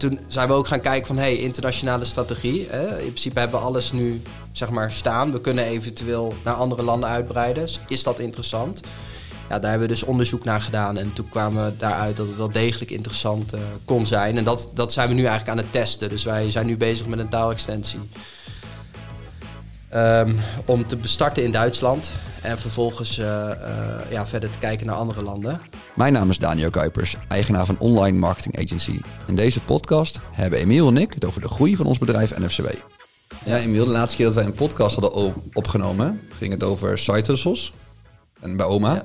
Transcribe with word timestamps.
toen 0.00 0.20
zijn 0.28 0.48
we 0.48 0.54
ook 0.54 0.66
gaan 0.66 0.80
kijken 0.80 1.06
van, 1.06 1.16
hey, 1.16 1.36
internationale 1.36 2.04
strategie. 2.04 2.66
Hè? 2.70 2.98
In 2.98 3.04
principe 3.04 3.38
hebben 3.38 3.60
we 3.60 3.66
alles 3.66 3.92
nu, 3.92 4.22
zeg 4.52 4.70
maar, 4.70 4.92
staan. 4.92 5.32
We 5.32 5.40
kunnen 5.40 5.64
eventueel 5.64 6.34
naar 6.44 6.54
andere 6.54 6.82
landen 6.82 7.08
uitbreiden. 7.08 7.68
Is 7.88 8.02
dat 8.02 8.18
interessant? 8.18 8.80
Ja, 9.48 9.58
daar 9.58 9.70
hebben 9.70 9.88
we 9.88 9.94
dus 9.94 10.02
onderzoek 10.02 10.44
naar 10.44 10.60
gedaan. 10.60 10.98
En 10.98 11.12
toen 11.12 11.28
kwamen 11.28 11.64
we 11.64 11.76
daaruit 11.76 12.16
dat 12.16 12.26
het 12.26 12.36
wel 12.36 12.50
degelijk 12.50 12.90
interessant 12.90 13.54
uh, 13.54 13.60
kon 13.84 14.06
zijn. 14.06 14.38
En 14.38 14.44
dat, 14.44 14.70
dat 14.74 14.92
zijn 14.92 15.08
we 15.08 15.14
nu 15.14 15.24
eigenlijk 15.24 15.50
aan 15.50 15.64
het 15.64 15.72
testen. 15.72 16.08
Dus 16.08 16.24
wij 16.24 16.50
zijn 16.50 16.66
nu 16.66 16.76
bezig 16.76 17.06
met 17.06 17.18
een 17.18 17.28
taalextensie. 17.28 18.00
Um, 19.94 20.38
om 20.66 20.86
te 20.86 20.96
bestarten 20.96 21.44
in 21.44 21.52
Duitsland. 21.52 22.10
En 22.42 22.58
vervolgens 22.58 23.18
uh, 23.18 23.26
uh, 23.26 24.10
ja, 24.10 24.26
verder 24.26 24.50
te 24.50 24.58
kijken 24.58 24.86
naar 24.86 24.96
andere 24.96 25.22
landen. 25.22 25.60
Mijn 25.94 26.12
naam 26.12 26.30
is 26.30 26.38
Daniel 26.38 26.70
Kuipers, 26.70 27.16
eigenaar 27.28 27.66
van 27.66 27.78
Online 27.78 28.18
Marketing 28.18 28.58
Agency. 28.58 29.00
In 29.26 29.36
deze 29.36 29.60
podcast 29.60 30.20
hebben 30.30 30.58
Emiel 30.58 30.88
en 30.88 30.96
ik 30.96 31.12
het 31.14 31.24
over 31.24 31.40
de 31.40 31.48
groei 31.48 31.76
van 31.76 31.86
ons 31.86 31.98
bedrijf 31.98 32.38
NFCW. 32.38 32.66
Ja, 33.44 33.58
Emiel, 33.58 33.84
de 33.84 33.90
laatste 33.90 34.16
keer 34.16 34.26
dat 34.26 34.34
wij 34.34 34.44
een 34.44 34.52
podcast 34.52 34.96
hadden 34.96 35.34
opgenomen, 35.52 36.20
ging 36.38 36.52
het 36.52 36.64
over 36.64 36.98
side 36.98 37.26
hustles 37.26 37.72
en 38.40 38.56
bij 38.56 38.66
oma. 38.66 38.94
Ja. 38.94 39.04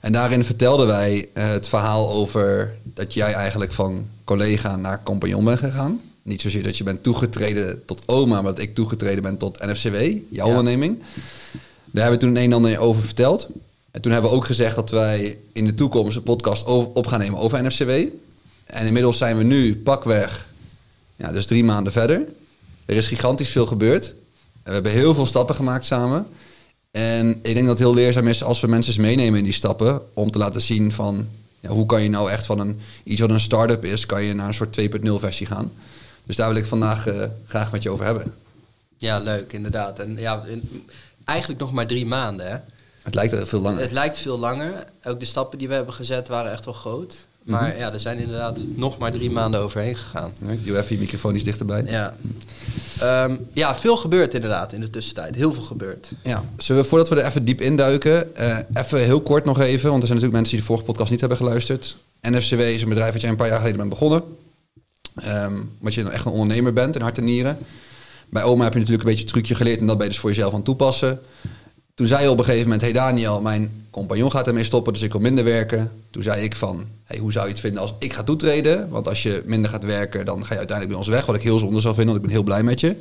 En 0.00 0.12
daarin 0.12 0.44
vertelden 0.44 0.86
wij 0.86 1.28
uh, 1.34 1.48
het 1.48 1.68
verhaal 1.68 2.10
over 2.10 2.74
dat 2.82 3.14
jij 3.14 3.32
eigenlijk 3.32 3.72
van 3.72 4.06
collega 4.24 4.76
naar 4.76 5.02
compagnon 5.02 5.44
bent 5.44 5.58
gegaan. 5.58 6.00
Niet 6.22 6.40
zozeer 6.40 6.62
dat 6.62 6.76
je 6.76 6.84
bent 6.84 7.02
toegetreden 7.02 7.84
tot 7.84 8.02
oma, 8.06 8.42
maar 8.42 8.54
dat 8.54 8.64
ik 8.64 8.74
toegetreden 8.74 9.22
ben 9.22 9.36
tot 9.36 9.66
NFCW, 9.66 9.96
jouw 10.28 10.48
onderneming. 10.48 11.02
Daar 11.94 12.02
hebben 12.02 12.20
we 12.20 12.26
toen 12.26 12.36
een 12.36 12.50
en 12.50 12.56
ander 12.56 12.78
over 12.78 13.02
verteld. 13.02 13.48
En 13.90 14.00
toen 14.00 14.12
hebben 14.12 14.30
we 14.30 14.36
ook 14.36 14.44
gezegd 14.44 14.74
dat 14.74 14.90
wij 14.90 15.38
in 15.52 15.64
de 15.64 15.74
toekomst 15.74 16.16
een 16.16 16.22
podcast 16.22 16.64
op 16.66 17.06
gaan 17.06 17.18
nemen 17.18 17.38
over 17.38 17.64
NFCW. 17.64 17.90
En 18.64 18.86
inmiddels 18.86 19.18
zijn 19.18 19.36
we 19.36 19.42
nu 19.42 19.76
pakweg, 19.76 20.48
ja, 21.16 21.32
dus 21.32 21.46
drie 21.46 21.64
maanden 21.64 21.92
verder. 21.92 22.22
Er 22.84 22.96
is 22.96 23.06
gigantisch 23.06 23.48
veel 23.48 23.66
gebeurd. 23.66 24.06
En 24.06 24.14
we 24.62 24.72
hebben 24.72 24.92
heel 24.92 25.14
veel 25.14 25.26
stappen 25.26 25.54
gemaakt 25.54 25.84
samen. 25.84 26.26
En 26.90 27.28
ik 27.28 27.54
denk 27.54 27.66
dat 27.66 27.68
het 27.68 27.78
heel 27.78 27.94
leerzaam 27.94 28.28
is 28.28 28.42
als 28.42 28.60
we 28.60 28.66
mensen 28.66 28.92
eens 28.92 29.02
meenemen 29.02 29.38
in 29.38 29.44
die 29.44 29.52
stappen. 29.52 30.00
Om 30.14 30.30
te 30.30 30.38
laten 30.38 30.60
zien 30.60 30.92
van 30.92 31.28
ja, 31.60 31.68
hoe 31.68 31.86
kan 31.86 32.02
je 32.02 32.08
nou 32.08 32.30
echt 32.30 32.46
van 32.46 32.58
een, 32.58 32.80
iets 33.04 33.20
wat 33.20 33.30
een 33.30 33.40
start-up 33.40 33.84
is, 33.84 34.06
kan 34.06 34.22
je 34.22 34.34
naar 34.34 34.48
een 34.48 34.54
soort 34.54 34.80
2.0 34.80 35.12
versie 35.14 35.46
gaan. 35.46 35.72
Dus 36.26 36.36
daar 36.36 36.48
wil 36.48 36.58
ik 36.58 36.66
vandaag 36.66 37.08
uh, 37.08 37.24
graag 37.46 37.72
met 37.72 37.82
je 37.82 37.90
over 37.90 38.04
hebben. 38.04 38.34
Ja, 38.98 39.18
leuk, 39.18 39.52
inderdaad. 39.52 39.98
En 39.98 40.16
ja, 40.16 40.44
eigenlijk 41.24 41.60
nog 41.60 41.72
maar 41.72 41.86
drie 41.86 42.06
maanden, 42.06 42.50
hè? 42.50 42.56
Het 43.02 43.14
lijkt 43.14 43.48
veel 43.48 43.60
langer. 43.60 43.80
Het 43.80 43.92
lijkt 43.92 44.18
veel 44.18 44.38
langer. 44.38 44.84
Ook 45.04 45.20
de 45.20 45.26
stappen 45.26 45.58
die 45.58 45.68
we 45.68 45.74
hebben 45.74 45.94
gezet 45.94 46.28
waren 46.28 46.52
echt 46.52 46.64
wel 46.64 46.74
groot. 46.74 47.26
Maar 47.44 47.68
mhm. 47.68 47.78
ja, 47.78 47.92
er 47.92 48.00
zijn 48.00 48.18
inderdaad 48.18 48.60
nog 48.74 48.98
maar 48.98 49.12
drie 49.12 49.30
maanden 49.30 49.60
overheen 49.60 49.96
gegaan. 49.96 50.32
Doe 50.62 50.78
even 50.78 50.94
je 50.94 51.00
microfoon 51.00 51.34
iets 51.34 51.44
dichterbij. 51.44 51.84
Ja. 51.86 52.16
Um, 53.02 53.46
ja, 53.52 53.74
veel 53.74 53.96
gebeurt 53.96 54.34
inderdaad 54.34 54.72
in 54.72 54.80
de 54.80 54.90
tussentijd. 54.90 55.34
Heel 55.34 55.52
veel 55.52 55.62
gebeurt. 55.62 56.10
Ja. 56.22 56.44
Zullen 56.56 56.82
we 56.82 56.88
voordat 56.88 57.08
we 57.08 57.20
er 57.20 57.26
even 57.26 57.44
diep 57.44 57.60
induiken, 57.60 58.30
uh, 58.40 58.58
even 58.72 58.98
heel 58.98 59.20
kort 59.20 59.44
nog 59.44 59.60
even, 59.60 59.90
want 59.90 60.02
er 60.02 60.08
zijn 60.08 60.20
natuurlijk 60.20 60.32
mensen 60.32 60.50
die 60.50 60.60
de 60.60 60.66
vorige 60.66 60.84
podcast 60.84 61.10
niet 61.10 61.20
hebben 61.20 61.38
geluisterd. 61.38 61.96
NFCW 62.20 62.60
is 62.60 62.82
een 62.82 62.88
bedrijf 62.88 63.12
dat 63.12 63.20
jij 63.20 63.30
een 63.30 63.36
paar 63.36 63.48
jaar 63.48 63.56
geleden 63.56 63.78
bent 63.78 63.88
begonnen. 63.88 64.22
Um, 65.26 65.70
wat 65.78 65.94
je 65.94 66.10
echt 66.10 66.24
een 66.24 66.32
ondernemer 66.32 66.72
bent 66.72 66.94
in 66.94 67.02
hart 67.02 67.18
en 67.18 67.24
nieren. 67.24 67.58
Bij 68.34 68.42
oma 68.42 68.64
heb 68.64 68.72
je 68.72 68.78
natuurlijk 68.78 69.08
een 69.08 69.10
beetje 69.14 69.26
een 69.26 69.32
trucje 69.32 69.54
geleerd 69.54 69.80
en 69.80 69.86
dat 69.86 69.96
ben 69.96 70.06
je 70.06 70.12
dus 70.12 70.20
voor 70.20 70.30
jezelf 70.30 70.54
aan 70.54 70.62
toepassen. 70.62 71.20
Toen 71.94 72.06
zei 72.06 72.28
op 72.28 72.38
een 72.38 72.44
gegeven 72.44 72.62
moment, 72.62 72.80
hey 72.80 72.92
Daniel, 72.92 73.40
mijn 73.40 73.86
compagnon 73.90 74.30
gaat 74.30 74.46
ermee 74.46 74.64
stoppen, 74.64 74.92
dus 74.92 75.02
ik 75.02 75.12
wil 75.12 75.20
minder 75.20 75.44
werken. 75.44 75.92
Toen 76.10 76.22
zei 76.22 76.42
ik 76.42 76.56
van, 76.56 76.84
hey, 77.04 77.18
hoe 77.18 77.32
zou 77.32 77.44
je 77.44 77.50
het 77.50 77.60
vinden 77.60 77.80
als 77.80 77.94
ik 77.98 78.12
ga 78.12 78.22
toetreden? 78.22 78.88
Want 78.88 79.08
als 79.08 79.22
je 79.22 79.42
minder 79.46 79.70
gaat 79.70 79.84
werken, 79.84 80.24
dan 80.24 80.44
ga 80.44 80.52
je 80.52 80.58
uiteindelijk 80.58 80.88
bij 80.88 81.06
ons 81.06 81.08
weg, 81.08 81.26
wat 81.26 81.34
ik 81.34 81.42
heel 81.42 81.58
zonde 81.58 81.80
zou 81.80 81.94
vinden, 81.94 82.12
want 82.12 82.16
ik 82.16 82.22
ben 82.22 82.36
heel 82.36 82.42
blij 82.44 82.62
met 82.62 82.80
je. 82.80 82.96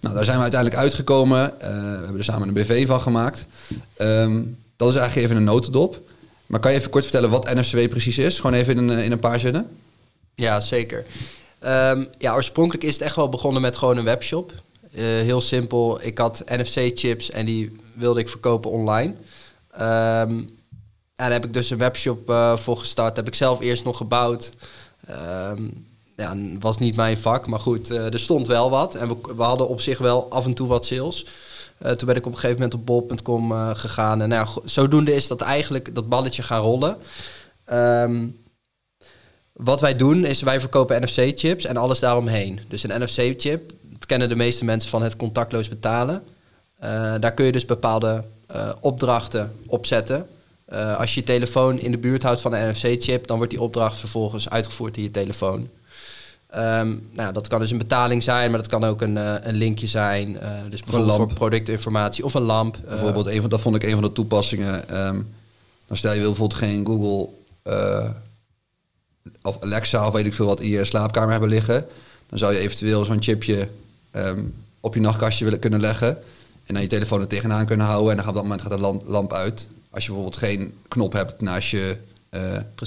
Nou, 0.00 0.14
daar 0.14 0.24
zijn 0.24 0.36
we 0.36 0.42
uiteindelijk 0.42 0.80
uitgekomen. 0.80 1.52
Uh, 1.54 1.68
we 1.68 1.74
hebben 1.76 2.18
er 2.18 2.24
samen 2.24 2.48
een 2.48 2.54
BV 2.54 2.86
van 2.86 3.00
gemaakt. 3.00 3.46
Um, 3.98 4.56
dat 4.76 4.88
is 4.88 4.94
eigenlijk 4.94 5.26
even 5.26 5.36
een 5.36 5.44
notendop. 5.44 6.02
Maar 6.46 6.60
kan 6.60 6.72
je 6.72 6.78
even 6.78 6.90
kort 6.90 7.04
vertellen 7.04 7.30
wat 7.30 7.54
NFCW 7.54 7.88
precies 7.88 8.18
is? 8.18 8.36
Gewoon 8.36 8.56
even 8.56 8.76
in 8.76 8.88
een, 8.88 8.98
in 8.98 9.12
een 9.12 9.18
paar 9.18 9.40
zinnen. 9.40 9.68
Ja, 10.34 10.60
zeker. 10.60 11.04
Um, 11.64 12.08
ja, 12.18 12.34
oorspronkelijk 12.34 12.84
is 12.84 12.92
het 12.92 13.02
echt 13.02 13.16
wel 13.16 13.28
begonnen 13.28 13.62
met 13.62 13.76
gewoon 13.76 13.96
een 13.96 14.04
webshop. 14.04 14.52
Uh, 14.94 15.02
heel 15.02 15.40
simpel. 15.40 15.98
Ik 16.02 16.18
had 16.18 16.42
NFC-chips 16.46 17.30
en 17.30 17.46
die 17.46 17.76
wilde 17.94 18.20
ik 18.20 18.28
verkopen 18.28 18.70
online. 18.70 19.14
Um, 19.74 20.56
en 21.16 21.24
daar 21.24 21.32
heb 21.32 21.44
ik 21.44 21.52
dus 21.52 21.70
een 21.70 21.78
webshop 21.78 22.30
uh, 22.30 22.56
voor 22.56 22.76
gestart. 22.76 23.16
Heb 23.16 23.26
ik 23.26 23.34
zelf 23.34 23.60
eerst 23.60 23.84
nog 23.84 23.96
gebouwd. 23.96 24.50
Um, 25.10 25.86
ja, 26.16 26.36
was 26.60 26.78
niet 26.78 26.96
mijn 26.96 27.18
vak, 27.18 27.46
maar 27.46 27.58
goed, 27.58 27.90
uh, 27.90 28.12
er 28.12 28.20
stond 28.20 28.46
wel 28.46 28.70
wat. 28.70 28.94
En 28.94 29.08
we, 29.08 29.16
we, 29.36 29.42
hadden 29.42 29.68
op 29.68 29.80
zich 29.80 29.98
wel 29.98 30.30
af 30.30 30.44
en 30.44 30.54
toe 30.54 30.68
wat 30.68 30.86
sales. 30.86 31.26
Toen 31.78 32.06
ben 32.06 32.16
ik 32.16 32.26
op 32.26 32.32
een 32.32 32.38
gegeven 32.38 32.54
moment 32.54 32.74
op 32.74 32.86
bol.com 32.86 33.52
gegaan. 33.74 34.22
En 34.22 34.28
nou, 34.28 34.48
zodoende 34.64 35.14
is 35.14 35.26
dat 35.26 35.40
eigenlijk 35.40 35.94
dat 35.94 36.08
balletje 36.08 36.42
gaan 36.42 36.62
rollen. 36.62 36.96
Um, 37.72 38.36
wat 39.58 39.80
wij 39.80 39.96
doen 39.96 40.24
is 40.24 40.42
wij 40.42 40.60
verkopen 40.60 41.02
NFC-chips 41.02 41.64
en 41.64 41.76
alles 41.76 41.98
daaromheen. 41.98 42.60
Dus 42.68 42.82
een 42.82 43.02
NFC-chip, 43.02 43.72
dat 43.82 44.06
kennen 44.06 44.28
de 44.28 44.36
meeste 44.36 44.64
mensen 44.64 44.90
van 44.90 45.02
het 45.02 45.16
contactloos 45.16 45.68
betalen. 45.68 46.22
Uh, 46.84 47.14
daar 47.20 47.32
kun 47.32 47.44
je 47.44 47.52
dus 47.52 47.64
bepaalde 47.64 48.24
uh, 48.54 48.70
opdrachten 48.80 49.52
op 49.66 49.86
zetten. 49.86 50.26
Uh, 50.72 50.98
als 50.98 51.14
je 51.14 51.20
je 51.20 51.26
telefoon 51.26 51.78
in 51.78 51.90
de 51.90 51.98
buurt 51.98 52.22
houdt 52.22 52.40
van 52.40 52.54
een 52.54 52.70
NFC-chip, 52.70 53.26
dan 53.26 53.36
wordt 53.36 53.52
die 53.52 53.62
opdracht 53.62 53.96
vervolgens 53.96 54.50
uitgevoerd 54.50 54.96
in 54.96 55.02
je 55.02 55.10
telefoon. 55.10 55.68
Um, 56.56 57.08
nou, 57.12 57.32
dat 57.32 57.46
kan 57.46 57.60
dus 57.60 57.70
een 57.70 57.78
betaling 57.78 58.22
zijn, 58.22 58.50
maar 58.50 58.58
dat 58.58 58.68
kan 58.68 58.84
ook 58.84 59.02
een, 59.02 59.16
een 59.48 59.54
linkje 59.54 59.86
zijn. 59.86 60.38
dus 60.68 60.82
bijvoorbeeld 60.82 61.16
voor 61.16 61.32
productinformatie 61.32 62.24
of 62.24 62.34
een 62.34 62.42
lamp. 62.42 62.78
Bijvoorbeeld, 62.88 63.26
een 63.26 63.40
van, 63.40 63.50
dat 63.50 63.60
vond 63.60 63.76
ik 63.76 63.82
een 63.82 63.92
van 63.92 64.02
de 64.02 64.12
toepassingen. 64.12 65.06
Um, 65.06 65.34
dan 65.86 65.96
stel 65.96 66.12
je 66.12 66.18
wil 66.18 66.28
bijvoorbeeld 66.28 66.60
geen 66.60 66.86
Google 66.86 67.28
of 69.42 69.56
Alexa 69.60 70.06
of 70.06 70.12
weet 70.12 70.26
ik 70.26 70.34
veel 70.34 70.46
wat 70.46 70.60
in 70.60 70.68
je 70.68 70.84
slaapkamer 70.84 71.30
hebben 71.30 71.48
liggen. 71.48 71.86
Dan 72.28 72.38
zou 72.38 72.52
je 72.52 72.58
eventueel 72.58 73.04
zo'n 73.04 73.22
chipje 73.22 73.68
um, 74.12 74.54
op 74.80 74.94
je 74.94 75.00
nachtkastje 75.00 75.44
willen 75.44 75.58
kunnen 75.58 75.80
leggen. 75.80 76.08
En 76.66 76.74
dan 76.74 76.82
je 76.82 76.88
telefoon 76.88 77.20
er 77.20 77.26
tegenaan 77.26 77.66
kunnen 77.66 77.86
houden. 77.86 78.10
En 78.10 78.16
dan 78.16 78.24
gaat 78.24 78.34
op 78.34 78.40
dat 78.40 78.48
moment 78.48 78.62
gaat 78.62 79.02
de 79.04 79.10
lamp 79.10 79.32
uit. 79.32 79.68
Als 79.90 80.04
je 80.04 80.10
bijvoorbeeld 80.10 80.42
geen 80.42 80.74
knop 80.88 81.12
hebt 81.12 81.40
naast 81.40 81.68
je, 81.68 81.96
uh, 82.30 82.40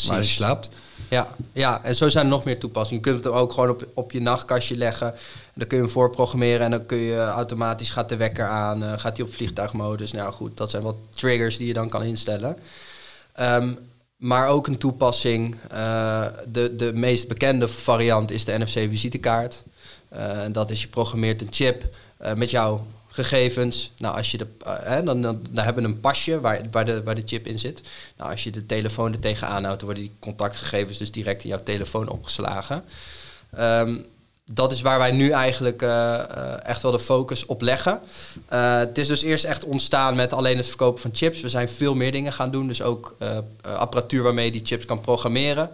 waar 0.08 0.18
je 0.18 0.24
slaapt. 0.24 0.70
Ja, 1.08 1.28
ja, 1.54 1.84
en 1.84 1.96
zo 1.96 2.10
zijn 2.10 2.26
er 2.26 2.32
nog 2.32 2.46
meer 2.46 2.60
toepassingen. 2.60 3.04
Je 3.04 3.12
kunt 3.12 3.24
het 3.24 3.34
ook 3.34 3.54
gewoon 3.54 3.70
op, 3.70 3.88
op 3.94 4.12
je 4.12 4.22
nachtkastje 4.22 4.78
leggen. 4.78 5.08
En 5.08 5.54
dan 5.54 5.68
kun 5.68 5.78
je 5.78 5.84
hem 5.84 5.94
voorprogrammeren 5.94 6.60
en 6.60 6.72
dan 6.72 6.86
kun 6.86 6.98
je 6.98 7.18
automatisch 7.18 7.90
gaat 7.90 8.10
de 8.10 8.16
wekker 8.16 8.46
aan, 8.46 8.84
uh, 8.84 8.94
gaat 8.98 9.18
hij 9.18 9.26
op 9.26 9.34
vliegtuigmodus. 9.34 10.12
Nou 10.12 10.34
goed, 10.34 10.58
dat 10.58 10.70
zijn 10.70 10.84
wat 10.84 10.96
triggers 11.10 11.58
die 11.58 11.68
je 11.68 11.74
dan 11.74 11.90
kan 11.90 12.04
instellen. 12.04 12.58
Um, 13.40 13.78
maar 14.22 14.48
ook 14.48 14.68
een 14.68 14.78
toepassing. 14.78 15.56
Uh, 15.74 16.26
de, 16.48 16.76
de 16.76 16.94
meest 16.94 17.28
bekende 17.28 17.68
variant 17.68 18.32
is 18.32 18.46
de 18.46 18.58
NFC-visitekaart. 18.58 19.64
En 20.10 20.52
dat 20.52 20.72
is 20.72 20.82
je 20.82 20.88
programmeert 20.88 21.42
een 21.42 21.54
chip 21.54 21.96
uh, 22.22 22.34
met 22.34 22.50
jouw 22.50 22.86
gegevens. 23.08 23.92
Nou, 23.98 24.18
als 24.18 24.32
je 24.32 24.38
de, 24.38 24.48
dan, 25.04 25.22
dan, 25.22 25.42
dan, 25.50 25.64
hebben 25.64 25.84
we 25.84 25.90
een 25.90 26.00
pasje 26.00 26.40
waar, 26.40 26.62
waar, 26.72 26.86
de, 26.86 27.04
waar 27.04 27.16
de 27.16 27.22
chip 27.26 27.48
in 27.48 27.60
zit. 27.60 27.82
Nou, 28.18 28.32
als 28.32 28.44
je 28.44 28.52
de 28.52 28.66
telefoon 28.66 29.14
er 29.14 29.20
tegenaan 29.20 29.64
houdt, 29.64 29.82
worden 29.82 30.04
die 30.04 30.16
contactgegevens 30.20 30.98
dus 30.98 31.12
direct 31.12 31.44
in 31.44 31.50
jouw 31.50 31.64
telefoon 31.64 32.10
opgeslagen. 32.10 32.84
Um, 33.60 34.06
dat 34.54 34.72
is 34.72 34.82
waar 34.82 35.00
wij 35.00 35.12
nu 35.12 35.30
eigenlijk 35.30 35.82
uh, 35.82 36.66
echt 36.66 36.82
wel 36.82 36.92
de 36.92 37.00
focus 37.00 37.46
op 37.46 37.62
leggen. 37.62 38.00
Uh, 38.54 38.78
het 38.78 38.98
is 38.98 39.08
dus 39.08 39.22
eerst 39.22 39.44
echt 39.44 39.64
ontstaan 39.64 40.16
met 40.16 40.34
alleen 40.34 40.58
het 40.58 40.68
verkopen 40.68 41.02
van 41.02 41.12
chips. 41.14 41.42
We 41.42 41.50
zijn 41.50 41.70
veel 41.70 41.96
meer 41.96 42.12
dingen 42.12 42.34
gaan 42.34 42.52
doen. 42.52 42.68
Dus 42.68 42.82
ook 42.82 43.16
apparatuur 43.62 44.24
waarmee 44.24 44.46
je 44.46 44.52
die 44.52 44.66
chips 44.66 44.86
kan 44.86 45.02
programmeren. 45.02 45.70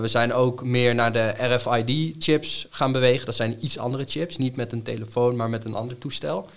zijn 0.04 0.32
ook 0.32 0.64
meer 0.64 0.94
naar 0.94 1.12
de 1.12 1.34
RFID-chips 1.38 2.66
gaan 2.70 2.92
bewegen. 2.92 3.26
Dat 3.26 3.34
zijn 3.34 3.56
iets 3.60 3.78
andere 3.78 4.04
chips. 4.06 4.36
Niet 4.36 4.56
met 4.56 4.72
een 4.72 4.82
telefoon, 4.82 5.36
maar 5.36 5.50
met 5.50 5.64
een 5.64 5.74
ander 5.74 5.98
toestel. 5.98 6.48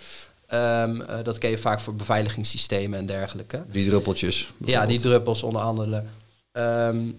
Um, 0.53 1.03
dat 1.23 1.37
ken 1.37 1.49
je 1.49 1.57
vaak 1.57 1.79
voor 1.79 1.95
beveiligingssystemen 1.95 2.99
en 2.99 3.05
dergelijke. 3.05 3.63
Die 3.71 3.89
druppeltjes. 3.89 4.53
Ja, 4.57 4.85
die 4.85 4.99
druppels 4.99 5.43
onder 5.43 5.61
andere. 5.61 6.03
Um, 6.53 7.15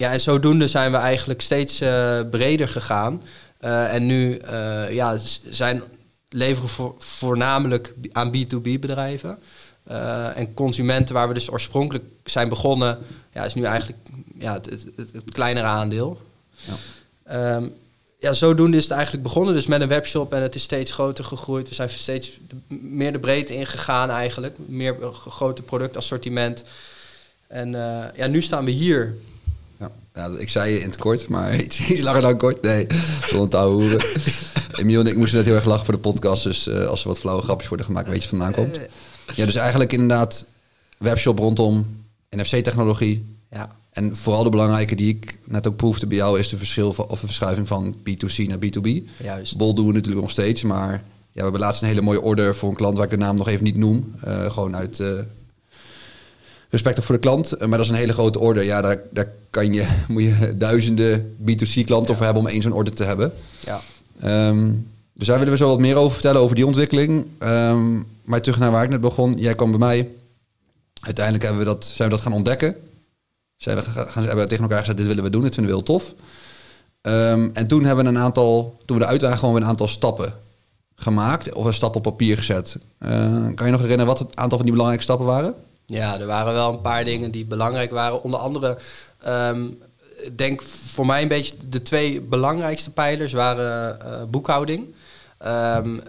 ja, 0.00 0.12
en 0.12 0.20
zodoende 0.20 0.68
zijn 0.68 0.90
we 0.90 0.96
eigenlijk 0.96 1.40
steeds 1.40 1.80
uh, 1.80 2.20
breder 2.30 2.68
gegaan. 2.68 3.22
Uh, 3.60 3.94
en 3.94 4.06
nu 4.06 4.40
uh, 4.50 4.92
ja, 4.92 5.16
zijn 5.50 5.82
leveren 6.28 6.68
voor, 6.68 6.94
voornamelijk 6.98 7.94
aan 8.12 8.32
B2B-bedrijven. 8.36 9.38
en 10.34 10.54
consumenten, 10.54 11.14
waar 11.14 11.28
we 11.28 11.34
dus 11.34 11.50
oorspronkelijk 11.50 12.04
zijn 12.24 12.48
begonnen, 12.48 12.98
ja, 13.32 13.44
is 13.44 13.54
nu 13.54 13.64
eigenlijk 13.64 13.98
ja, 14.38 14.52
het, 14.52 14.70
het, 14.70 14.86
het, 14.96 15.12
het 15.12 15.30
kleinere 15.32 15.66
aandeel. 15.66 16.20
Ja. 17.26 17.54
Um, 17.54 17.74
ja, 18.18 18.32
zodoende 18.32 18.76
is 18.76 18.84
het 18.84 18.92
eigenlijk 18.92 19.22
begonnen. 19.22 19.54
Dus 19.54 19.66
met 19.66 19.80
een 19.80 19.88
webshop 19.88 20.32
en 20.32 20.42
het 20.42 20.54
is 20.54 20.62
steeds 20.62 20.92
groter 20.92 21.24
gegroeid. 21.24 21.68
We 21.68 21.74
zijn 21.74 21.90
steeds 21.90 22.38
meer 22.68 23.12
de 23.12 23.18
breedte 23.18 23.54
ingegaan 23.54 24.10
eigenlijk. 24.10 24.56
Meer 24.58 24.96
grote 25.12 25.62
productassortiment. 25.62 26.64
En 27.46 27.70
ja, 28.16 28.26
nu 28.26 28.42
staan 28.42 28.64
we 28.64 28.70
hier 28.70 29.14
Ja. 29.80 29.90
ja, 30.14 30.38
ik 30.38 30.48
zei 30.48 30.72
je 30.72 30.80
in 30.80 30.86
het 30.86 30.96
kort, 30.96 31.28
maar 31.28 31.60
iets 31.64 32.00
langer 32.00 32.20
dan 32.20 32.36
kort. 32.36 32.62
Nee, 32.62 32.86
rond 33.30 33.54
hoeren. 33.54 34.04
Emiel 34.72 35.00
en 35.00 35.06
ik 35.06 35.16
moesten 35.16 35.36
net 35.36 35.46
heel 35.46 35.54
erg 35.54 35.64
lachen 35.64 35.84
voor 35.84 35.94
de 35.94 36.00
podcast. 36.00 36.42
Dus 36.42 36.66
uh, 36.66 36.86
als 36.86 37.02
er 37.02 37.08
wat 37.08 37.18
flauwe 37.18 37.42
grapjes 37.42 37.68
worden 37.68 37.86
gemaakt, 37.86 38.08
weet 38.08 38.22
je 38.22 38.28
vandaan 38.28 38.52
komt. 38.52 38.80
Ja, 39.34 39.44
dus 39.44 39.54
eigenlijk 39.54 39.92
inderdaad 39.92 40.44
webshop 40.98 41.38
rondom 41.38 41.86
NFC-technologie. 42.30 43.36
Ja. 43.50 43.76
En 43.90 44.16
vooral 44.16 44.42
de 44.42 44.50
belangrijke 44.50 44.94
die 44.94 45.08
ik 45.08 45.38
net 45.44 45.66
ook 45.66 45.76
proefde 45.76 46.06
bij 46.06 46.16
jou 46.16 46.38
is 46.38 46.48
de 46.48 46.56
verschil 46.56 46.92
van, 46.92 47.06
of 47.06 47.20
de 47.20 47.26
verschuiving 47.26 47.68
van 47.68 47.96
B2C 47.96 48.46
naar 48.46 48.58
B2B. 48.58 49.10
Juist. 49.22 49.56
Bol 49.56 49.74
doen 49.74 49.86
we 49.86 49.92
natuurlijk 49.92 50.20
nog 50.20 50.30
steeds, 50.30 50.62
maar 50.62 50.90
ja, 50.92 51.00
we 51.32 51.42
hebben 51.42 51.60
laatst 51.60 51.82
een 51.82 51.88
hele 51.88 52.00
mooie 52.00 52.20
order 52.20 52.56
voor 52.56 52.68
een 52.68 52.76
klant 52.76 52.96
waar 52.96 53.04
ik 53.04 53.10
de 53.10 53.16
naam 53.16 53.36
nog 53.36 53.48
even 53.48 53.64
niet 53.64 53.76
noem. 53.76 54.14
Uh, 54.28 54.50
gewoon 54.50 54.76
uit 54.76 54.98
uh, 54.98 55.08
respect 56.70 57.04
voor 57.04 57.14
de 57.14 57.20
klant. 57.20 57.54
Uh, 57.54 57.60
maar 57.60 57.78
dat 57.78 57.80
is 57.80 57.88
een 57.88 57.98
hele 57.98 58.12
grote 58.12 58.38
order. 58.38 58.62
Ja, 58.62 58.80
daar, 58.80 59.00
daar 59.10 59.28
kan 59.50 59.72
je, 59.72 59.88
moet 60.08 60.22
je 60.22 60.54
duizenden 60.56 61.36
B2C 61.40 61.84
klanten 61.84 62.10
ja. 62.10 62.16
voor 62.16 62.24
hebben 62.24 62.42
om 62.42 62.48
één 62.48 62.62
zo'n 62.62 62.72
order 62.72 62.94
te 62.94 63.04
hebben. 63.04 63.32
Ja. 63.64 63.80
Um, 64.48 64.88
dus 65.12 65.26
daar 65.26 65.38
willen 65.38 65.52
we 65.52 65.58
zo 65.58 65.68
wat 65.68 65.78
meer 65.78 65.96
over 65.96 66.12
vertellen, 66.12 66.40
over 66.40 66.56
die 66.56 66.66
ontwikkeling. 66.66 67.26
Um, 67.38 68.06
maar 68.24 68.40
terug 68.40 68.58
naar 68.58 68.70
waar 68.70 68.84
ik 68.84 68.90
net 68.90 69.00
begon. 69.00 69.32
Jij 69.32 69.54
kwam 69.54 69.70
bij 69.70 69.78
mij. 69.78 70.08
Uiteindelijk 71.00 71.44
hebben 71.44 71.62
we 71.64 71.70
dat, 71.70 71.84
zijn 71.84 72.08
we 72.08 72.14
dat 72.14 72.24
gaan 72.24 72.32
ontdekken. 72.32 72.76
Zijn 73.56 73.76
we 73.76 73.82
gaan, 73.82 74.24
hebben 74.24 74.44
we 74.44 74.50
tegen 74.50 74.64
elkaar 74.64 74.78
gezegd, 74.78 74.96
dit 74.96 75.06
willen 75.06 75.24
we 75.24 75.30
doen, 75.30 75.42
dit 75.42 75.54
vinden 75.54 75.72
we 75.72 75.78
heel 75.78 75.86
tof. 75.86 76.14
Um, 77.02 77.50
en 77.54 77.66
toen 77.66 77.84
hebben 77.84 78.04
we 78.04 78.10
een 78.10 78.18
aantal, 78.18 78.78
toen 78.84 78.98
we 78.98 79.04
eruit 79.04 79.20
waren, 79.20 79.38
gewoon 79.38 79.56
een 79.56 79.64
aantal 79.64 79.88
stappen 79.88 80.34
gemaakt. 80.94 81.52
Of 81.52 81.64
een 81.64 81.74
stap 81.74 81.96
op 81.96 82.02
papier 82.02 82.36
gezet. 82.36 82.76
Uh, 82.98 83.10
kan 83.54 83.66
je 83.66 83.72
nog 83.72 83.80
herinneren 83.80 84.06
wat 84.06 84.18
het 84.18 84.36
aantal 84.36 84.56
van 84.56 84.66
die 84.66 84.70
belangrijke 84.70 85.04
stappen 85.04 85.26
waren? 85.26 85.54
Ja, 85.90 86.20
er 86.20 86.26
waren 86.26 86.52
wel 86.52 86.72
een 86.72 86.80
paar 86.80 87.04
dingen 87.04 87.30
die 87.30 87.44
belangrijk 87.44 87.90
waren. 87.90 88.22
Onder 88.22 88.40
andere, 88.40 88.78
um, 89.26 89.78
denk 90.36 90.62
voor 90.62 91.06
mij 91.06 91.22
een 91.22 91.28
beetje 91.28 91.54
de 91.68 91.82
twee 91.82 92.20
belangrijkste 92.20 92.92
pijlers 92.92 93.32
waren 93.32 93.98
uh, 94.02 94.22
boekhouding. 94.30 94.94
Um, 95.46 96.02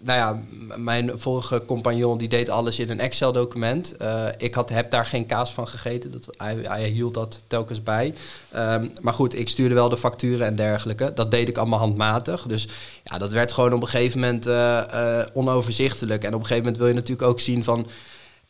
nou 0.00 0.18
ja, 0.18 0.40
mijn 0.76 1.10
vorige 1.14 1.64
compagnon 1.64 2.18
die 2.18 2.28
deed 2.28 2.48
alles 2.48 2.78
in 2.78 2.90
een 2.90 3.00
Excel-document. 3.00 3.94
Uh, 4.02 4.24
ik 4.36 4.54
had, 4.54 4.68
heb 4.68 4.90
daar 4.90 5.06
geen 5.06 5.26
kaas 5.26 5.52
van 5.52 5.68
gegeten. 5.68 6.10
Dat, 6.10 6.26
hij, 6.36 6.88
hield 6.88 7.14
dat 7.14 7.42
telkens 7.46 7.82
bij. 7.82 8.14
Um, 8.56 8.92
maar 9.00 9.14
goed, 9.14 9.38
ik 9.38 9.48
stuurde 9.48 9.74
wel 9.74 9.88
de 9.88 9.98
facturen 9.98 10.46
en 10.46 10.56
dergelijke. 10.56 11.12
Dat 11.14 11.30
deed 11.30 11.48
ik 11.48 11.58
allemaal 11.58 11.78
handmatig. 11.78 12.42
Dus 12.42 12.68
ja, 13.04 13.18
dat 13.18 13.32
werd 13.32 13.52
gewoon 13.52 13.72
op 13.72 13.82
een 13.82 13.88
gegeven 13.88 14.20
moment 14.20 14.46
uh, 14.46 15.20
onoverzichtelijk. 15.32 16.24
En 16.24 16.34
op 16.34 16.40
een 16.40 16.46
gegeven 16.46 16.62
moment 16.62 16.78
wil 16.78 16.88
je 16.88 16.94
natuurlijk 16.94 17.28
ook 17.28 17.40
zien 17.40 17.64
van 17.64 17.86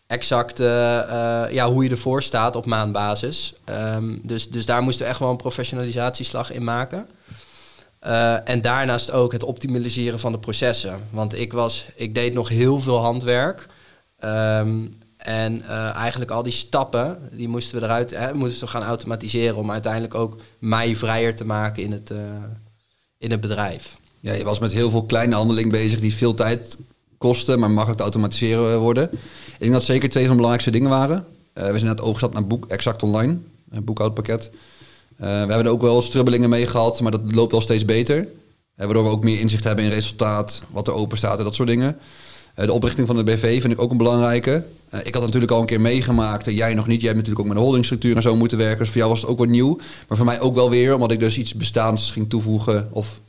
exact 0.08 0.58
ja, 1.50 1.70
hoe 1.70 1.84
je 1.84 1.90
ervoor 1.90 2.22
staat 2.22 2.56
op 2.56 2.66
maandbasis. 2.66 3.55
Um, 3.94 4.20
dus, 4.22 4.50
dus 4.50 4.66
daar 4.66 4.82
moesten 4.82 5.05
we 5.05 5.10
echt 5.10 5.20
wel 5.20 5.31
een 5.31 5.37
professionalisatieslag 5.37 6.50
in 6.50 6.64
maken. 6.64 7.08
Uh, 8.06 8.49
en 8.49 8.60
daarnaast 8.60 9.10
ook 9.10 9.32
het 9.32 9.43
optimaliseren 9.43 10.20
van 10.20 10.32
de 10.32 10.38
processen. 10.38 11.00
Want 11.10 11.38
ik, 11.38 11.52
was, 11.52 11.84
ik 11.94 12.14
deed 12.14 12.34
nog 12.34 12.49
heel 12.49 12.81
veel 12.81 12.99
handwerk. 12.99 13.66
Um, 14.25 14.90
en 15.16 15.62
uh, 15.62 15.94
eigenlijk 15.94 16.31
al 16.31 16.43
die 16.43 16.52
stappen, 16.52 17.28
die 17.32 17.49
moesten 17.49 17.78
we 17.78 17.84
eruit 17.84 18.11
hè, 18.11 18.34
moesten 18.34 18.64
we 18.64 18.70
gaan 18.70 18.82
automatiseren 18.82 19.56
om 19.56 19.70
uiteindelijk 19.70 20.14
ook 20.14 20.37
mij 20.58 20.96
vrijer 20.96 21.34
te 21.34 21.44
maken 21.44 21.82
in 21.82 21.93
het, 21.93 22.12
in 23.19 23.31
het 23.31 23.40
bedrijf. 23.40 23.96
Ja, 24.20 24.32
je 24.32 24.44
was 24.44 24.58
met 24.58 24.72
heel 24.72 24.90
veel 24.90 25.04
kleine 25.04 25.34
handelingen 25.34 25.70
bezig 25.70 26.00
die 26.00 26.14
veel 26.14 26.34
tijd 26.34 26.78
kosten, 27.19 27.59
maar 27.59 27.70
makkelijk 27.70 27.97
te 27.97 28.03
automatiseren 28.03 28.81
worden. 28.81 29.11
Ik 29.12 29.59
denk 29.59 29.73
dat 29.73 29.85
zeker 29.85 30.09
twee 30.09 30.26
van 30.26 30.37
de 30.37 30.43
belangrijkste 30.43 30.79
dingen 30.79 30.91
waren. 30.91 31.26
we 31.53 31.62
zijn 31.62 31.85
net 31.85 32.00
overgestapt 32.00 32.35
naar 32.35 32.47
boek 32.47 32.67
Exact 32.67 33.03
Online, 33.03 33.37
een 33.70 33.85
boekhoudpakket. 33.85 34.50
Uh, 35.20 35.26
we 35.26 35.26
hebben 35.26 35.65
er 35.65 35.70
ook 35.70 35.82
wel 35.82 36.03
strubbelingen 36.03 36.50
mee 36.50 36.67
gehad, 36.67 37.00
maar 37.00 37.11
dat 37.11 37.35
loopt 37.35 37.53
wel 37.53 37.61
steeds 37.61 37.85
beter. 37.85 38.19
Uh, 38.19 38.26
waardoor 38.75 39.05
we 39.05 39.11
ook 39.11 39.25
meer 39.25 39.41
inzicht 39.41 39.65
hebben 39.65 39.85
in 39.85 39.91
resultaat, 39.91 40.62
wat 40.70 40.87
er 40.87 40.94
open 40.94 41.19
staat 41.19 41.38
en 41.38 41.44
dat 41.44 41.55
soort 41.55 41.69
dingen. 41.69 41.97
De 42.55 42.73
oprichting 42.73 43.06
van 43.06 43.17
de 43.17 43.23
BV 43.23 43.61
vind 43.61 43.73
ik 43.73 43.81
ook 43.81 43.91
een 43.91 43.97
belangrijke. 43.97 44.64
ik 45.03 45.14
had 45.14 45.23
natuurlijk 45.23 45.53
al 45.53 45.61
een 45.61 45.67
keer 45.67 45.81
meegemaakt, 45.81 46.50
jij 46.50 46.75
nog 46.75 46.87
niet. 46.87 47.00
Jij 47.00 47.11
hebt 47.11 47.17
natuurlijk 47.17 47.41
ook 47.41 47.47
met 47.47 47.56
de 47.56 47.62
holdingstructuur 47.62 48.17
en 48.17 48.23
zo 48.23 48.37
moeten 48.37 48.59
werken. 48.59 48.79
Dus 48.79 48.88
voor 48.88 48.97
jou 48.97 49.11
was 49.11 49.21
het 49.21 49.31
ook 49.31 49.38
wat 49.38 49.49
nieuw. 49.49 49.79
Maar 50.09 50.17
voor 50.17 50.26
mij 50.26 50.41
ook 50.41 50.55
wel 50.55 50.71
weer, 50.71 50.94
omdat 50.94 51.11
ik 51.11 51.21
dus 51.21 51.38
iets 51.38 51.55
bestaans 51.55 52.11
ging 52.11 52.31
toevoegen. 52.31 52.88
Of 52.93 53.21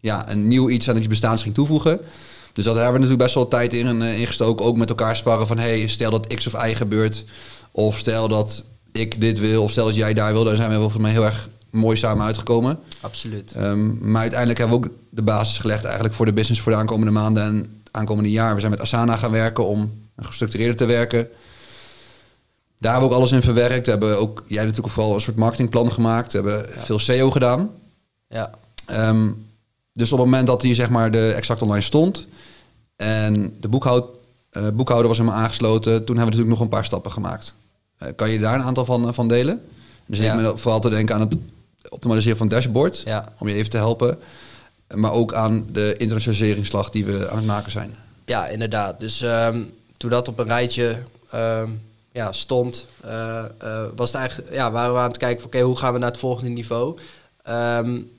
ja, 0.00 0.30
een 0.30 0.48
nieuw 0.48 0.68
iets 0.68 0.88
aan 0.88 0.96
iets 0.96 1.06
bestaans 1.06 1.42
ging 1.42 1.54
toevoegen. 1.54 2.00
Dus 2.52 2.64
dat 2.64 2.74
hebben 2.74 2.92
we 2.92 2.98
natuurlijk 2.98 3.22
best 3.22 3.34
wel 3.34 3.48
tijd 3.48 3.72
in 3.72 4.02
ingestoken. 4.02 4.66
Ook 4.66 4.76
met 4.76 4.88
elkaar 4.88 5.16
sparren 5.16 5.46
van, 5.46 5.58
hey, 5.58 5.86
stel 5.86 6.10
dat 6.10 6.34
X 6.34 6.46
of 6.46 6.66
Y 6.66 6.74
gebeurt. 6.74 7.24
Of 7.70 7.98
stel 7.98 8.28
dat 8.28 8.64
ik 8.92 9.20
dit 9.20 9.38
wil, 9.38 9.62
of 9.62 9.70
stel 9.70 9.86
dat 9.86 9.94
jij 9.94 10.14
daar 10.14 10.32
wil, 10.32 10.44
daar 10.44 10.56
zijn 10.56 10.70
we 10.70 10.76
volgens 10.76 11.02
mij 11.02 11.10
heel 11.10 11.24
erg 11.24 11.48
mooi 11.70 11.96
samen 11.96 12.24
uitgekomen. 12.24 12.78
Absoluut. 13.00 13.54
Um, 13.56 13.98
maar 14.00 14.20
uiteindelijk 14.20 14.58
hebben 14.58 14.80
we 14.80 14.86
ook 14.86 14.92
de 15.10 15.22
basis 15.22 15.58
gelegd 15.58 15.84
eigenlijk 15.84 16.14
voor 16.14 16.26
de 16.26 16.32
business 16.32 16.60
voor 16.60 16.72
de 16.72 16.78
aankomende 16.78 17.12
maanden 17.12 17.42
en 17.42 17.82
aankomende 17.90 18.30
jaar. 18.30 18.54
We 18.54 18.60
zijn 18.60 18.72
met 18.72 18.80
Asana 18.80 19.16
gaan 19.16 19.30
werken 19.30 19.66
om 19.66 19.92
gestructureerder 20.16 20.76
te 20.76 20.84
werken. 20.84 21.28
Daar 22.78 22.92
hebben 22.92 23.10
we 23.10 23.14
ook 23.14 23.20
alles 23.20 23.32
in 23.32 23.42
verwerkt. 23.42 23.84
We 23.84 23.90
hebben 23.90 24.18
ook, 24.18 24.42
jij 24.46 24.56
hebt 24.56 24.68
natuurlijk 24.68 24.94
vooral 24.94 25.14
een 25.14 25.20
soort 25.20 25.36
marketingplan 25.36 25.92
gemaakt. 25.92 26.32
We 26.32 26.38
hebben 26.38 26.68
ja. 26.74 26.80
veel 26.80 26.98
SEO 26.98 27.30
gedaan. 27.30 27.70
Ja. 28.28 28.50
Um, 28.90 29.46
dus 30.00 30.12
op 30.12 30.18
het 30.18 30.26
moment 30.26 30.46
dat 30.46 30.60
die 30.60 30.74
zeg 30.74 30.90
maar 30.90 31.10
de 31.10 31.32
exact 31.32 31.62
online 31.62 31.80
stond 31.84 32.26
en 32.96 33.56
de 33.60 33.68
boekhoud, 33.68 34.06
uh, 34.52 34.68
boekhouder 34.68 35.08
was 35.08 35.18
helemaal 35.18 35.40
aangesloten, 35.40 35.82
toen 35.82 36.16
hebben 36.16 36.16
we 36.16 36.24
natuurlijk 36.24 36.48
nog 36.48 36.60
een 36.60 36.68
paar 36.68 36.84
stappen 36.84 37.10
gemaakt. 37.10 37.54
Uh, 38.02 38.08
kan 38.16 38.30
je 38.30 38.38
daar 38.38 38.54
een 38.54 38.62
aantal 38.62 38.84
van, 38.84 39.14
van 39.14 39.28
delen? 39.28 39.62
Dus 40.06 40.18
ja. 40.18 40.34
ik 40.34 40.42
ben 40.42 40.58
vooral 40.58 40.80
te 40.80 40.90
denken 40.90 41.14
aan 41.14 41.20
het 41.20 41.36
optimaliseren 41.88 42.36
van 42.36 42.48
dashboard, 42.48 43.02
ja. 43.04 43.32
om 43.38 43.48
je 43.48 43.54
even 43.54 43.70
te 43.70 43.76
helpen. 43.76 44.18
Maar 44.94 45.12
ook 45.12 45.34
aan 45.34 45.66
de 45.72 45.94
internationaliseringsslag 45.98 46.90
die 46.90 47.04
we 47.04 47.30
aan 47.30 47.36
het 47.36 47.46
maken 47.46 47.70
zijn. 47.70 47.94
Ja, 48.24 48.46
inderdaad. 48.46 49.00
Dus 49.00 49.22
um, 49.22 49.72
toen 49.96 50.10
dat 50.10 50.28
op 50.28 50.38
een 50.38 50.46
rijtje 50.46 51.02
um, 51.34 51.80
ja, 52.12 52.32
stond, 52.32 52.86
uh, 53.06 53.44
was 53.96 54.12
het 54.12 54.20
eigenlijk, 54.20 54.52
ja, 54.52 54.70
waren 54.70 54.94
we 54.94 55.00
aan 55.00 55.08
het 55.08 55.16
kijken 55.16 55.40
van 55.40 55.46
oké, 55.46 55.56
okay, 55.56 55.68
hoe 55.68 55.78
gaan 55.78 55.92
we 55.92 55.98
naar 55.98 56.10
het 56.10 56.20
volgende 56.20 56.50
niveau? 56.50 56.98
Um, 57.48 58.10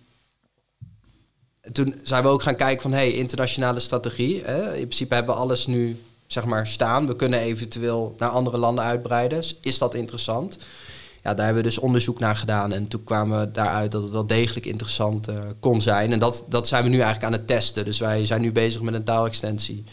toen 1.71 1.99
zijn 2.03 2.23
we 2.23 2.29
ook 2.29 2.41
gaan 2.41 2.55
kijken 2.55 2.81
van 2.81 2.93
hey, 2.93 3.11
internationale 3.11 3.79
strategie. 3.79 4.43
Hè? 4.43 4.75
In 4.75 4.87
principe 4.87 5.13
hebben 5.13 5.35
we 5.35 5.41
alles 5.41 5.67
nu 5.67 6.01
zeg 6.27 6.45
maar, 6.45 6.67
staan. 6.67 7.07
We 7.07 7.15
kunnen 7.15 7.39
eventueel 7.39 8.15
naar 8.17 8.29
andere 8.29 8.57
landen 8.57 8.83
uitbreiden. 8.83 9.43
Is 9.61 9.77
dat 9.77 9.93
interessant? 9.93 10.57
Ja, 11.23 11.33
daar 11.33 11.45
hebben 11.45 11.63
we 11.63 11.69
dus 11.69 11.77
onderzoek 11.77 12.19
naar 12.19 12.35
gedaan. 12.35 12.73
En 12.73 12.87
toen 12.87 13.03
kwamen 13.03 13.39
we 13.39 13.51
daaruit 13.51 13.91
dat 13.91 14.01
het 14.01 14.11
wel 14.11 14.27
degelijk 14.27 14.65
interessant 14.65 15.29
uh, 15.29 15.35
kon 15.59 15.81
zijn. 15.81 16.11
En 16.11 16.19
dat, 16.19 16.43
dat 16.47 16.67
zijn 16.67 16.83
we 16.83 16.89
nu 16.89 16.95
eigenlijk 16.95 17.25
aan 17.25 17.39
het 17.39 17.47
testen. 17.47 17.85
Dus 17.85 17.99
wij 17.99 18.25
zijn 18.25 18.41
nu 18.41 18.51
bezig 18.51 18.81
met 18.81 18.93
een 18.93 19.03
taalextensie. 19.03 19.83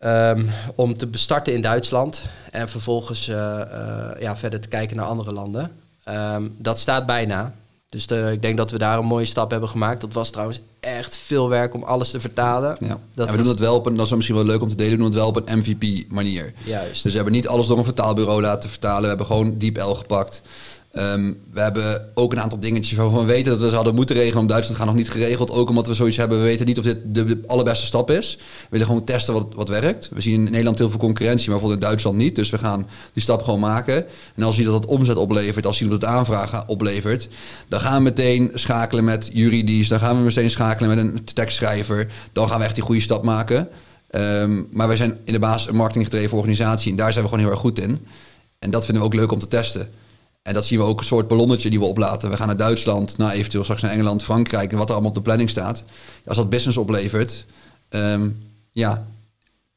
Um, 0.00 0.50
om 0.74 0.96
te 0.96 1.06
bestarten 1.06 1.52
in 1.52 1.62
Duitsland. 1.62 2.22
En 2.50 2.68
vervolgens 2.68 3.28
uh, 3.28 3.36
uh, 3.36 4.20
ja, 4.20 4.36
verder 4.36 4.60
te 4.60 4.68
kijken 4.68 4.96
naar 4.96 5.06
andere 5.06 5.32
landen. 5.32 5.80
Um, 6.08 6.54
dat 6.58 6.78
staat 6.78 7.06
bijna. 7.06 7.54
Dus 7.96 8.06
de, 8.06 8.30
ik 8.32 8.42
denk 8.42 8.56
dat 8.56 8.70
we 8.70 8.78
daar 8.78 8.98
een 8.98 9.04
mooie 9.04 9.24
stap 9.24 9.50
hebben 9.50 9.68
gemaakt. 9.68 10.00
Dat 10.00 10.12
was 10.12 10.30
trouwens 10.30 10.60
echt 10.80 11.16
veel 11.16 11.48
werk 11.48 11.74
om 11.74 11.82
alles 11.82 12.10
te 12.10 12.20
vertalen. 12.20 12.76
Ja. 12.80 13.00
Dat 13.14 13.26
en 13.26 13.32
we 13.32 13.38
doen 13.38 13.50
het 13.50 13.58
wel 13.58 13.74
op 13.74 13.86
een, 13.86 13.96
dat 13.96 14.06
is 14.06 14.12
misschien 14.12 14.36
wel 14.36 14.44
leuk 14.44 14.60
om 14.60 14.68
te 14.68 14.74
delen, 14.74 14.90
we 14.90 14.96
doen 14.96 15.06
het 15.06 15.14
wel 15.14 15.28
op 15.28 15.36
een 15.36 15.58
MVP 15.58 16.10
manier. 16.10 16.52
Juist. 16.64 17.02
Dus 17.02 17.10
we 17.10 17.16
hebben 17.16 17.32
niet 17.32 17.48
alles 17.48 17.66
door 17.66 17.78
een 17.78 17.84
vertaalbureau 17.84 18.40
laten 18.40 18.70
vertalen. 18.70 19.02
We 19.02 19.08
hebben 19.08 19.26
gewoon 19.26 19.58
DeepL 19.58 19.90
gepakt. 19.90 20.42
Um, 20.98 21.42
we 21.50 21.60
hebben 21.60 22.10
ook 22.14 22.32
een 22.32 22.40
aantal 22.40 22.60
dingetjes 22.60 22.98
waarvan 22.98 23.20
we 23.20 23.32
weten 23.32 23.50
dat 23.50 23.60
we 23.60 23.68
ze 23.68 23.74
hadden 23.74 23.94
moeten 23.94 24.16
regelen 24.16 24.40
om 24.40 24.46
Duitsland 24.46 24.78
gaan 24.78 24.86
nog 24.86 24.96
niet 24.96 25.10
geregeld. 25.10 25.50
Ook 25.50 25.68
omdat 25.68 25.86
we 25.86 25.94
zoiets 25.94 26.16
hebben, 26.16 26.38
we 26.38 26.44
weten 26.44 26.66
niet 26.66 26.78
of 26.78 26.84
dit 26.84 26.98
de, 27.04 27.42
allerbeste 27.46 27.86
stap 27.86 28.10
is. 28.10 28.36
We 28.36 28.66
willen 28.70 28.86
gewoon 28.86 29.04
testen 29.04 29.34
wat, 29.34 29.46
wat 29.54 29.68
werkt. 29.68 30.08
We 30.12 30.20
zien 30.20 30.34
in 30.34 30.50
Nederland 30.50 30.78
heel 30.78 30.90
veel 30.90 30.98
concurrentie, 30.98 31.50
maar 31.50 31.58
bijvoorbeeld 31.58 31.82
in 31.82 31.88
Duitsland 31.88 32.16
niet. 32.16 32.34
Dus 32.34 32.50
we 32.50 32.58
gaan 32.58 32.86
die 33.12 33.22
stap 33.22 33.42
gewoon 33.42 33.60
maken. 33.60 34.04
En 34.34 34.42
als 34.42 34.54
zien 34.54 34.64
dat 34.64 34.74
het 34.74 34.86
omzet 34.86 35.16
oplevert, 35.16 35.66
als 35.66 35.76
zien 35.76 35.90
dat 35.90 36.04
aanvragen 36.04 36.68
oplevert, 36.68 37.28
dan 37.68 37.80
gaan 37.80 37.96
we 37.96 38.02
meteen 38.02 38.50
schakelen 38.54 39.04
met 39.04 39.30
juridisch. 39.32 39.88
Dan 39.88 39.98
gaan 39.98 40.16
we 40.16 40.22
meteen 40.22 40.50
schakelen 40.50 40.88
met 40.88 40.98
een 40.98 41.24
tekstschrijver. 41.24 42.06
Dan 42.32 42.48
gaan 42.48 42.58
we 42.58 42.64
echt 42.64 42.74
die 42.74 42.84
goede 42.84 43.00
stap 43.00 43.22
maken. 43.22 43.68
Um, 44.10 44.68
maar 44.72 44.86
wij 44.88 44.96
zijn 44.96 45.18
in 45.24 45.32
de 45.32 45.38
basis 45.38 45.68
een 45.68 45.76
marketinggedreven 45.76 46.36
organisatie 46.36 46.90
en 46.90 46.96
daar 46.96 47.12
zijn 47.12 47.24
we 47.24 47.30
gewoon 47.30 47.44
heel 47.44 47.54
erg 47.54 47.62
goed 47.64 47.78
in. 47.78 48.06
En 48.58 48.70
dat 48.70 48.84
vinden 48.84 49.02
we 49.02 49.08
ook 49.08 49.14
leuk 49.14 49.32
om 49.32 49.38
te 49.38 49.48
testen. 49.48 49.88
En 50.46 50.54
dat 50.54 50.66
zien 50.66 50.78
we 50.78 50.84
ook 50.84 50.98
een 50.98 51.04
soort 51.04 51.28
ballonnetje 51.28 51.70
die 51.70 51.78
we 51.78 51.84
oplaten. 51.84 52.30
We 52.30 52.36
gaan 52.36 52.46
naar 52.46 52.56
Duitsland, 52.56 53.16
nou 53.16 53.32
eventueel 53.32 53.62
straks 53.62 53.82
naar 53.82 53.90
Engeland, 53.90 54.22
Frankrijk 54.22 54.72
en 54.72 54.78
wat 54.78 54.86
er 54.86 54.92
allemaal 54.92 55.10
op 55.10 55.16
de 55.16 55.22
planning 55.22 55.50
staat. 55.50 55.84
Als 56.26 56.36
dat 56.36 56.50
business 56.50 56.78
oplevert, 56.78 57.46
um, 57.90 58.38
ja. 58.72 59.06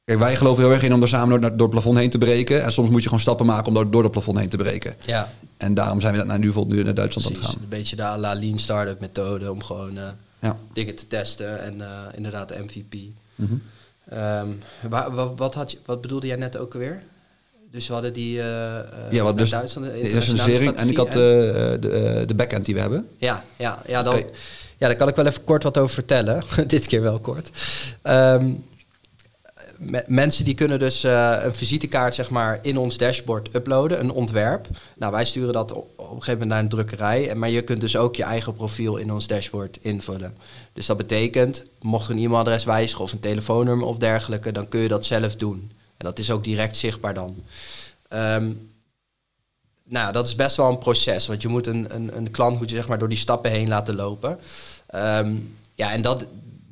Kijk, 0.03 0.19
wij 0.19 0.35
geloven 0.35 0.63
heel 0.63 0.71
erg 0.71 0.83
in 0.83 0.93
om 0.93 1.01
er 1.01 1.07
samen 1.07 1.41
door, 1.41 1.49
door 1.49 1.67
het 1.67 1.69
plafond 1.69 1.97
heen 1.97 2.09
te 2.09 2.17
breken. 2.17 2.63
En 2.63 2.71
soms 2.71 2.89
moet 2.89 2.99
je 2.99 3.05
gewoon 3.05 3.19
stappen 3.19 3.45
maken 3.45 3.67
om 3.67 3.73
door, 3.73 3.91
door 3.91 4.03
het 4.03 4.11
plafond 4.11 4.37
heen 4.37 4.49
te 4.49 4.57
breken. 4.57 4.95
Ja. 5.05 5.29
En 5.57 5.73
daarom 5.73 6.01
zijn 6.01 6.11
we 6.11 6.17
dat 6.17 6.27
nou, 6.27 6.39
nu 6.39 6.75
nu 6.75 6.83
naar 6.83 6.93
Duitsland 6.93 7.27
Precies, 7.27 7.27
aan 7.27 7.41
het 7.41 7.45
gaan. 7.45 7.63
Een 7.63 7.69
beetje 7.69 7.95
de 7.95 8.17
la 8.17 8.33
lean 8.33 8.59
startup 8.59 8.99
methode 8.99 9.51
om 9.51 9.63
gewoon 9.63 9.97
uh, 9.97 10.03
ja. 10.39 10.57
dingen 10.73 10.95
te 10.95 11.07
testen 11.07 11.63
en 11.63 11.77
uh, 11.77 11.87
inderdaad 12.15 12.47
de 12.47 12.63
MVP. 12.65 12.93
Mm 13.35 13.47
-hmm. 13.47 14.17
um, 14.17 14.59
wat, 14.89 15.31
wat, 15.35 15.53
had 15.53 15.71
je, 15.71 15.77
wat 15.85 16.01
bedoelde 16.01 16.27
jij 16.27 16.35
net 16.35 16.57
ook 16.57 16.73
alweer? 16.73 17.03
Dus 17.71 17.87
we 17.87 17.93
hadden 17.93 18.13
die 18.13 18.37
uh, 18.37 18.43
ja, 19.09 19.23
wat 19.23 19.37
dus 19.37 19.49
Duitsland, 19.49 19.85
de 19.85 20.01
internationalisering 20.01 20.75
en 20.75 20.89
ik 20.89 20.97
had 20.97 21.11
de, 21.11 21.77
de, 21.79 22.23
de 22.27 22.35
backend 22.35 22.65
die 22.65 22.73
we 22.73 22.79
hebben. 22.79 23.07
Ja, 23.17 23.43
ja, 23.55 23.81
ja, 23.87 24.01
dan, 24.01 24.15
ja, 24.77 24.87
daar 24.87 24.95
kan 24.95 25.07
ik 25.07 25.15
wel 25.15 25.25
even 25.25 25.43
kort 25.43 25.63
wat 25.63 25.77
over 25.77 25.93
vertellen. 25.93 26.43
Dit 26.67 26.87
keer 26.87 27.01
wel 27.01 27.19
kort. 27.19 27.49
Um, 28.03 28.63
mensen 30.07 30.45
die 30.45 30.53
kunnen 30.53 30.79
dus 30.79 31.03
uh, 31.03 31.37
een 31.41 31.53
visitekaart 31.53 32.15
zeg 32.15 32.29
maar, 32.29 32.59
in 32.61 32.77
ons 32.77 32.97
dashboard 32.97 33.55
uploaden, 33.55 33.99
een 33.99 34.11
ontwerp. 34.11 34.67
Nou, 34.97 35.11
wij 35.11 35.25
sturen 35.25 35.53
dat 35.53 35.71
op, 35.71 35.89
een 35.97 36.05
gegeven 36.05 36.31
moment 36.31 36.49
naar 36.49 36.59
een 36.59 36.69
drukkerij. 36.69 37.35
Maar 37.35 37.49
je 37.49 37.61
kunt 37.61 37.81
dus 37.81 37.97
ook 37.97 38.15
je 38.15 38.23
eigen 38.23 38.53
profiel 38.53 38.97
in 38.97 39.13
ons 39.13 39.27
dashboard 39.27 39.77
invullen. 39.81 40.33
Dus 40.73 40.85
dat 40.85 40.97
betekent, 40.97 41.63
mocht 41.81 42.09
er 42.09 42.11
een 42.11 42.23
e-mailadres 42.23 42.63
wijzigen 42.63 43.03
of 43.03 43.11
een 43.11 43.19
telefoonnummer 43.19 43.87
of 43.87 43.97
dergelijke, 43.97 44.51
dan 44.51 44.69
kun 44.69 44.79
je 44.79 44.87
dat 44.87 45.05
zelf 45.05 45.35
doen. 45.35 45.71
En 45.99 46.05
dat 46.05 46.19
is 46.19 46.31
ook 46.31 46.43
direct 46.43 46.77
zichtbaar 46.77 47.13
dan. 47.13 47.43
Um, 48.09 48.71
nou, 49.83 50.13
dat 50.13 50.27
is 50.27 50.35
best 50.35 50.55
wel 50.55 50.69
een 50.69 50.77
proces, 50.77 51.27
want 51.27 51.41
je 51.41 51.47
moet 51.47 51.67
een, 51.67 51.95
een, 51.95 52.17
een 52.17 52.31
klant 52.31 52.59
moet 52.59 52.69
je 52.69 52.75
zeg 52.75 52.87
maar 52.87 52.99
door 52.99 53.09
die 53.09 53.17
stappen 53.17 53.51
heen 53.51 53.67
laten 53.67 53.95
lopen. 53.95 54.39
Um, 54.95 55.57
ja, 55.75 55.91
en 55.91 56.01
dat, 56.01 56.27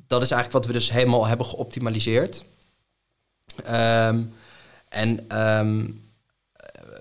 dat 0.08 0.22
is 0.22 0.32
eigenlijk 0.32 0.52
wat 0.52 0.66
we 0.66 0.80
dus 0.80 0.92
helemaal 0.92 1.26
hebben 1.26 1.46
geoptimaliseerd. 1.46 2.44
Um, 3.70 4.34
en 4.90 5.26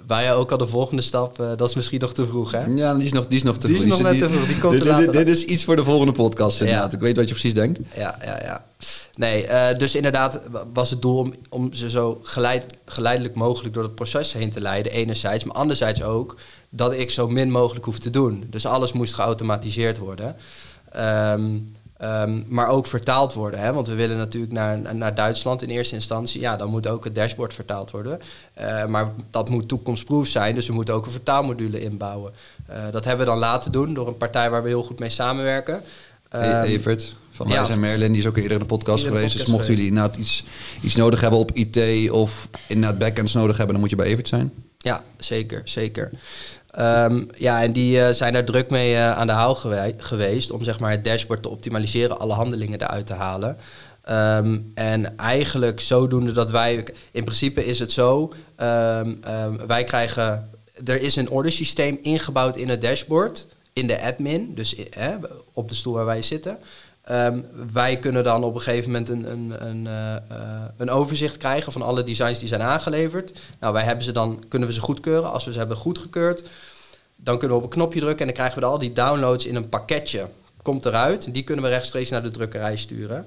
wij 0.06 0.34
ook 0.34 0.50
al 0.50 0.58
de 0.58 0.66
volgende 0.66 1.02
stap, 1.02 1.40
uh, 1.40 1.48
dat 1.56 1.68
is 1.68 1.74
misschien 1.74 2.00
nog 2.00 2.12
te 2.12 2.26
vroeg, 2.26 2.52
hè? 2.52 2.64
Ja, 2.64 2.94
die 2.94 3.04
is 3.04 3.12
nog, 3.12 3.26
die 3.26 3.36
is 3.36 3.42
nog 3.42 3.58
te 3.58 3.66
die 3.66 3.76
vroeg. 3.76 3.88
Is 3.88 3.98
nog 3.98 4.12
net 4.12 4.18
te 4.18 4.28
vroeg. 4.28 4.46
Die 4.46 4.58
komt 4.58 4.82
dit, 4.82 4.96
dit, 4.96 5.12
dit, 5.12 5.28
is 5.28 5.44
iets 5.44 5.64
voor 5.64 5.76
de 5.76 5.84
volgende 5.84 6.12
podcast, 6.12 6.60
inderdaad. 6.60 6.90
Ja. 6.90 6.96
Ik 6.96 7.02
weet 7.02 7.16
wat 7.16 7.26
je 7.26 7.30
precies 7.30 7.54
denkt. 7.54 7.80
Ja, 7.96 8.18
ja, 8.24 8.40
ja. 8.42 8.64
Nee, 9.14 9.46
uh, 9.46 9.78
dus 9.78 9.94
inderdaad 9.94 10.42
was 10.72 10.90
het 10.90 11.02
doel 11.02 11.18
om, 11.18 11.34
om 11.48 11.72
ze 11.72 11.90
zo 11.90 12.20
geleid, 12.22 12.64
geleidelijk 12.84 13.34
mogelijk 13.34 13.74
door 13.74 13.82
het 13.82 13.94
proces 13.94 14.32
heen 14.32 14.50
te 14.50 14.60
leiden, 14.60 14.92
enerzijds. 14.92 15.44
Maar 15.44 15.56
anderzijds 15.56 16.02
ook 16.02 16.36
dat 16.68 16.94
ik 16.94 17.10
zo 17.10 17.28
min 17.28 17.50
mogelijk 17.50 17.84
hoef 17.84 17.98
te 17.98 18.10
doen. 18.10 18.46
Dus 18.50 18.66
alles 18.66 18.92
moest 18.92 19.14
geautomatiseerd 19.14 19.98
worden. 19.98 20.36
Um, 20.96 21.66
Um, 22.02 22.44
maar 22.48 22.68
ook 22.68 22.86
vertaald 22.86 23.34
worden. 23.34 23.60
Hè? 23.60 23.72
Want 23.72 23.86
we 23.86 23.94
willen 23.94 24.16
natuurlijk 24.16 24.52
naar, 24.52 24.94
naar 24.94 25.14
Duitsland 25.14 25.62
in 25.62 25.68
eerste 25.68 25.94
instantie. 25.94 26.40
Ja, 26.40 26.56
dan 26.56 26.70
moet 26.70 26.86
ook 26.86 27.04
het 27.04 27.14
dashboard 27.14 27.54
vertaald 27.54 27.90
worden. 27.90 28.20
Uh, 28.60 28.86
maar 28.86 29.12
dat 29.30 29.48
moet 29.48 29.68
toekomstproof 29.68 30.26
zijn. 30.26 30.54
Dus 30.54 30.66
we 30.66 30.72
moeten 30.72 30.94
ook 30.94 31.04
een 31.04 31.10
vertaalmodule 31.10 31.80
inbouwen. 31.80 32.32
Uh, 32.70 32.76
dat 32.90 33.04
hebben 33.04 33.26
we 33.26 33.32
dan 33.32 33.40
laten 33.40 33.72
doen 33.72 33.94
door 33.94 34.06
een 34.06 34.16
partij 34.16 34.50
waar 34.50 34.62
we 34.62 34.68
heel 34.68 34.82
goed 34.82 34.98
mee 34.98 35.08
samenwerken. 35.08 35.82
Um, 36.34 36.40
Evert 36.42 37.16
van 37.30 37.48
ja, 37.48 37.68
en 37.68 37.80
Merlin, 37.80 38.12
die 38.12 38.20
is 38.20 38.28
ook 38.28 38.36
eerder 38.36 38.52
in 38.52 38.58
de 38.58 38.64
podcast 38.64 39.04
geweest. 39.04 39.22
Podcast 39.22 39.44
dus 39.44 39.54
mochten 39.54 39.74
jullie 39.74 39.88
inderdaad 39.88 40.16
iets, 40.16 40.44
iets 40.82 40.94
nodig 40.94 41.20
hebben 41.20 41.38
op 41.38 41.50
IT 41.52 42.10
of 42.10 42.48
inderdaad 42.68 42.98
backends 42.98 43.32
nodig 43.32 43.56
hebben, 43.56 43.74
dan 43.74 43.80
moet 43.80 43.90
je 43.90 43.96
bij 43.96 44.06
Evert 44.06 44.28
zijn. 44.28 44.52
Ja, 44.78 45.04
zeker, 45.18 45.62
zeker. 45.64 46.10
Um, 46.78 47.28
ja, 47.36 47.62
en 47.62 47.72
die 47.72 47.98
uh, 47.98 48.08
zijn 48.08 48.32
daar 48.32 48.44
druk 48.44 48.70
mee 48.70 48.92
uh, 48.92 49.12
aan 49.12 49.26
de 49.26 49.32
haal 49.32 49.54
gewe 49.54 49.94
geweest 49.96 50.50
om 50.50 50.64
zeg 50.64 50.80
maar, 50.80 50.90
het 50.90 51.04
dashboard 51.04 51.42
te 51.42 51.48
optimaliseren, 51.48 52.18
alle 52.18 52.32
handelingen 52.32 52.80
eruit 52.80 53.06
te 53.06 53.14
halen. 53.14 53.56
Um, 54.10 54.70
en 54.74 55.16
eigenlijk 55.16 55.80
zodoende 55.80 56.32
dat 56.32 56.50
wij, 56.50 56.84
in 57.12 57.24
principe 57.24 57.66
is 57.66 57.78
het 57.78 57.92
zo, 57.92 58.32
um, 58.56 59.20
wij 59.66 59.84
krijgen, 59.84 60.50
er 60.84 61.02
is 61.02 61.16
een 61.16 61.30
ordersysteem 61.30 61.98
ingebouwd 62.02 62.56
in 62.56 62.68
het 62.68 62.80
dashboard, 62.80 63.46
in 63.72 63.86
de 63.86 64.02
admin, 64.02 64.54
dus 64.54 64.88
eh, 64.88 65.08
op 65.52 65.68
de 65.68 65.74
stoel 65.74 65.94
waar 65.94 66.04
wij 66.04 66.22
zitten. 66.22 66.58
Um, 67.10 67.46
wij 67.72 67.96
kunnen 67.96 68.24
dan 68.24 68.44
op 68.44 68.54
een 68.54 68.60
gegeven 68.60 68.90
moment 68.90 69.08
een, 69.08 69.30
een, 69.30 69.66
een, 69.68 69.84
uh, 70.30 70.64
een, 70.76 70.90
overzicht 70.90 71.36
krijgen 71.36 71.72
van 71.72 71.82
alle 71.82 72.02
designs 72.02 72.38
die 72.38 72.48
zijn 72.48 72.62
aangeleverd. 72.62 73.32
Nou, 73.60 73.72
wij 73.72 73.82
hebben 73.82 74.04
ze 74.04 74.12
dan, 74.12 74.44
kunnen 74.48 74.68
we 74.68 74.74
ze 74.74 74.80
goedkeuren. 74.80 75.32
Als 75.32 75.44
we 75.44 75.52
ze 75.52 75.58
hebben 75.58 75.76
goedgekeurd, 75.76 76.42
dan 77.16 77.38
kunnen 77.38 77.56
we 77.56 77.62
op 77.62 77.70
een 77.70 77.78
knopje 77.78 78.00
drukken 78.00 78.18
en 78.18 78.26
dan 78.26 78.34
krijgen 78.34 78.60
we 78.60 78.66
al 78.66 78.78
die 78.78 78.92
downloads 78.92 79.46
in 79.46 79.54
een 79.54 79.68
pakketje. 79.68 80.28
Komt 80.62 80.84
eruit. 80.84 81.34
Die 81.34 81.42
kunnen 81.42 81.64
we 81.64 81.70
rechtstreeks 81.70 82.10
naar 82.10 82.22
de 82.22 82.30
drukkerij 82.30 82.76
sturen. 82.76 83.26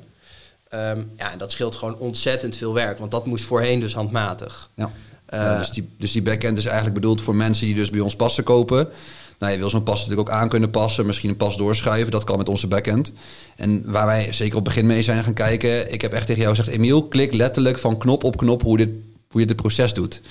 Um, 0.73 1.11
ja, 1.17 1.31
en 1.31 1.37
dat 1.37 1.51
scheelt 1.51 1.75
gewoon 1.75 1.97
ontzettend 1.97 2.55
veel 2.55 2.73
werk, 2.73 2.97
want 2.99 3.11
dat 3.11 3.25
moest 3.25 3.45
voorheen 3.45 3.79
dus 3.79 3.93
handmatig. 3.93 4.69
Ja. 4.73 4.91
Uh, 5.33 5.39
ja 5.39 5.57
dus, 5.57 5.69
die, 5.69 5.89
dus 5.97 6.11
die 6.11 6.21
backend 6.21 6.57
is 6.57 6.65
eigenlijk 6.65 6.95
bedoeld 6.95 7.21
voor 7.21 7.35
mensen 7.35 7.65
die 7.65 7.75
dus 7.75 7.89
bij 7.89 7.99
ons 7.99 8.15
passen 8.15 8.43
kopen. 8.43 8.89
Nou, 9.39 9.51
je 9.51 9.57
wil 9.57 9.69
zo'n 9.69 9.83
pas 9.83 9.99
natuurlijk 9.99 10.29
ook 10.29 10.35
aan 10.35 10.49
kunnen 10.49 10.69
passen, 10.69 11.05
misschien 11.05 11.29
een 11.29 11.37
pas 11.37 11.57
doorschuiven. 11.57 12.11
Dat 12.11 12.23
kan 12.23 12.37
met 12.37 12.49
onze 12.49 12.67
backend. 12.67 13.13
En 13.55 13.91
waar 13.91 14.05
wij 14.05 14.33
zeker 14.33 14.57
op 14.57 14.65
het 14.65 14.73
begin 14.73 14.85
mee 14.85 15.03
zijn 15.03 15.23
gaan 15.23 15.33
kijken, 15.33 15.91
ik 15.93 16.01
heb 16.01 16.13
echt 16.13 16.25
tegen 16.25 16.41
jou 16.41 16.55
gezegd, 16.55 16.77
Emiel, 16.77 17.07
klik 17.07 17.33
letterlijk 17.33 17.77
van 17.79 17.97
knop 17.97 18.23
op 18.23 18.37
knop 18.37 18.61
hoe, 18.61 18.77
dit, 18.77 18.89
hoe 19.29 19.41
je 19.41 19.47
dit 19.47 19.55
proces 19.55 19.93
doet. 19.93 20.21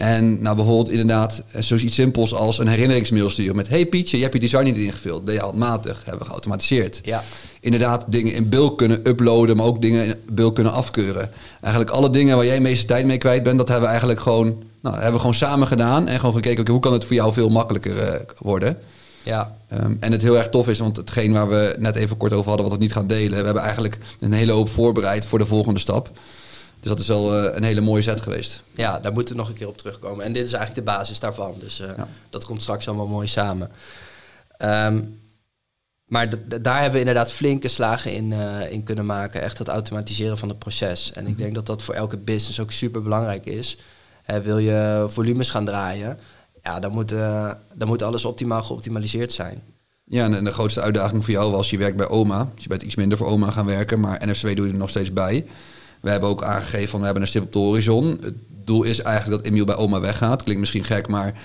En 0.00 0.42
nou 0.42 0.56
bijvoorbeeld 0.56 0.88
inderdaad 0.88 1.42
eh, 1.50 1.62
zoiets 1.62 1.94
simpels 1.94 2.34
als 2.34 2.58
een 2.58 2.68
herinneringsmail 2.68 3.30
sturen 3.30 3.56
met... 3.56 3.68
Hey 3.68 3.86
Pietje, 3.86 4.16
je 4.16 4.22
hebt 4.22 4.34
je 4.34 4.40
design 4.40 4.64
niet 4.64 4.76
ingevuld. 4.76 5.26
Deed 5.26 5.34
je 5.34 5.40
handmatig. 5.40 6.00
Hebben 6.04 6.22
we 6.22 6.26
geautomatiseerd. 6.26 7.00
Ja. 7.02 7.22
Inderdaad 7.60 8.04
dingen 8.08 8.32
in 8.32 8.48
bulk 8.48 8.78
kunnen 8.78 9.00
uploaden, 9.08 9.56
maar 9.56 9.66
ook 9.66 9.82
dingen 9.82 10.04
in 10.04 10.14
bulk 10.32 10.54
kunnen 10.54 10.72
afkeuren. 10.72 11.30
Eigenlijk 11.60 11.94
alle 11.94 12.10
dingen 12.10 12.36
waar 12.36 12.44
jij 12.44 12.54
de 12.54 12.60
meeste 12.60 12.86
tijd 12.86 13.06
mee 13.06 13.18
kwijt 13.18 13.42
bent... 13.42 13.58
dat 13.58 13.68
hebben 13.68 13.84
we 13.84 13.90
eigenlijk 13.90 14.20
gewoon, 14.20 14.62
nou, 14.82 14.94
hebben 14.94 15.12
we 15.12 15.18
gewoon 15.18 15.34
samen 15.34 15.66
gedaan. 15.66 16.08
En 16.08 16.18
gewoon 16.18 16.34
gekeken, 16.34 16.60
okay, 16.60 16.72
hoe 16.72 16.82
kan 16.82 16.92
het 16.92 17.04
voor 17.04 17.14
jou 17.14 17.32
veel 17.32 17.48
makkelijker 17.48 17.96
uh, 17.96 18.14
worden... 18.38 18.78
Ja. 19.22 19.56
Um, 19.72 19.96
en 20.00 20.12
het 20.12 20.22
heel 20.22 20.38
erg 20.38 20.48
tof 20.48 20.68
is, 20.68 20.78
want 20.78 20.96
hetgeen 20.96 21.32
waar 21.32 21.48
we 21.48 21.76
net 21.78 21.96
even 21.96 22.16
kort 22.16 22.32
over 22.32 22.48
hadden, 22.48 22.66
wat 22.66 22.76
we 22.76 22.82
niet 22.82 22.92
gaan 22.92 23.06
delen, 23.06 23.38
we 23.38 23.44
hebben 23.44 23.62
eigenlijk 23.62 23.98
een 24.20 24.32
hele 24.32 24.52
hoop 24.52 24.68
voorbereid 24.68 25.26
voor 25.26 25.38
de 25.38 25.46
volgende 25.46 25.80
stap. 25.80 26.10
Dus 26.80 26.88
dat 26.88 26.98
is 26.98 27.06
wel 27.06 27.44
uh, 27.44 27.54
een 27.56 27.62
hele 27.62 27.80
mooie 27.80 28.02
set 28.02 28.20
geweest. 28.20 28.62
Ja, 28.72 28.98
daar 28.98 29.12
moeten 29.12 29.34
we 29.34 29.40
nog 29.40 29.48
een 29.48 29.54
keer 29.54 29.68
op 29.68 29.78
terugkomen. 29.78 30.24
En 30.24 30.32
dit 30.32 30.44
is 30.44 30.52
eigenlijk 30.52 30.86
de 30.86 30.92
basis 30.92 31.20
daarvan. 31.20 31.54
Dus 31.58 31.80
uh, 31.80 31.86
ja. 31.96 32.08
dat 32.30 32.44
komt 32.44 32.62
straks 32.62 32.88
allemaal 32.88 33.06
mooi 33.06 33.28
samen. 33.28 33.70
Um, 34.58 35.18
maar 36.04 36.28
daar 36.62 36.74
hebben 36.74 36.92
we 36.92 36.98
inderdaad 36.98 37.32
flinke 37.32 37.68
slagen 37.68 38.12
in, 38.12 38.30
uh, 38.30 38.72
in 38.72 38.82
kunnen 38.82 39.06
maken. 39.06 39.42
Echt 39.42 39.58
het 39.58 39.68
automatiseren 39.68 40.38
van 40.38 40.48
het 40.48 40.58
proces. 40.58 41.12
En 41.12 41.26
ik 41.26 41.38
denk 41.38 41.54
dat 41.54 41.66
dat 41.66 41.82
voor 41.82 41.94
elke 41.94 42.16
business 42.16 42.60
ook 42.60 42.72
super 42.72 43.02
belangrijk 43.02 43.46
is. 43.46 43.78
wil 44.42 44.58
je 44.58 45.06
volumes 45.08 45.48
gaan 45.48 45.64
draaien, 45.64 46.18
ja, 46.62 46.80
dan 46.80 46.92
moet, 46.92 47.08
dan 47.74 47.86
moet 47.88 48.02
alles 48.02 48.24
optimaal 48.24 48.62
geoptimaliseerd 48.62 49.32
zijn. 49.32 49.62
Ja, 50.04 50.24
en 50.24 50.44
de 50.44 50.52
grootste 50.52 50.80
uitdaging 50.80 51.24
voor 51.24 51.32
jou 51.32 51.52
was, 51.52 51.70
je 51.70 51.78
werkt 51.78 51.96
bij 51.96 52.08
oma. 52.08 52.48
Dus 52.54 52.62
je 52.62 52.68
bent 52.68 52.82
iets 52.82 52.94
minder 52.94 53.18
voor 53.18 53.26
oma 53.26 53.50
gaan 53.50 53.66
werken, 53.66 54.00
maar 54.00 54.26
NFCW 54.26 54.56
doe 54.56 54.66
je 54.66 54.72
er 54.72 54.78
nog 54.78 54.90
steeds 54.90 55.12
bij. 55.12 55.46
We 56.00 56.10
hebben 56.10 56.28
ook 56.28 56.44
aangegeven 56.44 56.88
van 56.88 56.98
we 56.98 57.04
hebben 57.04 57.22
een 57.22 57.28
stip 57.28 57.42
op 57.42 57.52
de 57.52 57.58
horizon. 57.58 58.18
Het 58.22 58.34
doel 58.64 58.82
is 58.82 59.00
eigenlijk 59.00 59.42
dat 59.42 59.52
Emiel 59.52 59.64
bij 59.64 59.76
oma 59.76 60.00
weggaat. 60.00 60.42
Klinkt 60.42 60.60
misschien 60.60 60.84
gek, 60.84 61.08
maar 61.08 61.40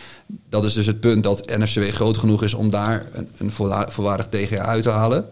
dat 0.49 0.65
is 0.65 0.73
dus 0.73 0.85
het 0.85 0.99
punt 0.99 1.23
dat 1.23 1.57
NFCW 1.57 1.83
groot 1.83 2.17
genoeg 2.17 2.43
is 2.43 2.53
om 2.53 2.69
daar 2.69 3.05
een, 3.11 3.29
een 3.37 3.51
volwaardig 3.87 4.27
TGA 4.29 4.63
uit 4.65 4.83
te 4.83 4.89
halen. 4.89 5.29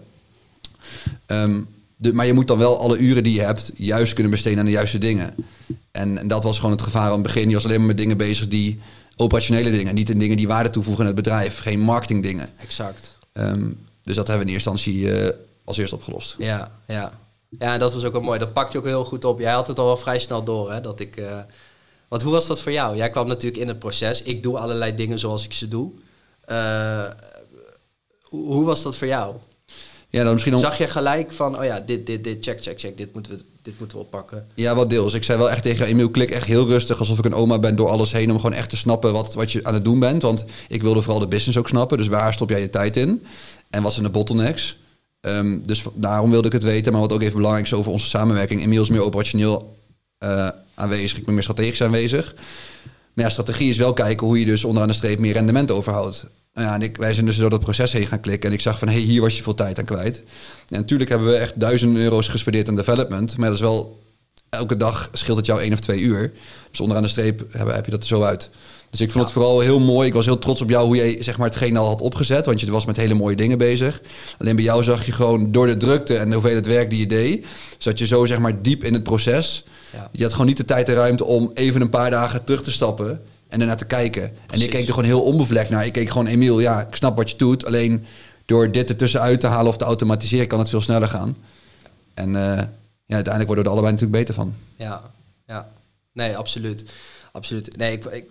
Um, 1.28 1.68
de, 1.96 2.14
maar 2.14 2.26
je 2.26 2.34
moet 2.34 2.48
dan 2.48 2.58
wel 2.58 2.80
alle 2.80 2.98
uren 2.98 3.24
die 3.24 3.34
je 3.34 3.42
hebt 3.42 3.72
juist 3.76 4.14
kunnen 4.14 4.32
besteden 4.32 4.60
aan 4.60 4.66
de 4.66 4.72
juiste 4.72 4.98
dingen. 4.98 5.36
En, 5.92 6.18
en 6.18 6.28
dat 6.28 6.44
was 6.44 6.56
gewoon 6.56 6.72
het 6.72 6.82
gevaar 6.82 7.08
aan 7.08 7.12
het 7.12 7.22
begin. 7.22 7.50
Je 7.50 7.56
was 7.56 7.66
alleen 7.66 7.78
maar 7.78 7.88
met 7.88 7.98
dingen 7.98 8.18
bezig 8.18 8.48
die 8.48 8.80
operationele 9.16 9.72
dingen, 9.72 9.96
niet 9.96 10.10
in 10.10 10.20
dingen 10.20 10.38
die 10.38 10.48
waarde 10.48 10.70
toevoegen 10.70 11.02
in 11.02 11.16
het 11.16 11.24
bedrijf, 11.24 11.60
geen 11.60 11.80
marketingdingen. 11.80 12.50
Exact. 12.58 13.18
Um, 13.34 13.78
dus 14.04 14.16
dat 14.16 14.28
hebben 14.28 14.46
we 14.46 14.52
in 14.52 14.58
eerste 14.58 14.72
instantie 14.72 15.04
uh, 15.04 15.30
als 15.64 15.78
eerst 15.78 15.94
opgelost. 15.94 16.36
Ja, 16.38 16.72
ja. 16.88 17.20
Ja, 17.60 17.78
dat 17.78 17.94
was 17.94 18.04
ook 18.04 18.14
wel 18.14 18.22
mooi. 18.22 18.40
Dat 18.40 18.54
pakt 18.54 18.72
je 18.72 18.78
ook 18.78 18.86
heel 18.86 19.06
goed 19.06 19.26
op. 19.26 19.40
Jij 19.40 19.54
had 19.54 19.68
het 19.68 19.80
al 19.80 19.86
wel 19.86 19.98
vrij 19.98 20.20
snel 20.20 20.44
door, 20.44 20.72
hè? 20.72 20.82
Dat 20.82 21.00
ik... 21.00 21.18
Uh... 21.18 21.40
Want 22.08 22.26
hoe 22.26 22.34
was 22.34 22.48
dat 22.48 22.62
voor 22.62 22.72
jou? 22.72 22.96
Jij 22.96 23.10
kwam 23.10 23.28
natuurlijk 23.28 23.62
in 23.62 23.68
het 23.68 23.80
proces. 23.80 24.22
Ik 24.22 24.44
doe 24.44 24.58
allerlei 24.58 24.96
dingen 24.96 25.20
zoals 25.20 25.46
ik 25.46 25.54
ze 25.54 25.68
doe. 25.68 25.92
Uh, 26.52 27.04
hoe, 28.22 28.54
hoe 28.54 28.64
was 28.64 28.84
dat 28.84 28.96
voor 28.96 29.08
jou? 29.08 29.36
Ja, 30.08 30.24
dan 30.24 30.34
misschien 30.34 30.54
om... 30.54 30.60
Zag 30.60 30.78
je 30.78 30.88
gelijk 30.88 31.32
van, 31.32 31.58
oh 31.58 31.64
ja, 31.64 31.80
dit, 31.80 32.06
dit, 32.06 32.24
dit, 32.24 32.44
check, 32.46 32.62
check, 32.62 32.80
check, 32.80 32.98
dit 32.98 33.14
moeten 33.14 33.38
we, 33.38 33.44
dit 33.62 33.80
moeten 33.80 33.98
we 33.98 34.04
oppakken? 34.04 34.48
Ja, 34.56 34.76
wat 34.76 34.90
deels. 34.90 35.14
Ik 35.14 35.24
zei 35.24 35.38
wel 35.38 35.50
echt 35.50 35.64
tegen 35.64 35.86
Emiel, 35.86 36.10
klik 36.10 36.32
echt 36.32 36.46
heel 36.46 36.66
rustig, 36.66 37.00
alsof 37.00 37.18
ik 37.18 37.26
een 37.26 37.34
oma 37.34 37.60
ben 37.60 37.76
door 37.76 37.90
alles 37.90 38.12
heen, 38.12 38.32
om 38.32 38.40
gewoon 38.40 38.54
echt 38.54 38.70
te 38.70 38.78
snappen 38.78 39.14
wat, 39.14 39.34
wat 39.34 39.52
je 39.52 39.64
aan 39.64 39.74
het 39.74 39.84
doen 39.84 40.00
bent. 40.00 40.22
Want 40.22 40.46
ik 40.68 40.82
wilde 40.82 41.02
vooral 41.02 41.20
de 41.20 41.28
business 41.28 41.58
ook 41.58 41.68
snappen, 41.68 41.98
dus 41.98 42.08
waar 42.08 42.34
stop 42.34 42.50
jij 42.50 42.62
je 42.62 42.70
tijd 42.70 42.98
in? 42.98 43.26
En 43.70 43.84
wat 43.84 43.94
zijn 43.94 44.06
de 44.06 44.12
bottlenecks? 44.12 44.78
Um, 45.26 45.62
dus 45.66 45.84
daarom 45.94 46.30
wilde 46.30 46.48
ik 46.48 46.54
het 46.54 46.64
weten. 46.64 46.92
Maar 46.92 47.02
wat 47.02 47.12
ook 47.12 47.22
even 47.22 47.36
belangrijk 47.36 47.66
is 47.66 47.74
over 47.74 47.92
onze 47.92 48.08
samenwerking. 48.08 48.62
Inmiddels 48.62 48.90
meer 48.90 49.04
operationeel 49.04 49.78
uh, 50.20 50.50
aanwezig. 50.74 51.18
Ik 51.18 51.26
ben 51.26 51.34
meer 51.34 51.44
strategisch 51.44 51.82
aanwezig. 51.82 52.34
Maar 53.14 53.26
ja, 53.26 53.32
strategie 53.32 53.70
is 53.70 53.78
wel 53.78 53.94
kijken 53.94 54.28
hoe 54.28 54.40
je 54.40 54.46
dus 54.46 54.64
onderaan 54.64 54.90
de 54.90 54.96
streep 54.96 55.20
meer 55.20 55.34
rendement 55.34 55.72
overhoudt. 55.72 56.26
Nou 56.54 56.68
ja, 56.68 56.74
en 56.74 56.82
ik, 56.82 56.98
wij 56.98 57.14
zijn 57.14 57.26
dus 57.26 57.38
door 57.38 57.50
dat 57.50 57.60
proces 57.60 57.92
heen 57.92 58.08
gaan 58.08 58.20
klikken. 58.20 58.50
En 58.50 58.56
ik 58.56 58.62
zag 58.62 58.80
van, 58.80 58.88
hé, 58.88 58.94
hey, 58.94 59.04
hier 59.04 59.22
was 59.22 59.38
je 59.38 59.44
veel 59.44 59.56
tijd 59.56 59.80
aan 59.80 59.86
kwijt. 59.86 60.24
En 60.70 60.80
natuurlijk 60.80 61.10
hebben 61.10 61.28
we 61.28 61.36
echt 61.36 61.60
duizenden 61.60 62.02
euro's 62.02 62.28
gespendeerd 62.28 62.68
aan 62.68 62.76
development. 62.76 63.38
Maar 63.38 63.48
dat 63.48 63.58
is 63.58 63.64
wel, 63.64 64.04
elke 64.50 64.78
dag 64.78 65.10
scheelt 65.12 65.38
het 65.38 65.46
jou 65.46 65.62
één 65.62 65.74
of 65.74 65.80
twee 65.80 66.00
uur. 66.00 66.34
Dus 66.70 66.80
onderaan 66.80 67.04
de 67.04 67.10
streep 67.10 67.46
heb, 67.52 67.72
heb 67.72 67.86
je 67.86 67.92
dat 67.92 68.02
er 68.02 68.08
zo 68.08 68.24
uit. 68.24 68.50
Dus 68.94 69.02
ik 69.02 69.12
vond 69.12 69.24
het 69.24 69.34
vooral 69.34 69.60
heel 69.60 69.80
mooi. 69.80 70.08
Ik 70.08 70.14
was 70.14 70.26
heel 70.26 70.40
trots 70.40 70.62
op 70.62 70.70
jou 70.70 70.86
hoe 70.86 70.96
jij 70.96 71.24
zeg 71.24 71.38
maar, 71.38 71.48
hetgeen 71.48 71.78
al 71.78 71.88
had 71.88 72.02
opgezet. 72.02 72.46
Want 72.46 72.60
je 72.60 72.72
was 72.72 72.86
met 72.86 72.98
hele 72.98 73.14
mooie 73.14 73.36
dingen 73.36 73.58
bezig. 73.58 74.02
Alleen 74.38 74.56
bij 74.56 74.64
jou 74.64 74.84
zag 74.84 75.06
je 75.06 75.12
gewoon 75.12 75.52
door 75.52 75.68
de 75.68 75.78
drukte 75.78 76.18
en 76.18 76.28
de 76.28 76.34
hoeveelheid 76.34 76.66
werk 76.66 76.90
die 76.90 77.00
je 77.00 77.08
deed... 77.08 77.46
zat 77.78 78.00
je 78.00 78.08
zo 78.08 78.26
zeg 78.26 78.40
maar, 78.40 78.62
diep 78.62 78.84
in 78.84 78.94
het 78.94 79.04
proces. 79.04 79.64
Ja. 79.94 80.10
Je 80.12 80.24
had 80.24 80.32
gewoon 80.32 80.48
niet 80.48 80.58
de 80.58 80.66
tijd 80.66 80.90
en 80.90 80.96
ruimte 80.96 81.26
om 81.26 81.52
even 81.54 81.82
een 81.82 81.90
paar 81.90 82.10
dagen 82.10 82.44
terug 82.44 82.64
te 82.64 82.72
stappen... 82.72 83.22
en 83.48 83.62
ernaar 83.62 83.78
te 83.78 83.86
kijken. 83.86 84.34
En 84.50 84.62
ik 84.62 84.70
keek 84.70 84.88
er 84.88 84.94
gewoon 84.94 85.10
heel 85.10 85.24
onbevlekt 85.24 85.70
naar. 85.70 85.86
Ik 85.86 85.94
keek 85.94 86.10
gewoon, 86.10 86.28
Emiel, 86.28 86.60
ja, 86.60 86.82
ik 86.82 86.96
snap 86.96 87.18
wat 87.18 87.30
je 87.30 87.38
doet. 87.38 87.66
Alleen 87.66 88.06
door 88.46 88.72
dit 88.72 88.90
ertussenuit 88.90 89.40
te 89.40 89.48
halen 89.48 89.68
of 89.68 89.78
te 89.78 89.86
automatiseren... 89.86 90.48
kan 90.48 90.60
het 90.60 90.70
veel 90.70 90.82
sneller 90.82 91.08
gaan. 91.08 91.38
En... 92.14 92.36
eh, 92.36 92.64
ja, 93.06 93.16
uiteindelijk 93.16 93.54
worden 93.54 93.64
we 93.64 93.70
er 93.70 93.76
allebei 93.76 93.94
natuurlijk 93.94 94.20
beter 94.20 94.34
van. 94.34 94.56
Ja, 94.76 95.02
ja. 95.48 95.70
Nee, 96.14 96.38
absoluut. 96.38 96.84
Absoluut. 97.32 97.78
Nee, 97.78 97.92
ik, 97.92 98.06
ik, 98.06 98.26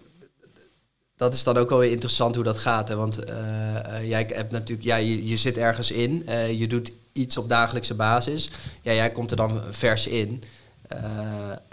dat 1.22 1.34
is 1.34 1.44
dan 1.44 1.56
ook 1.56 1.68
wel 1.68 1.78
weer 1.78 1.90
interessant 1.90 2.34
hoe 2.34 2.44
dat 2.44 2.58
gaat. 2.58 2.88
Hè? 2.88 2.96
Want 2.96 3.18
uh, 3.30 3.36
uh, 3.36 4.08
jij 4.08 4.30
hebt 4.34 4.52
natuurlijk, 4.52 4.88
ja, 4.88 4.96
je, 4.96 5.28
je 5.28 5.36
zit 5.36 5.58
ergens 5.58 5.90
in, 5.90 6.26
uh, 6.28 6.60
je 6.60 6.66
doet 6.66 6.92
iets 7.12 7.36
op 7.36 7.48
dagelijkse 7.48 7.94
basis. 7.94 8.50
Ja, 8.80 8.92
jij 8.92 9.12
komt 9.12 9.30
er 9.30 9.36
dan 9.36 9.60
vers 9.70 10.06
in. 10.06 10.42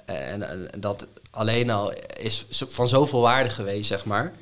En, 0.05 0.49
en, 0.49 0.69
dat 0.79 1.07
alleen 1.31 1.69
al 1.69 1.93
is 2.17 2.45
van 2.49 2.87
zoveel 2.87 3.21
waarde 3.21 3.49
geweest, 3.49 3.87
zeg 3.87 4.05
maar. 4.05 4.33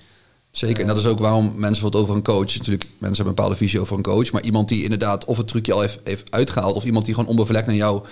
Zeker, 0.51 0.81
en 0.81 0.87
dat 0.87 0.97
is 0.97 1.05
ook 1.05 1.19
waarom 1.19 1.45
mensen 1.45 1.61
bijvoorbeeld 1.69 2.03
over 2.03 2.15
een 2.15 2.23
coach... 2.23 2.57
natuurlijk, 2.57 2.83
mensen 2.83 2.99
hebben 2.99 3.25
een 3.25 3.35
bepaalde 3.35 3.55
visie 3.55 3.79
over 3.79 3.95
een 3.95 4.03
coach... 4.03 4.31
maar 4.31 4.43
iemand 4.43 4.69
die 4.69 4.83
inderdaad 4.83 5.25
of 5.25 5.37
het 5.37 5.47
trucje 5.47 5.73
al 5.73 5.81
heeft, 5.81 5.99
heeft 6.03 6.31
uitgehaald... 6.31 6.75
of 6.75 6.83
iemand 6.83 7.05
die 7.05 7.13
gewoon 7.13 7.29
onbevlekt 7.29 7.67
naar 7.67 7.75
jou 7.75 8.03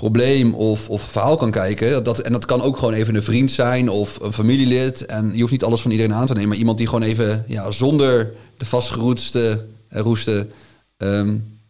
probleem 0.00 0.54
of, 0.54 0.88
of 0.88 1.02
verhaal 1.02 1.36
kan 1.36 1.50
kijken. 1.50 2.04
Dat, 2.04 2.18
en 2.18 2.32
dat 2.32 2.44
kan 2.44 2.62
ook 2.62 2.76
gewoon 2.76 2.94
even 2.94 3.14
een 3.14 3.22
vriend 3.22 3.50
zijn 3.50 3.88
of 3.88 4.20
een 4.20 4.32
familielid. 4.32 5.06
En 5.06 5.30
je 5.32 5.40
hoeft 5.40 5.52
niet 5.52 5.64
alles 5.64 5.80
van 5.80 5.90
iedereen 5.90 6.14
aan 6.14 6.26
te 6.26 6.32
nemen. 6.32 6.48
Maar 6.48 6.58
iemand 6.58 6.78
die 6.78 6.86
gewoon 6.86 7.02
even 7.02 7.44
ja, 7.48 7.70
zonder 7.70 8.32
de 8.56 8.64
vastgeroeste 8.64 9.64
roeste, 9.88 10.46
um, 10.96 11.60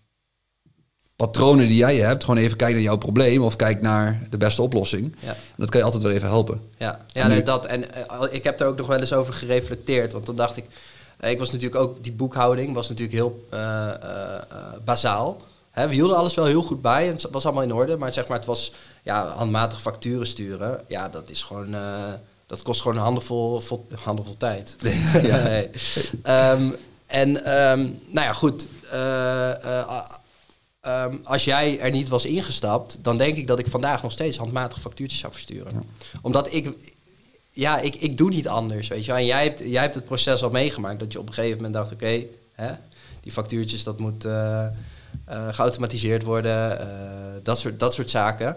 patronen 1.17 1.69
die 1.69 1.77
jij 1.77 1.97
hebt... 1.97 2.25
gewoon 2.25 2.41
even 2.41 2.57
kijken 2.57 2.77
naar 2.77 2.85
jouw 2.85 2.99
probleem 2.99 3.43
of 3.43 3.57
kijk 3.57 3.83
naar 3.83 4.23
de 4.31 4.37
beste 4.37 4.63
oplossing. 4.63 5.15
Ja. 5.21 5.29
En 5.29 5.57
dat 5.57 5.71
kan 5.71 5.79
je 5.81 5.87
altijd 5.87 6.03
wel 6.03 6.13
even 6.13 6.29
helpen. 6.29 6.61
Ja, 6.79 7.05
ja 7.13 7.41
dat. 7.41 7.67
En 7.67 7.81
uh, 7.81 8.23
ik 8.31 8.45
heb 8.45 8.59
daar 8.59 8.69
ook 8.69 8.77
nog 8.77 8.87
wel 8.87 9.01
eens 9.01 9.13
over 9.13 9.35
gereflecteerd. 9.35 10.13
Want 10.13 10.27
dan 10.27 10.37
dacht 10.37 10.57
ik... 10.57 10.65
Uh, 11.25 11.31
ik 11.31 11.39
was 11.39 11.53
natuurlijk 11.53 11.81
ook... 11.81 12.05
Die 12.05 12.13
boekhouding 12.13 12.75
was 12.75 12.89
natuurlijk 12.89 13.17
heel 13.17 13.47
uh, 13.55 13.89
bazaal... 14.85 15.41
He, 15.81 15.89
we 15.89 15.95
hielden 15.95 16.17
alles 16.17 16.35
wel 16.35 16.45
heel 16.45 16.63
goed 16.63 16.83
bij 16.83 17.07
en 17.07 17.13
het 17.13 17.31
was 17.31 17.45
allemaal 17.45 17.63
in 17.63 17.75
orde. 17.75 17.97
Maar 17.97 18.13
zeg 18.13 18.29
maar, 18.29 18.37
het 18.37 18.47
was 18.47 18.73
ja, 19.03 19.27
handmatig 19.27 19.81
facturen 19.81 20.27
sturen. 20.27 20.85
Ja, 20.89 21.09
dat 21.09 21.31
is 21.31 21.43
gewoon. 21.43 21.75
Uh, 21.75 22.13
dat 22.47 22.63
kost 22.63 22.81
gewoon 22.81 22.97
een 22.97 23.03
handenvol, 23.03 23.61
vol, 23.61 23.87
handenvol 23.95 24.37
tijd. 24.37 24.77
ja. 25.23 25.43
nee. 25.43 25.71
um, 26.25 26.77
en 27.07 27.29
um, 27.61 28.01
nou 28.07 28.27
ja, 28.27 28.33
goed. 28.33 28.67
Uh, 28.93 29.51
uh, 29.65 30.05
um, 30.87 31.21
als 31.25 31.45
jij 31.45 31.81
er 31.81 31.91
niet 31.91 32.09
was 32.09 32.25
ingestapt, 32.25 32.99
dan 33.03 33.19
denk 33.19 33.37
ik 33.37 33.47
dat 33.47 33.59
ik 33.59 33.69
vandaag 33.69 34.03
nog 34.03 34.13
steeds 34.13 34.37
handmatig 34.37 34.81
factuurtjes 34.81 35.21
zou 35.21 35.33
versturen. 35.33 35.73
Ja. 35.73 35.81
Omdat 36.23 36.53
ik. 36.53 36.71
Ja, 37.53 37.79
ik, 37.79 37.95
ik 37.95 38.19
doe 38.19 38.29
niet 38.29 38.49
anders, 38.49 38.89
weet 38.89 39.05
je 39.05 39.11
wel. 39.11 39.21
En 39.21 39.27
jij 39.27 39.43
hebt, 39.43 39.61
jij 39.65 39.83
hebt 39.83 39.95
het 39.95 40.05
proces 40.05 40.43
al 40.43 40.51
meegemaakt. 40.51 41.01
Dat 41.01 41.13
je 41.13 41.19
op 41.19 41.27
een 41.27 41.33
gegeven 41.33 41.57
moment 41.57 41.75
dacht, 41.75 41.93
oké, 41.93 42.05
okay, 42.57 42.79
die 43.21 43.33
factuurtjes, 43.33 43.85
dat 43.85 43.99
moet... 43.99 44.25
Uh, 44.25 44.67
geautomatiseerd 45.51 46.23
worden, 46.23 46.81
uh, 46.81 46.87
dat, 47.43 47.59
soort, 47.59 47.81
dat 47.81 47.95
soort 47.95 48.11
zaken. 48.11 48.57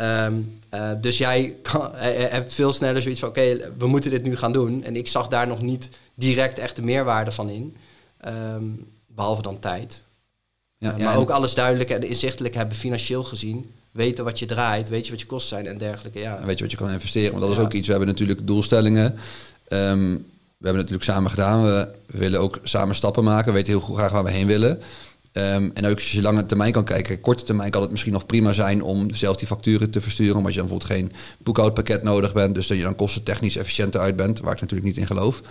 Um, 0.00 0.60
uh, 0.74 0.90
dus 1.00 1.18
jij 1.18 1.56
kan, 1.62 1.90
hebt 1.94 2.52
veel 2.52 2.72
sneller 2.72 3.02
zoiets 3.02 3.20
van: 3.20 3.28
oké, 3.28 3.40
okay, 3.40 3.70
we 3.78 3.86
moeten 3.86 4.10
dit 4.10 4.22
nu 4.22 4.36
gaan 4.36 4.52
doen. 4.52 4.84
En 4.84 4.96
ik 4.96 5.08
zag 5.08 5.28
daar 5.28 5.46
nog 5.46 5.62
niet 5.62 5.88
direct 6.14 6.58
echt 6.58 6.76
de 6.76 6.82
meerwaarde 6.82 7.32
van 7.32 7.48
in, 7.48 7.76
um, 8.54 8.86
behalve 9.14 9.42
dan 9.42 9.58
tijd. 9.58 10.02
Ja, 10.78 10.94
ja, 10.96 11.04
maar 11.04 11.16
ook 11.16 11.30
alles 11.30 11.54
duidelijk 11.54 11.90
en 11.90 12.02
inzichtelijk 12.02 12.54
hebben, 12.54 12.76
financieel 12.76 13.22
gezien. 13.22 13.70
Weten 13.90 14.24
wat 14.24 14.38
je 14.38 14.46
draait, 14.46 14.88
weet 14.88 15.04
je 15.04 15.10
wat 15.10 15.20
je 15.20 15.26
kosten 15.26 15.48
zijn 15.48 15.66
en 15.66 15.78
dergelijke. 15.78 16.18
Ja. 16.18 16.36
En 16.36 16.46
weet 16.46 16.56
je 16.56 16.62
wat 16.62 16.72
je 16.72 16.78
kan 16.78 16.90
investeren. 16.90 17.30
Want 17.30 17.42
dat 17.42 17.50
is 17.50 17.64
ook 17.64 17.72
iets, 17.72 17.86
we 17.86 17.92
hebben 17.92 18.10
natuurlijk 18.10 18.46
doelstellingen. 18.46 19.14
Um, 19.68 20.26
we 20.56 20.68
hebben 20.68 20.84
natuurlijk 20.86 21.10
samen 21.10 21.30
gedaan. 21.30 21.64
We 21.64 21.88
willen 22.06 22.40
ook 22.40 22.58
samen 22.62 22.94
stappen 22.94 23.24
maken. 23.24 23.46
We 23.46 23.52
weten 23.52 23.72
heel 23.72 23.82
goed 23.82 23.96
graag 23.96 24.10
waar 24.10 24.24
we 24.24 24.30
heen 24.30 24.46
willen. 24.46 24.80
Um, 25.34 25.70
en 25.74 25.86
ook 25.86 25.94
als 25.94 26.12
je 26.12 26.22
lange 26.22 26.46
termijn 26.46 26.72
kan 26.72 26.84
kijken, 26.84 27.20
korte 27.20 27.44
termijn 27.44 27.70
kan 27.70 27.82
het 27.82 27.90
misschien 27.90 28.12
nog 28.12 28.26
prima 28.26 28.52
zijn 28.52 28.82
om 28.82 29.14
zelf 29.14 29.36
die 29.36 29.46
facturen 29.46 29.90
te 29.90 30.00
versturen. 30.00 30.36
Omdat 30.36 30.52
je 30.52 30.58
dan 30.58 30.68
bijvoorbeeld 30.68 30.98
geen 30.98 31.12
boekhoudpakket 31.38 32.02
nodig 32.02 32.32
bent. 32.32 32.54
Dus 32.54 32.66
dat 32.66 32.76
je 32.76 32.82
dan 32.82 32.96
kostentechnisch 32.96 33.56
efficiënter 33.56 34.00
uit 34.00 34.16
bent, 34.16 34.40
waar 34.40 34.54
ik 34.54 34.60
natuurlijk 34.60 34.88
niet 34.88 34.96
in 34.96 35.06
geloof. 35.06 35.42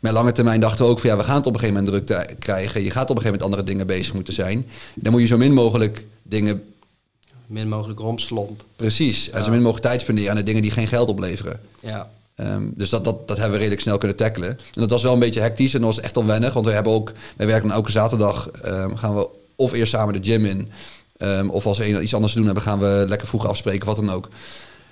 Maar 0.00 0.12
lange 0.12 0.32
termijn 0.32 0.60
dachten 0.60 0.84
we 0.84 0.90
ook 0.90 0.98
van 0.98 1.10
ja, 1.10 1.16
we 1.16 1.24
gaan 1.24 1.36
het 1.36 1.46
op 1.46 1.54
een 1.54 1.60
gegeven 1.60 1.84
moment 1.84 2.06
druk 2.06 2.26
te 2.26 2.34
krijgen. 2.34 2.82
Je 2.82 2.90
gaat 2.90 3.10
op 3.10 3.16
een 3.16 3.22
gegeven 3.22 3.40
moment 3.40 3.42
andere 3.42 3.62
dingen 3.62 3.86
bezig 3.86 4.14
moeten 4.14 4.34
zijn. 4.34 4.66
Dan 4.94 5.12
moet 5.12 5.20
je 5.20 5.26
zo 5.26 5.36
min 5.36 5.52
mogelijk 5.52 6.04
dingen. 6.22 6.62
Min 7.46 7.68
mogelijk 7.68 7.98
romslomp. 7.98 8.64
Precies. 8.76 9.30
En 9.30 9.42
zo 9.42 9.50
min 9.50 9.62
mogelijk 9.62 9.86
tijd 9.86 10.00
spenderen 10.00 10.30
aan 10.30 10.36
de 10.36 10.42
dingen 10.42 10.62
die 10.62 10.70
geen 10.70 10.86
geld 10.86 11.08
opleveren. 11.08 11.60
Ja. 11.80 12.10
Um, 12.40 12.72
dus 12.76 12.90
dat, 12.90 13.04
dat, 13.04 13.28
dat 13.28 13.36
hebben 13.36 13.52
we 13.52 13.58
redelijk 13.58 13.82
snel 13.82 13.98
kunnen 13.98 14.16
tackelen. 14.16 14.48
En 14.48 14.80
dat 14.80 14.90
was 14.90 15.02
wel 15.02 15.12
een 15.12 15.18
beetje 15.18 15.40
hectisch 15.40 15.74
en 15.74 15.80
dat 15.80 15.94
was 15.94 16.04
echt 16.04 16.16
onwennig. 16.16 16.52
Want 16.52 16.66
we 16.66 16.72
hebben 16.72 16.92
ook, 16.92 17.12
wij 17.36 17.46
werken 17.46 17.70
elke 17.70 17.90
zaterdag, 17.90 18.50
um, 18.66 18.96
gaan 18.96 19.14
we 19.14 19.28
of 19.56 19.72
eerst 19.72 19.92
samen 19.92 20.22
de 20.22 20.30
gym 20.30 20.44
in. 20.44 20.70
Um, 21.18 21.50
of 21.50 21.66
als 21.66 21.78
we 21.78 22.00
iets 22.00 22.14
anders 22.14 22.32
te 22.32 22.38
doen 22.38 22.46
hebben, 22.46 22.64
gaan 22.64 22.78
we 22.78 23.04
lekker 23.08 23.28
vroeg 23.28 23.46
afspreken, 23.46 23.86
wat 23.86 23.96
dan 23.96 24.10
ook. 24.10 24.28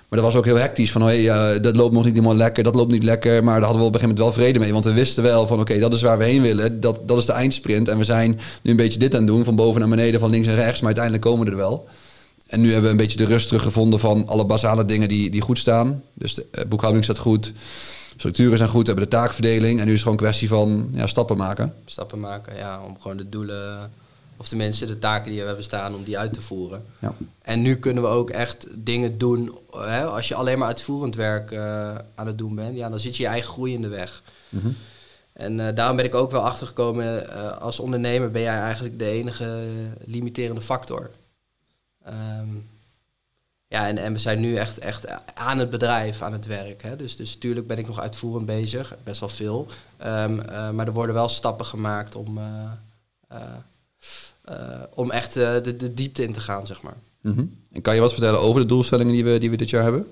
Maar 0.08 0.22
dat 0.22 0.32
was 0.32 0.38
ook 0.38 0.44
heel 0.44 0.58
hectisch. 0.58 0.92
Van, 0.92 1.02
hey, 1.02 1.60
dat 1.60 1.76
loopt 1.76 1.92
nog 1.92 2.04
niet 2.04 2.14
helemaal 2.14 2.36
lekker, 2.36 2.64
dat 2.64 2.74
loopt 2.74 2.92
niet 2.92 3.02
lekker. 3.02 3.44
Maar 3.44 3.54
daar 3.54 3.64
hadden 3.64 3.80
we 3.80 3.86
op 3.88 3.94
een 3.94 4.00
gegeven 4.00 4.16
moment 4.16 4.36
wel 4.36 4.44
vrede 4.44 4.58
mee. 4.58 4.72
Want 4.72 4.84
we 4.84 4.92
wisten 4.92 5.22
wel 5.22 5.46
van, 5.46 5.60
oké, 5.60 5.78
dat 5.78 5.92
is 5.92 6.02
waar 6.02 6.18
we 6.18 6.24
heen 6.24 6.42
willen. 6.42 6.80
Dat, 6.80 7.08
dat 7.08 7.18
is 7.18 7.24
de 7.24 7.32
eindsprint. 7.32 7.88
En 7.88 7.98
we 7.98 8.04
zijn 8.04 8.40
nu 8.62 8.70
een 8.70 8.76
beetje 8.76 8.98
dit 8.98 9.14
aan 9.14 9.20
het 9.20 9.28
doen, 9.28 9.44
van 9.44 9.56
boven 9.56 9.80
naar 9.80 9.88
beneden, 9.88 10.20
van 10.20 10.30
links 10.30 10.48
en 10.48 10.54
rechts. 10.54 10.78
Maar 10.78 10.86
uiteindelijk 10.86 11.24
komen 11.24 11.44
we 11.44 11.50
er 11.50 11.56
wel. 11.56 11.88
En 12.46 12.60
nu 12.60 12.66
hebben 12.66 12.84
we 12.84 12.90
een 12.90 12.96
beetje 12.96 13.16
de 13.16 13.24
rust 13.24 13.46
teruggevonden 13.46 14.00
van 14.00 14.26
alle 14.26 14.46
basale 14.46 14.84
dingen 14.84 15.08
die, 15.08 15.30
die 15.30 15.40
goed 15.40 15.58
staan. 15.58 16.02
Dus 16.14 16.34
de 16.34 16.46
uh, 16.52 16.64
boekhouding 16.64 17.04
staat 17.04 17.18
goed, 17.18 17.52
structuren 18.16 18.58
zijn 18.58 18.70
goed, 18.70 18.86
we 18.86 18.92
hebben 18.92 19.10
de 19.10 19.16
taakverdeling. 19.16 19.80
En 19.80 19.86
nu 19.86 19.92
is 19.92 20.00
het 20.00 20.02
gewoon 20.02 20.18
een 20.18 20.24
kwestie 20.24 20.48
van 20.48 20.88
ja, 20.92 21.06
stappen 21.06 21.36
maken. 21.36 21.74
Stappen 21.84 22.20
maken, 22.20 22.56
ja, 22.56 22.82
om 22.82 23.00
gewoon 23.00 23.16
de 23.16 23.28
doelen, 23.28 23.92
of 24.36 24.48
tenminste 24.48 24.86
de 24.86 24.98
taken 24.98 25.30
die 25.30 25.40
we 25.40 25.46
hebben 25.46 25.64
staan, 25.64 25.94
om 25.94 26.04
die 26.04 26.18
uit 26.18 26.32
te 26.32 26.40
voeren. 26.40 26.84
Ja. 26.98 27.14
En 27.42 27.62
nu 27.62 27.76
kunnen 27.76 28.02
we 28.02 28.08
ook 28.08 28.30
echt 28.30 28.66
dingen 28.78 29.18
doen. 29.18 29.58
Hè, 29.70 30.04
als 30.04 30.28
je 30.28 30.34
alleen 30.34 30.58
maar 30.58 30.68
uitvoerend 30.68 31.14
werk 31.14 31.50
uh, 31.50 31.94
aan 32.14 32.26
het 32.26 32.38
doen 32.38 32.54
bent, 32.54 32.76
ja, 32.76 32.88
dan 32.88 33.00
zit 33.00 33.16
je 33.16 33.22
je 33.22 33.28
eigen 33.28 33.50
groei 33.50 33.72
in 33.72 33.82
de 33.82 33.88
weg. 33.88 34.22
Mm 34.48 34.60
-hmm. 34.60 34.76
En 35.32 35.58
uh, 35.58 35.68
daarom 35.74 35.96
ben 35.96 36.04
ik 36.04 36.14
ook 36.14 36.30
wel 36.30 36.44
achtergekomen, 36.44 37.30
als 37.60 37.78
ondernemer 37.78 38.30
ben 38.30 38.42
jij 38.42 38.58
eigenlijk 38.60 38.98
de 38.98 39.06
enige 39.06 39.62
limiterende 40.04 40.60
factor. 40.60 41.10
Um, 42.06 42.68
ja, 43.74 43.88
en, 43.88 43.98
en 43.98 44.12
we 44.12 44.18
zijn 44.18 44.40
nu 44.40 44.56
echt, 44.56 44.78
echt 44.78 45.06
aan 45.34 45.58
het 45.58 45.70
bedrijf, 45.70 46.22
aan 46.22 46.32
het 46.32 46.46
werk. 46.46 46.82
Hè. 46.82 46.96
Dus, 46.96 47.16
dus 47.16 47.34
natuurlijk 47.34 47.66
ben 47.66 47.78
ik 47.78 47.86
nog 47.86 48.00
uitvoerend 48.00 48.46
bezig, 48.46 48.96
best 49.04 49.20
wel 49.20 49.28
veel. 49.28 49.66
Um, 50.06 50.38
uh, 50.38 50.70
maar 50.70 50.86
er 50.86 50.92
worden 50.92 51.14
wel 51.14 51.28
stappen 51.28 51.66
gemaakt 51.66 52.14
om, 52.14 52.38
uh, 52.38 52.72
uh, 54.48 54.82
om 54.94 55.10
echt 55.10 55.34
de, 55.34 55.74
de 55.76 55.94
diepte 55.94 56.22
in 56.22 56.32
te 56.32 56.40
gaan, 56.40 56.66
zeg 56.66 56.82
maar. 56.82 56.96
Mm 57.20 57.34
-hmm. 57.34 57.58
En 57.72 57.82
kan 57.82 57.94
je 57.94 58.00
wat 58.00 58.12
vertellen 58.12 58.40
over 58.40 58.60
de 58.60 58.66
doelstellingen 58.66 59.12
die 59.12 59.24
we, 59.24 59.38
die 59.38 59.50
we 59.50 59.56
dit 59.56 59.70
jaar 59.70 59.82
hebben? 59.82 60.06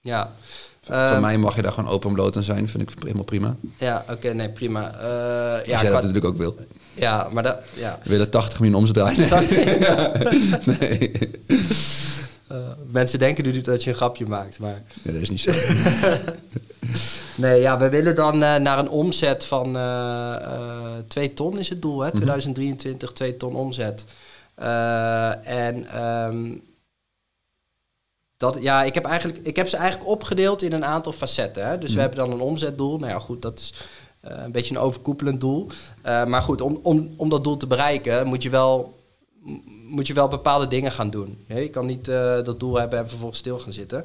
Ja. 0.00 0.32
Van 0.80 0.96
um, 0.96 1.20
mij 1.20 1.38
mag 1.38 1.56
je 1.56 1.62
daar 1.62 1.72
gewoon 1.72 1.90
open 1.90 2.12
bloot 2.12 2.36
aan 2.36 2.42
zijn, 2.42 2.68
vind 2.68 2.90
ik 2.90 3.02
helemaal 3.02 3.24
prima. 3.24 3.56
Ja, 3.78 4.00
oké, 4.02 4.12
okay, 4.12 4.32
nee, 4.32 4.50
prima. 4.50 4.80
ja, 5.00 5.62
jij 5.64 5.82
dat 5.82 5.92
natuurlijk 5.92 6.24
ook 6.24 6.36
wil. 6.36 6.54
Ja, 6.96 7.28
maar 7.32 7.42
dat... 7.42 7.62
Ja. 7.74 7.98
We 8.02 8.10
willen 8.10 8.30
80 8.30 8.60
miljoen 8.60 8.78
omzet 8.78 8.94
draaien. 8.94 9.28
Nee. 10.78 10.78
nee. 10.80 11.30
Uh, 12.52 12.58
mensen 12.90 13.18
denken 13.18 13.44
nu 13.44 13.60
dat 13.60 13.84
je 13.84 13.90
een 13.90 13.96
grapje 13.96 14.26
maakt, 14.26 14.58
maar... 14.58 14.82
Nee, 15.02 15.14
dat 15.14 15.22
is 15.22 15.30
niet 15.30 15.40
zo. 15.40 15.52
nee, 17.42 17.60
ja, 17.60 17.78
we 17.78 17.88
willen 17.88 18.14
dan 18.14 18.34
uh, 18.34 18.56
naar 18.56 18.78
een 18.78 18.88
omzet 18.88 19.44
van 19.44 19.64
2 21.06 21.28
uh, 21.28 21.34
ton 21.34 21.58
is 21.58 21.68
het 21.68 21.82
doel, 21.82 22.00
hè? 22.00 22.10
2023, 22.10 23.12
2 23.12 23.36
ton 23.36 23.54
omzet. 23.54 24.04
en... 25.44 26.02
Um, 26.02 26.62
dat, 28.36 28.58
ja, 28.60 28.82
ik 28.82 28.94
heb, 28.94 29.04
eigenlijk, 29.04 29.38
ik 29.46 29.56
heb 29.56 29.68
ze 29.68 29.76
eigenlijk 29.76 30.10
opgedeeld 30.10 30.62
in 30.62 30.72
een 30.72 30.84
aantal 30.84 31.12
facetten. 31.12 31.66
Hè? 31.66 31.78
Dus 31.78 31.90
mm. 31.90 31.94
we 31.94 32.00
hebben 32.00 32.18
dan 32.18 32.30
een 32.30 32.40
omzetdoel. 32.40 32.98
Nou 32.98 33.12
ja, 33.12 33.18
goed, 33.18 33.42
dat 33.42 33.58
is 33.58 33.74
een 34.28 34.52
beetje 34.52 34.74
een 34.74 34.80
overkoepelend 34.80 35.40
doel. 35.40 35.66
Uh, 36.06 36.24
maar 36.24 36.42
goed, 36.42 36.60
om, 36.60 36.78
om, 36.82 37.14
om 37.16 37.28
dat 37.28 37.44
doel 37.44 37.56
te 37.56 37.66
bereiken 37.66 38.26
moet 38.26 38.42
je 38.42 38.50
wel, 38.50 38.94
moet 39.88 40.06
je 40.06 40.14
wel 40.14 40.28
bepaalde 40.28 40.68
dingen 40.68 40.92
gaan 40.92 41.10
doen. 41.10 41.44
Je 41.46 41.68
kan 41.68 41.86
niet 41.86 42.08
uh, 42.08 42.14
dat 42.44 42.60
doel 42.60 42.78
hebben 42.78 42.98
en 42.98 43.08
vervolgens 43.08 43.38
stil 43.38 43.58
gaan 43.58 43.72
zitten. 43.72 44.04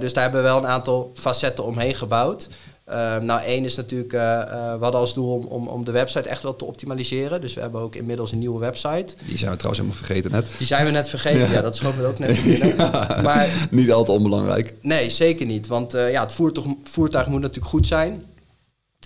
dus 0.00 0.12
daar 0.12 0.22
hebben 0.22 0.42
we 0.42 0.48
wel 0.48 0.58
een 0.58 0.66
aantal 0.66 1.10
facetten 1.14 1.64
omheen 1.64 1.94
gebouwd. 1.94 2.48
Ehm, 2.84 3.24
nou, 3.24 3.42
één 3.42 3.64
is 3.64 3.76
natuurlijk, 3.76 4.12
eh, 4.12 4.40
eh, 4.40 4.48
we 4.48 4.82
hadden 4.82 5.00
als 5.00 5.14
doel 5.14 5.34
om, 5.34 5.44
om, 5.46 5.68
om 5.68 5.84
de 5.84 5.90
website 5.90 6.28
echt 6.28 6.42
wel 6.42 6.56
te 6.56 6.64
optimaliseren. 6.64 7.40
Dus 7.40 7.54
we 7.54 7.60
hebben 7.60 7.80
ook 7.80 7.94
inmiddels 7.94 8.32
een 8.32 8.38
nieuwe 8.38 8.58
website. 8.58 9.14
Die 9.26 9.38
zijn 9.38 9.50
we 9.50 9.56
trouwens 9.56 9.78
helemaal 9.78 10.04
vergeten 10.04 10.30
net. 10.30 10.50
Die 10.58 10.66
zijn 10.66 10.84
we 10.84 10.90
net 10.90 11.08
vergeten, 11.08 11.50
ja, 11.50 11.60
dat 11.60 11.76
schoot 11.76 11.96
me 11.96 12.06
ook 12.06 12.18
net 12.18 12.42
binnen. 12.42 12.76
Maar 13.22 13.68
Niet 13.70 13.92
al 13.92 14.04
te 14.04 14.12
onbelangrijk. 14.12 14.74
nee, 14.80 15.10
zeker 15.10 15.46
niet. 15.46 15.66
Want 15.66 15.94
eh, 15.94 16.10
ja, 16.10 16.22
het 16.22 16.32
voertuig, 16.32 16.66
voertuig 16.82 17.26
moet 17.26 17.40
natuurlijk 17.40 17.68
goed 17.68 17.86
zijn. 17.86 18.24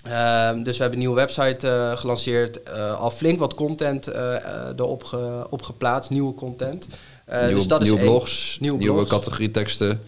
Ehm, 0.03 0.63
dus 0.63 0.75
we 0.77 0.81
hebben 0.81 0.91
een 0.91 1.05
nieuwe 1.05 1.15
website 1.15 1.67
eh, 1.67 1.97
gelanceerd. 1.97 2.63
eh, 2.63 2.99
al 2.99 3.11
flink 3.11 3.39
wat 3.39 3.53
content 3.53 4.07
eh, 4.07 4.33
erop 4.77 5.03
ge, 5.03 5.47
op 5.49 5.61
geplaatst, 5.61 6.09
nieuwe 6.09 6.33
content. 6.33 6.87
Eh, 7.25 7.39
nieuwe 7.39 7.53
dus 7.55 7.67
dat 7.67 7.81
nieuwe 7.81 7.97
is 7.99 8.03
blogs, 8.05 8.57
Nieuwe 8.59 8.77
nieuwe, 8.77 8.93
blogs. 8.93 9.09
categorieteksten, 9.09 10.01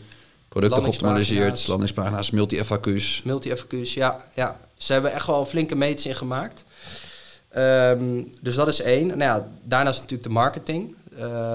producten 0.47 0.83
geoptimaliseerd, 0.83 1.67
landingspagina's, 1.67 2.31
multi-FAQ's. 2.31 3.21
Multi-FQ's, 3.23 3.93
ja, 3.93 4.17
ja. 4.35 4.57
Ze 4.77 4.93
hebben 4.93 5.13
echt 5.13 5.25
wel 5.27 5.45
flinke 5.45 5.75
meters 5.75 6.05
in 6.05 6.15
gemaakt. 6.15 6.63
Ehm, 7.49 8.21
dus 8.41 8.55
dat 8.55 8.67
is 8.67 8.81
één. 8.81 9.07
Nou 9.07 9.19
ja, 9.19 9.47
daarnaast 9.63 9.99
natuurlijk 9.99 10.27
de 10.27 10.33
marketing. 10.33 10.95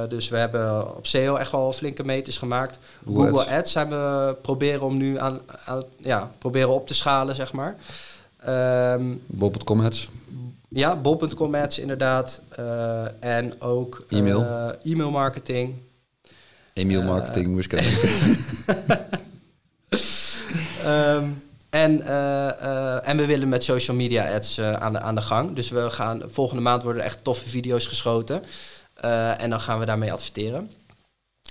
Dus 0.08 0.28
we 0.28 0.36
hebben 0.36 0.96
op 0.96 1.06
SEO 1.06 1.36
echt 1.36 1.50
wel 1.50 1.72
flinke 1.72 2.04
meters 2.04 2.36
gemaakt. 2.36 2.78
Google 3.06 3.22
Google, 3.22 3.40
Ads. 3.40 3.50
Ads. 3.52 3.72
zijn 3.72 3.88
we 3.88 4.36
proberen 4.42 4.82
om 4.82 4.96
nu 4.96 5.18
aan, 5.18 5.40
aan 5.64 5.82
ja, 5.98 6.30
proberen 6.38 6.68
op 6.68 6.86
te 6.86 6.94
schalen, 6.94 7.34
zeg 7.34 7.52
maar. 7.52 7.76
Ehm, 8.46 9.14
Bob.com 9.26 9.80
ads. 9.80 10.08
ja, 10.68 10.96
bol.com 10.96 11.54
ads 11.54 11.78
inderdaad. 11.78 12.42
Eh, 12.50 13.04
en 13.20 13.60
ook 13.60 14.06
eh, 14.08 14.18
E-mail. 14.18 14.74
e-mail 14.82 15.10
marketing. 15.10 15.74
Email 16.72 17.00
Eh, 17.00 17.06
marketing, 17.06 17.46
moest 17.46 17.72
ik 17.72 17.80
Ehm, 20.84 21.28
en, 21.70 22.06
en 23.02 23.16
we 23.16 23.26
willen 23.26 23.48
met 23.48 23.64
social 23.64 23.96
media 23.96 24.34
ads 24.34 24.60
aan, 24.60 24.92
de, 24.92 25.00
aan 25.00 25.14
de 25.14 25.20
gang. 25.20 25.54
Dus 25.54 25.70
we 25.70 25.90
gaan, 25.90 26.22
volgende 26.26 26.62
maand 26.62 26.82
worden 26.82 27.02
er 27.02 27.08
echt 27.08 27.24
toffe 27.24 27.48
video's 27.48 27.86
geschoten. 27.86 28.42
En 29.38 29.50
dan 29.50 29.60
gaan 29.60 29.78
we 29.78 29.84
daarmee 29.84 30.12
adverteren. 30.12 30.70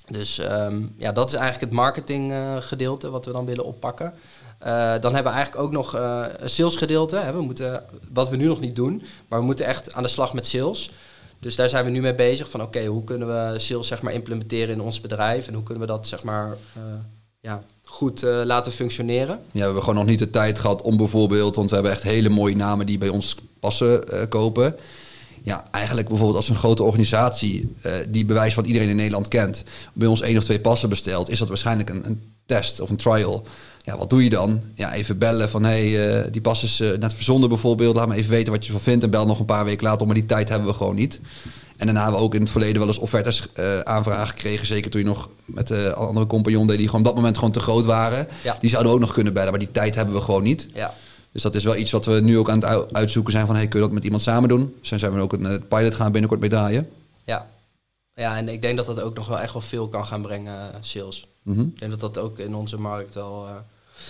Dus 0.09 0.39
ehm, 0.39 0.81
ja, 0.97 1.11
dat 1.11 1.27
is 1.27 1.33
eigenlijk 1.33 1.65
het 1.65 1.79
marketing 1.79 2.31
eh, 2.31 3.09
wat 3.11 3.25
we 3.25 3.31
dan 3.31 3.45
willen 3.45 3.65
oppakken. 3.65 4.13
Eh, 4.57 4.71
dan 5.01 5.13
hebben 5.13 5.31
we 5.31 5.37
eigenlijk 5.37 5.65
ook 5.65 5.71
nog 5.71 5.95
eh, 5.95 6.25
een 6.37 6.49
sales 6.49 6.75
gedeelte. 6.75 7.15
Hè. 7.15 7.31
We 7.31 7.41
moeten, 7.41 7.83
wat 8.13 8.29
we 8.29 8.35
nu 8.35 8.45
nog 8.45 8.59
niet 8.59 8.75
doen, 8.75 9.03
maar 9.27 9.39
we 9.39 9.45
moeten 9.45 9.65
echt 9.65 9.93
aan 9.93 10.03
de 10.03 10.09
slag 10.09 10.33
met 10.33 10.45
sales. 10.45 10.91
Dus 11.39 11.55
daar 11.55 11.69
zijn 11.69 11.85
we 11.85 11.91
nu 11.91 12.01
mee 12.01 12.15
bezig 12.15 12.49
van 12.49 12.61
oké, 12.61 12.85
hoe 12.85 13.03
kunnen 13.03 13.27
we 13.27 13.59
sales 13.59 13.87
zeg 13.87 14.01
maar, 14.01 14.13
implementeren 14.13 14.73
in 14.73 14.81
ons 14.81 15.01
bedrijf 15.01 15.47
en 15.47 15.53
hoe 15.53 15.63
kunnen 15.63 15.83
we 15.83 15.89
dat 15.89 16.07
zeg 16.07 16.23
maar, 16.23 16.57
ja, 17.39 17.63
goed 17.83 18.21
laten 18.21 18.71
functioneren. 18.71 19.39
Ja, 19.51 19.59
we 19.59 19.59
hebben 19.59 19.79
gewoon 19.83 19.95
nog 19.95 20.05
niet 20.05 20.19
de 20.19 20.29
tijd 20.29 20.59
gehad 20.59 20.81
om 20.81 20.97
bijvoorbeeld, 20.97 21.55
want 21.55 21.69
we 21.69 21.75
hebben 21.75 21.93
echt 21.93 22.03
hele 22.03 22.29
mooie 22.29 22.55
namen 22.55 22.85
die 22.85 22.97
bij 22.97 23.09
ons 23.09 23.35
passen 23.59 24.03
kopen. 24.29 24.75
Ja, 25.45 25.65
eigenlijk 25.71 26.07
bijvoorbeeld 26.07 26.37
als 26.37 26.49
een 26.49 26.55
grote 26.55 26.83
organisatie 26.83 27.75
eh, 27.81 27.91
die 28.09 28.25
bewijs 28.25 28.53
van 28.53 28.65
iedereen 28.65 28.89
in 28.89 28.95
Nederland 28.95 29.27
kent, 29.27 29.63
bij 29.93 30.07
ons 30.07 30.21
één 30.21 30.37
of 30.37 30.43
twee 30.43 30.59
passen 30.59 30.89
bestelt, 30.89 31.29
is 31.29 31.39
dat 31.39 31.47
waarschijnlijk 31.47 31.89
een, 31.89 32.05
een 32.05 32.21
test 32.45 32.79
of 32.79 32.89
een 32.89 32.95
trial. 32.95 33.43
Ja, 33.83 33.97
wat 33.97 34.09
doe 34.09 34.23
je 34.23 34.29
dan? 34.29 34.61
Ja, 34.75 34.93
even 34.93 35.17
bellen 35.17 35.49
van 35.49 35.63
hé, 35.63 35.91
hey, 35.91 36.23
eh, 36.23 36.31
die 36.31 36.41
pas 36.41 36.63
is 36.63 36.79
eh, 36.79 36.97
net 36.97 37.13
verzonden 37.13 37.49
bijvoorbeeld. 37.49 37.95
Laat 37.95 38.07
me 38.07 38.15
even 38.15 38.31
weten 38.31 38.53
wat 38.53 38.65
je 38.65 38.67
ervan 38.67 38.85
vindt 38.85 39.03
en 39.03 39.09
bel 39.09 39.25
nog 39.25 39.39
een 39.39 39.45
paar 39.45 39.65
weken 39.65 39.87
later, 39.87 40.05
maar 40.05 40.15
die 40.15 40.25
tijd 40.25 40.49
hebben 40.49 40.67
we 40.67 40.73
gewoon 40.73 40.95
niet. 40.95 41.19
En 41.77 41.85
daarna 41.85 42.01
hebben 42.01 42.19
we 42.19 42.25
ook 42.25 42.35
in 42.35 42.41
het 42.41 42.49
verleden 42.49 42.79
wel 42.79 42.87
eens 42.87 42.97
offertes 42.97 43.47
eh, 43.53 43.79
aanvragen 43.79 44.27
gekregen. 44.27 44.65
Zeker 44.65 44.91
toen 44.91 45.01
je 45.01 45.07
nog 45.07 45.29
met 45.45 45.67
de 45.67 45.93
andere 45.93 46.27
compagnon 46.27 46.67
deed 46.67 46.77
die 46.77 46.85
gewoon 46.85 47.01
op 47.01 47.07
dat 47.07 47.15
moment 47.15 47.37
gewoon 47.37 47.51
te 47.51 47.59
groot 47.59 47.85
waren. 47.85 48.27
Ja. 48.43 48.57
Die 48.59 48.69
zouden 48.69 48.91
we 48.91 48.97
ook 48.97 49.03
nog 49.03 49.13
kunnen 49.13 49.33
bellen, 49.33 49.49
maar 49.49 49.59
die 49.59 49.71
tijd 49.71 49.95
hebben 49.95 50.15
we 50.15 50.21
gewoon 50.21 50.43
niet. 50.43 50.67
Ja, 50.73 50.93
Dus 51.35 51.43
dat 51.43 51.55
is 51.55 51.63
wel 51.63 51.75
iets 51.75 51.91
wat 51.91 52.05
we 52.05 52.19
nu 52.19 52.37
ook 52.37 52.49
aan 52.49 52.63
het 52.65 52.93
uitzoeken 52.93 53.31
zijn 53.33 53.45
van 53.45 53.55
hey, 53.55 53.67
kun 53.67 53.79
je 53.79 53.85
dat 53.85 53.93
met 53.95 54.03
iemand 54.03 54.21
samen 54.21 54.49
doen? 54.49 54.75
Dus 54.79 54.89
daar 54.89 54.99
zijn 54.99 55.13
we 55.13 55.19
ook 55.21 55.33
een 55.33 55.45
eh, 55.45 55.57
pilot 55.67 55.93
gaan 55.95 56.11
binnenkort 56.11 56.39
mee 56.41 56.49
draaien. 56.49 56.89
ja. 57.23 57.47
ja, 58.13 58.37
en 58.37 58.49
ik 58.49 58.61
denk 58.61 58.77
dat 58.77 58.85
dat 58.85 59.01
ook 59.01 59.15
nog 59.15 59.27
wel 59.27 59.39
echt 59.39 59.53
wel 59.53 59.61
veel 59.61 59.87
kan 59.87 60.05
gaan 60.05 60.21
brengen, 60.21 60.53
eh, 60.53 60.77
sales. 60.81 61.27
Mhm, 61.41 61.61
Ik 61.61 61.79
denk 61.79 61.91
dat 61.91 61.99
dat 61.99 62.17
ook 62.23 62.39
in 62.39 62.55
onze 62.55 62.79
markt 62.79 63.13
wel 63.13 63.45
eh, 63.47 63.53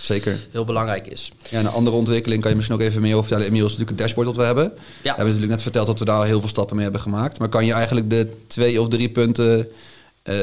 Zeker. 0.00 0.46
heel 0.50 0.64
belangrijk 0.64 1.06
is. 1.06 1.32
Ja, 1.50 1.58
een 1.60 1.66
andere 1.68 1.96
ontwikkeling 1.96 2.40
kan 2.40 2.50
je 2.50 2.56
misschien 2.56 2.76
ook 2.76 2.82
even 2.84 3.02
meer 3.02 3.14
over 3.14 3.26
vertellen. 3.26 3.48
Emiel 3.50 3.64
is 3.66 3.70
natuurlijk 3.70 3.98
een 3.98 4.04
dashboard 4.04 4.26
dat 4.26 4.36
we 4.36 4.42
hebben. 4.42 4.64
We 4.74 5.08
hebben 5.08 5.24
natuurlijk 5.24 5.52
net 5.52 5.62
verteld 5.62 5.86
dat 5.86 5.98
we 5.98 6.04
daar 6.04 6.16
al 6.16 6.22
heel 6.22 6.40
veel 6.40 6.48
stappen 6.48 6.74
mee 6.74 6.84
hebben 6.84 7.02
gemaakt. 7.02 7.38
Maar 7.38 7.48
kan 7.48 7.66
je 7.66 7.72
eigenlijk 7.72 8.10
de 8.10 8.36
twee 8.46 8.80
of 8.80 8.88
drie 8.88 9.08
punten 9.08 9.68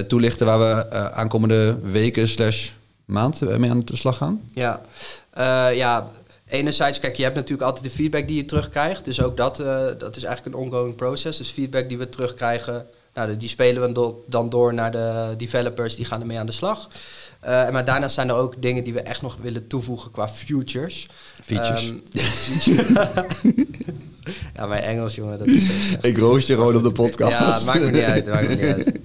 toelichten 0.07 0.45
waar 0.45 0.59
we 0.59 0.91
aankomende 1.13 1.77
weken 1.83 2.29
slash 2.29 2.69
maand 3.05 3.57
mee 3.57 3.69
aan 3.69 3.81
de 3.85 3.95
slag 3.95 4.17
gaan? 4.17 4.41
Ja, 4.51 4.81
ja. 5.71 6.09
Enerzijds, 6.53 6.99
kijk, 6.99 7.15
je 7.15 7.23
hebt 7.23 7.35
natuurlijk 7.35 7.67
altijd 7.67 7.85
de 7.85 7.91
feedback 7.91 8.27
die 8.27 8.35
je 8.37 8.45
terugkrijgt. 8.45 9.05
Dus 9.05 9.21
ook 9.21 9.37
dat, 9.37 9.59
eh, 9.59 9.85
dat 9.97 10.15
is 10.15 10.23
eigenlijk 10.23 10.55
een 10.55 10.61
ongoing 10.61 10.95
process. 10.95 11.37
Dus 11.37 11.49
feedback 11.49 11.89
die 11.89 11.97
we 11.97 12.09
terugkrijgen, 12.09 12.85
nou, 13.13 13.37
die 13.37 13.49
spelen 13.49 13.81
we 13.81 13.91
do- 13.91 14.23
dan 14.27 14.49
door 14.49 14.73
naar 14.73 14.91
de 14.91 15.33
developers. 15.37 15.95
Die 15.95 16.05
gaan 16.05 16.19
ermee 16.21 16.37
aan 16.39 16.45
de 16.45 16.51
slag. 16.51 16.87
Eh, 17.39 17.69
maar 17.69 17.85
daarnaast 17.85 18.15
zijn 18.15 18.29
er 18.29 18.35
ook 18.35 18.61
dingen 18.61 18.83
die 18.83 18.93
we 18.93 19.01
echt 19.01 19.21
nog 19.21 19.37
willen 19.41 19.67
toevoegen 19.67 20.11
qua 20.11 20.29
futures. 20.29 21.07
Features. 21.41 21.87
Ehm, 21.89 21.97
ja, 24.55 24.65
mijn 24.65 24.83
Engels, 24.83 25.15
jongen, 25.15 25.37
dat 25.37 25.47
is. 25.47 25.67
Ik 26.01 26.17
roost 26.17 26.47
je 26.47 26.53
gewoon 26.55 26.75
op 26.75 26.83
de 26.83 26.91
podcast. 26.91 27.31
Ja, 27.31 27.59
maakt 27.65 27.79
me 27.79 27.91
niet 27.91 28.01
uit, 28.01 28.25
maakt 28.27 28.47
me 28.47 28.55
niet 28.55 28.73
uit. 28.73 28.99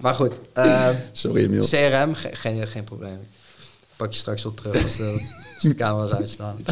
Maar 0.00 0.14
goed, 0.14 0.32
ehm, 0.52 0.94
Sorry 1.12 1.44
Emiel. 1.44 1.64
CRM, 1.64 2.14
ge- 2.14 2.30
geen, 2.36 2.66
geen 2.66 2.84
probleem. 2.84 3.18
Pak 3.98 4.12
je 4.12 4.18
straks 4.18 4.44
op 4.44 4.56
terug 4.56 4.82
als 4.82 4.96
de, 4.96 5.28
als 5.54 5.62
de 5.62 5.74
camera's 5.74 6.12
uitstaan. 6.12 6.56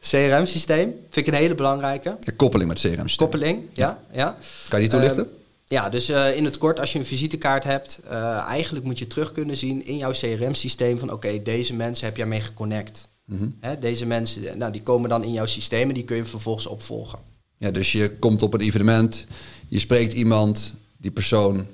CRM-systeem 0.00 0.94
vind 1.10 1.26
ik 1.26 1.32
een 1.32 1.38
hele 1.40 1.54
belangrijke. 1.54 2.16
De 2.20 2.32
koppeling 2.32 2.68
met 2.68 2.78
CRM. 2.80 2.92
-systeem. 2.92 3.16
Koppeling, 3.16 3.62
ja. 3.72 4.02
ja. 4.12 4.38
Kan 4.68 4.82
je 4.82 4.88
die 4.88 4.98
toelichten? 4.98 5.24
Ehm, 5.24 5.34
ja, 5.68 5.88
dus 5.88 6.08
eh, 6.08 6.36
in 6.36 6.44
het 6.44 6.58
kort, 6.58 6.80
als 6.80 6.92
je 6.92 6.98
een 6.98 7.04
visitekaart 7.04 7.64
hebt, 7.64 8.00
eh, 8.08 8.38
eigenlijk 8.38 8.84
moet 8.84 8.98
je 8.98 9.06
terug 9.06 9.32
kunnen 9.32 9.56
zien 9.56 9.86
in 9.86 9.96
jouw 9.96 10.10
CRM-systeem 10.10 10.98
van 10.98 11.12
oké, 11.12 11.42
deze 11.42 11.74
mensen 11.74 12.06
heb 12.06 12.16
jij 12.16 12.26
mee 12.26 12.40
geconnect. 12.40 13.08
Mhm. 13.24 13.48
Hè, 13.60 13.78
deze 13.78 14.06
mensen, 14.06 14.58
nou, 14.58 14.72
die 14.72 14.82
komen 14.82 15.08
dan 15.08 15.24
in 15.24 15.32
jouw 15.32 15.46
systeem 15.46 15.88
en 15.88 15.94
die 15.94 16.04
kun 16.04 16.16
je 16.16 16.24
vervolgens 16.24 16.66
opvolgen. 16.66 17.18
Ja, 17.56 17.70
dus 17.70 17.92
je 17.92 18.18
komt 18.18 18.42
op 18.42 18.54
een 18.54 18.60
evenement, 18.60 19.26
je 19.68 19.78
spreekt 19.78 20.12
iemand, 20.12 20.74
die 20.96 21.10
persoon 21.10 21.66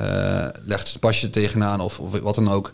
eh, 0.00 0.46
legt 0.64 0.88
zijn 0.88 1.00
pasje 1.00 1.30
tegenaan 1.30 1.80
of, 1.80 1.98
of 1.98 2.18
wat 2.20 2.34
dan 2.34 2.50
ook. 2.50 2.70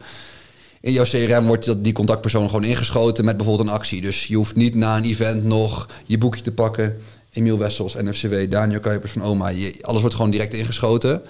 In 0.81 0.93
jouw 0.93 1.05
CRM 1.05 1.47
wordt 1.47 1.67
dat, 1.67 1.85
die 1.85 1.93
contactpersoon 1.93 2.47
gewoon 2.47 2.65
ingeschoten 2.65 3.25
met 3.25 3.37
bijvoorbeeld 3.37 3.69
een 3.69 3.75
actie. 3.75 4.01
Dus 4.01 4.27
je 4.27 4.37
hoeft 4.37 4.57
niet 4.57 4.75
na 4.75 4.97
een 4.97 5.05
event 5.05 5.45
nog 5.45 5.89
je 6.05 6.19
boekje 6.19 6.43
te 6.43 6.53
pakken. 6.53 6.97
Emiel 7.33 7.59
Wessels, 7.59 7.95
NFCW, 7.95 8.51
Daniel 8.51 8.81
Kuipers 8.81 9.13
van 9.13 9.23
OMA. 9.23 9.49
Je, 9.49 9.75
alles 9.81 10.01
wordt 10.01 10.17
gewoon 10.17 10.31
direct 10.31 10.55
ingeschoten. 10.55 11.23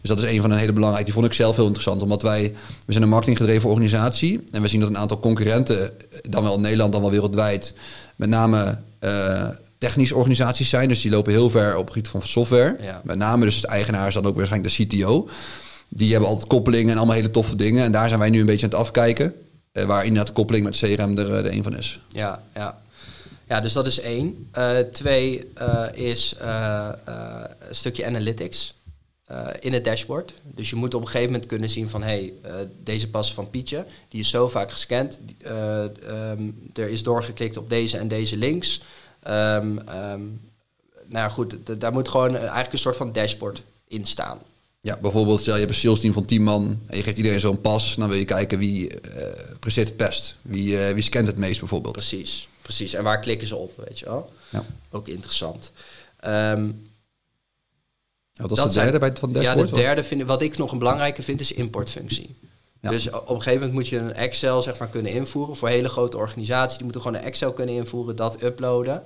Dus 0.00 0.10
dat 0.10 0.22
is 0.22 0.30
een 0.30 0.40
van 0.40 0.50
een 0.50 0.58
hele 0.58 0.72
belangrijke. 0.72 1.04
Die 1.04 1.14
vond 1.14 1.26
ik 1.26 1.32
zelf 1.32 1.56
heel 1.56 1.64
interessant. 1.64 2.02
Omdat 2.02 2.22
wij, 2.22 2.54
we 2.86 2.92
zijn 2.92 3.02
een 3.02 3.10
marketinggedreven 3.10 3.68
organisatie. 3.68 4.44
En 4.50 4.62
we 4.62 4.68
zien 4.68 4.80
dat 4.80 4.88
een 4.88 4.98
aantal 4.98 5.20
concurrenten, 5.20 5.90
dan 6.28 6.42
wel 6.42 6.54
in 6.54 6.60
Nederland, 6.60 6.92
dan 6.92 7.00
wel 7.00 7.10
wereldwijd, 7.10 7.74
met 8.16 8.28
name 8.28 8.78
eh, 8.98 9.48
technische 9.80 10.14
organisaties 10.16 10.68
zijn. 10.68 10.88
Dus 10.88 11.00
die 11.00 11.10
lopen 11.10 11.32
heel 11.32 11.50
ver 11.50 11.76
op 11.76 11.84
het 11.84 11.92
gebied 11.92 12.08
van 12.08 12.22
software. 12.22 12.76
Ja. 12.80 13.00
Met 13.04 13.16
name 13.18 13.44
dus 13.44 13.60
de 13.60 13.66
eigenaar 13.66 14.08
is 14.08 14.14
dan 14.14 14.26
ook 14.26 14.36
waarschijnlijk 14.36 14.76
de 14.76 14.84
CTO. 14.84 15.28
Die 15.88 16.10
hebben 16.10 16.28
altijd 16.28 16.46
koppelingen 16.48 16.90
en 16.90 16.96
allemaal 16.96 17.14
hele 17.14 17.30
toffe 17.30 17.56
dingen. 17.56 17.84
En 17.84 17.92
daar 17.92 18.08
zijn 18.08 18.20
wij 18.20 18.30
nu 18.30 18.40
een 18.40 18.46
beetje 18.46 18.64
aan 18.66 18.72
het 18.72 18.80
afkijken. 18.80 19.34
eh, 19.72 19.84
waar 19.84 20.02
inderdaad 20.04 20.26
de 20.26 20.32
koppeling 20.32 20.64
met 20.64 20.76
CRM 20.76 21.18
er, 21.18 21.30
eh, 21.30 21.38
er 21.38 21.52
een 21.52 21.62
van 21.62 21.76
is. 21.76 22.00
Ja, 22.08 22.42
ja. 22.54 22.80
ja 23.48 23.60
dus 23.60 23.72
dat 23.72 23.86
is 23.86 24.00
één. 24.00 24.48
Eh, 24.52 24.78
twee 24.78 25.50
is 25.92 26.34
een 26.40 27.74
stukje 27.74 28.06
analytics 28.06 28.74
in 29.60 29.72
het 29.72 29.84
dashboard. 29.84 30.32
Dus 30.42 30.70
je 30.70 30.76
moet 30.76 30.94
op 30.94 31.00
een 31.00 31.06
gegeven 31.06 31.32
moment 31.32 31.48
kunnen 31.48 31.70
zien 31.70 31.88
van... 31.88 32.02
hé, 32.02 32.08
hey, 32.08 32.32
deze 32.82 33.10
pas 33.10 33.34
van 33.34 33.50
Pietje, 33.50 33.84
die 34.08 34.20
is 34.20 34.30
zo 34.30 34.48
vaak 34.48 34.70
gescand. 34.70 35.20
eh, 35.38 35.84
ehm, 35.84 36.50
er 36.74 36.88
is 36.88 37.02
doorgeklikt 37.02 37.56
op 37.56 37.68
deze 37.70 37.98
en 37.98 38.08
deze 38.08 38.36
links. 38.36 38.82
Ehm, 39.22 39.78
ehm, 39.78 40.20
nou 41.06 41.24
ja, 41.24 41.28
goed, 41.28 41.56
daar 41.80 41.92
moet 41.92 42.08
gewoon 42.08 42.34
eh, 42.34 42.40
eigenlijk 42.40 42.72
een 42.72 42.78
soort 42.78 42.96
van 42.96 43.12
dashboard 43.12 43.62
in 43.88 44.06
staan. 44.06 44.38
Ja, 44.80 44.96
bijvoorbeeld 45.02 45.40
stel 45.40 45.54
je 45.54 45.60
hebt 45.60 45.72
een 45.72 45.78
sales 45.80 46.00
team 46.00 46.12
van 46.12 46.24
10 46.24 46.42
man 46.42 46.80
en 46.86 46.96
je 46.96 47.02
geeft 47.02 47.16
iedereen 47.16 47.40
zo'n 47.40 47.60
pas. 47.60 47.94
Dan 47.94 48.08
wil 48.08 48.18
je 48.18 48.24
kijken 48.24 48.58
wie 48.58 49.00
eh 49.00 49.54
presteert 49.60 49.88
het 49.88 49.96
best. 49.96 50.36
Wie, 50.42 50.78
eh, 50.86 50.94
wie 50.94 51.02
scant 51.02 51.26
het 51.26 51.36
meest 51.36 51.58
bijvoorbeeld. 51.60 51.92
Precies, 51.94 52.48
precies. 52.62 52.92
En 52.94 53.02
waar 53.04 53.20
klikken 53.20 53.46
ze 53.48 53.56
op, 53.56 53.72
weet 53.86 53.98
je 53.98 54.04
wel? 54.04 54.32
Ja. 54.48 54.64
Ook 54.90 55.08
interessant. 55.08 55.72
Ehm, 56.20 56.70
Wat 58.36 58.50
was 58.50 58.58
Dat 58.58 58.66
de 58.66 58.72
zijn- 58.72 58.84
derde 58.84 58.98
bij 58.98 59.08
het 59.08 59.18
van 59.18 59.28
het 59.28 59.38
Ja, 59.38 59.44
dashboard? 59.44 59.68
de 59.74 59.80
derde 59.80 60.04
vind 60.04 60.22
wat 60.22 60.42
ik 60.42 60.56
nog 60.58 60.72
een 60.72 60.78
belangrijke 60.78 61.22
vind, 61.22 61.40
is 61.40 61.52
importfunctie. 61.52 62.34
Ja. 62.80 62.90
Dus 62.90 63.10
op 63.10 63.28
een 63.28 63.36
gegeven 63.36 63.52
moment 63.52 63.72
moet 63.72 63.88
je 63.88 63.98
een 63.98 64.14
Excel 64.14 64.62
zeg 64.62 64.78
maar, 64.78 64.88
kunnen 64.88 65.12
invoeren. 65.12 65.56
Voor 65.56 65.68
hele 65.68 65.88
grote 65.88 66.16
organisaties, 66.16 66.74
die 66.74 66.84
moeten 66.84 67.02
gewoon 67.02 67.16
een 67.16 67.24
Excel 67.24 67.52
kunnen 67.52 67.74
invoeren, 67.74 68.16
dat 68.16 68.42
uploaden. 68.42 69.02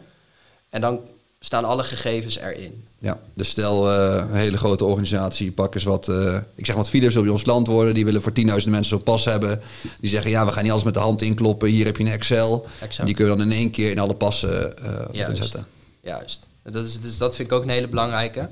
En 0.70 0.80
dan 0.80 1.00
staan 1.44 1.64
alle 1.64 1.82
gegevens 1.82 2.38
erin. 2.38 2.86
Ja, 2.98 3.18
dus 3.34 3.48
stel 3.48 3.90
eh, 3.90 4.24
een 4.30 4.36
hele 4.36 4.56
grote 4.56 4.84
organisatie, 4.84 5.52
pak 5.52 5.74
eens 5.74 5.84
wat, 5.84 6.08
eh, 6.08 6.36
ik 6.54 6.66
zeg 6.66 6.74
wat 6.74 6.88
Philips 6.88 7.14
wil 7.14 7.22
bij 7.22 7.32
ons 7.32 7.44
land 7.44 7.66
worden. 7.66 7.94
Die 7.94 8.04
willen 8.04 8.22
voor 8.22 8.32
10.000 8.32 8.44
mensen 8.44 8.84
zo'n 8.84 9.02
pas 9.02 9.24
hebben. 9.24 9.60
Die 10.00 10.10
zeggen, 10.10 10.30
ja, 10.30 10.46
we 10.46 10.52
gaan 10.52 10.62
niet 10.62 10.72
alles 10.72 10.84
met 10.84 10.94
de 10.94 11.00
hand 11.00 11.22
inkloppen. 11.22 11.68
Hier 11.68 11.84
heb 11.84 11.96
je 11.96 12.04
een 12.04 12.12
Excel. 12.12 12.66
Exact. 12.80 13.06
Die 13.06 13.16
kun 13.16 13.24
je 13.24 13.36
dan 13.36 13.50
in 13.50 13.52
één 13.52 13.70
keer 13.70 13.90
in 13.90 13.98
alle 13.98 14.14
passen 14.14 14.74
Juist. 15.12 15.30
inzetten. 15.30 15.66
Juist. 16.00 16.46
Dat, 16.62 16.84
is, 16.84 17.00
dus 17.00 17.18
dat 17.18 17.36
vind 17.36 17.50
ik 17.50 17.56
ook 17.56 17.62
een 17.62 17.70
hele 17.70 17.88
belangrijke. 17.88 18.48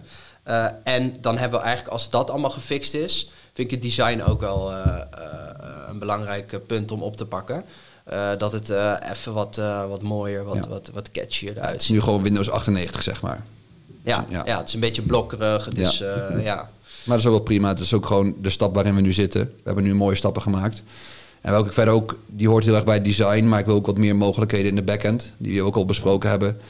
En 0.84 1.16
dan 1.20 1.38
hebben 1.38 1.58
we 1.58 1.64
eigenlijk, 1.64 1.94
als 1.94 2.10
dat 2.10 2.30
allemaal 2.30 2.50
gefixt 2.50 2.94
is, 2.94 3.30
vind 3.52 3.68
ik 3.68 3.70
het 3.70 3.82
design 3.82 4.22
ook 4.22 4.40
wel 4.40 4.72
eh, 4.72 4.86
eh, 4.86 5.02
een 5.88 5.98
belangrijk 5.98 6.52
eh, 6.52 6.58
punt 6.66 6.90
om 6.90 7.02
op 7.02 7.16
te 7.16 7.26
pakken. 7.26 7.64
Dat 8.38 8.52
het 8.52 8.70
even 9.10 9.32
wat, 9.32 9.56
wat 9.88 10.02
mooier, 10.02 10.44
wat, 10.44 10.56
Ja. 10.56 10.68
wat, 10.68 10.90
wat 10.94 11.10
catchier 11.10 11.50
eruit 11.50 11.70
Het 11.70 11.80
is 11.80 11.86
ziet. 11.86 11.94
nu 11.96 12.02
gewoon 12.02 12.22
Windows 12.22 12.50
98, 12.50 13.02
zeg 13.02 13.22
maar. 13.22 13.44
Ja, 14.02 14.26
ja. 14.28 14.42
ja. 14.44 14.58
het 14.58 14.68
is 14.68 14.74
een 14.74 14.80
beetje 14.80 15.02
blokkerig. 15.02 15.64
Het 15.64 15.78
is, 15.78 15.98
ja. 16.42 16.54
Maar 17.04 17.16
dat 17.16 17.18
is 17.18 17.26
ook 17.26 17.32
wel 17.32 17.40
prima. 17.40 17.68
Het 17.68 17.80
is 17.80 17.94
ook 17.94 18.06
gewoon 18.06 18.34
de 18.40 18.50
stap 18.50 18.74
waarin 18.74 18.94
we 18.94 19.00
nu 19.00 19.12
zitten. 19.12 19.40
We 19.40 19.60
hebben 19.64 19.84
nu 19.84 19.94
mooie 19.94 20.16
stappen 20.16 20.42
gemaakt. 20.42 20.82
En 21.40 21.50
welke 21.50 21.66
ik 21.66 21.72
verder 21.72 21.94
ook, 21.94 22.18
die 22.26 22.48
hoort 22.48 22.64
heel 22.64 22.74
erg 22.74 22.84
bij 22.84 23.02
design, 23.02 23.44
maar 23.44 23.58
ik 23.58 23.66
wil 23.66 23.74
ook 23.74 23.86
wat 23.86 23.98
meer 23.98 24.16
mogelijkheden 24.16 24.68
in 24.68 24.76
de 24.76 24.82
backend, 24.82 25.32
die 25.36 25.60
we 25.60 25.66
ook 25.66 25.76
al 25.76 25.84
besproken 25.84 26.30
hebben. 26.30 26.60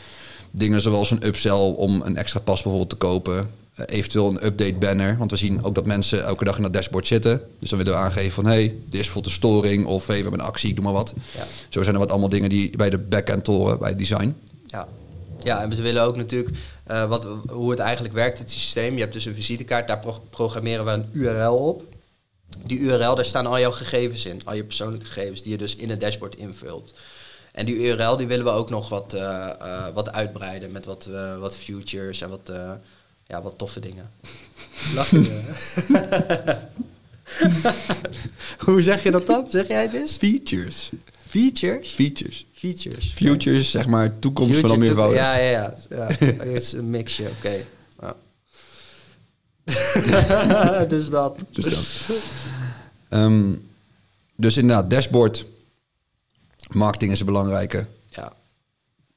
Dingen 0.50 0.80
zoals 0.80 1.10
een 1.10 1.26
upsell 1.26 1.72
om 1.76 2.02
een 2.04 2.16
extra 2.16 2.40
pas 2.40 2.62
bijvoorbeeld 2.62 2.90
te 2.90 2.96
kopen. 2.96 3.50
Eh, 3.74 3.84
eventueel 3.88 4.28
een 4.28 4.44
update 4.46 4.74
banner, 4.74 5.16
want 5.18 5.30
we 5.30 5.36
zien 5.36 5.64
ook 5.64 5.74
dat 5.74 5.86
mensen 5.86 6.24
elke 6.24 6.44
dag 6.44 6.56
in 6.56 6.62
dat 6.62 6.72
dashboard 6.72 7.06
zitten. 7.06 7.40
Dus 7.58 7.68
dan 7.68 7.78
willen 7.78 7.94
we 7.94 7.98
aangeven 7.98 8.32
van, 8.32 8.44
hé, 8.44 8.50
hey, 8.50 8.62
dit 8.62 8.74
is 8.86 8.90
bijvoorbeeld 8.90 9.26
een 9.26 9.32
storing 9.32 9.86
of 9.86 10.06
hey, 10.06 10.16
we 10.16 10.22
hebben 10.22 10.40
een 10.40 10.46
actie, 10.46 10.68
ik 10.68 10.74
doe 10.74 10.84
maar 10.84 10.92
wat. 10.92 11.14
Ja. 11.36 11.44
Zo 11.68 11.82
zijn 11.82 11.94
er 11.94 12.00
wat 12.00 12.10
allemaal 12.10 12.28
dingen 12.28 12.48
die 12.48 12.76
bij 12.76 12.90
de 12.90 12.98
backend 12.98 13.46
horen, 13.46 13.78
bij 13.78 13.88
het 13.88 13.98
design. 13.98 14.36
Ja. 14.66 14.88
ja, 15.42 15.62
en 15.62 15.68
we 15.68 15.82
willen 15.82 16.02
ook 16.02 16.16
natuurlijk 16.16 16.56
eh, 16.86 17.08
wat, 17.08 17.26
hoe 17.48 17.70
het 17.70 17.78
eigenlijk 17.78 18.14
werkt, 18.14 18.38
het 18.38 18.50
systeem. 18.50 18.94
Je 18.94 19.00
hebt 19.00 19.12
dus 19.12 19.24
een 19.24 19.34
visitekaart, 19.34 19.88
daar 19.88 20.00
pro- 20.00 20.24
programmeren 20.30 20.84
we 20.84 20.90
een 20.90 21.08
URL 21.12 21.56
op. 21.56 21.82
Die 22.66 22.78
URL, 22.78 23.14
daar 23.14 23.24
staan 23.24 23.46
al 23.46 23.58
jouw 23.60 23.72
gegevens 23.72 24.26
in, 24.26 24.40
al 24.44 24.54
je 24.54 24.64
persoonlijke 24.64 25.06
gegevens, 25.06 25.42
die 25.42 25.52
je 25.52 25.58
dus 25.58 25.76
in 25.76 25.90
het 25.90 26.00
dashboard 26.00 26.36
invult. 26.36 26.94
En 27.52 27.66
die 27.66 27.74
URL 27.76 28.16
die 28.16 28.26
willen 28.26 28.44
we 28.44 28.50
ook 28.50 28.70
nog 28.70 28.88
wat, 28.88 29.12
eh, 29.14 29.48
wat 29.94 30.12
uitbreiden 30.12 30.72
met 30.72 30.84
wat, 30.84 31.08
wat 31.40 31.56
futures 31.56 32.20
en 32.20 32.28
wat, 32.28 32.52
ja, 33.26 33.42
wat 33.42 33.58
toffe 33.58 33.80
dingen. 33.80 34.10
Lach 34.94 35.10
je? 35.10 35.42
Hoe 38.64 38.82
zeg 38.82 39.02
je 39.02 39.10
dat 39.10 39.26
dan? 39.26 39.50
Zeg 39.50 39.68
jij 39.68 39.82
het 39.82 39.92
eens? 39.94 40.16
Features. 40.16 40.90
Features? 41.26 41.90
Features. 41.90 42.46
Features. 42.52 43.12
Futures, 43.12 43.70
zeg 43.70 43.86
maar, 43.86 44.18
toekomst 44.18 44.60
van 44.60 44.70
Future 44.70 44.78
dan 44.78 44.78
to- 44.78 44.84
meervoudig. 44.86 45.18
Ja, 45.18 45.36
ja, 45.36 45.50
ja. 45.50 45.76
ja. 45.90 46.06
Het 46.06 46.46
is 46.62 46.72
een 46.72 46.90
mixje, 46.90 47.28
oké. 47.36 47.64
Ja. 48.00 48.16
dus 50.88 51.08
dat. 51.08 51.38
Dus, 51.50 51.64
dat. 51.64 52.16
Ehm, 53.08 53.52
dus 54.36 54.56
inderdaad, 54.56 54.90
dashboard. 54.90 55.44
Marketing 56.70 57.12
is 57.12 57.20
een 57.20 57.26
belangrijke. 57.26 57.86
Ja. 58.08 58.32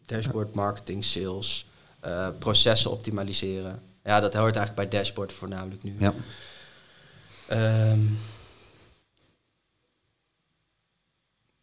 Dashboard, 0.06 0.54
marketing, 0.56 1.04
sales, 1.06 1.65
eh, 2.00 2.28
processen 2.39 2.91
optimaliseren. 2.91 3.82
Ja, 4.06 4.20
dat 4.20 4.34
hoort 4.34 4.56
eigenlijk 4.56 4.89
bij 4.89 5.00
dashboard 5.00 5.34
voornamelijk 5.34 5.84
nu. 5.84 5.96
Ja. 6.00 6.13
Ehm, 7.48 8.00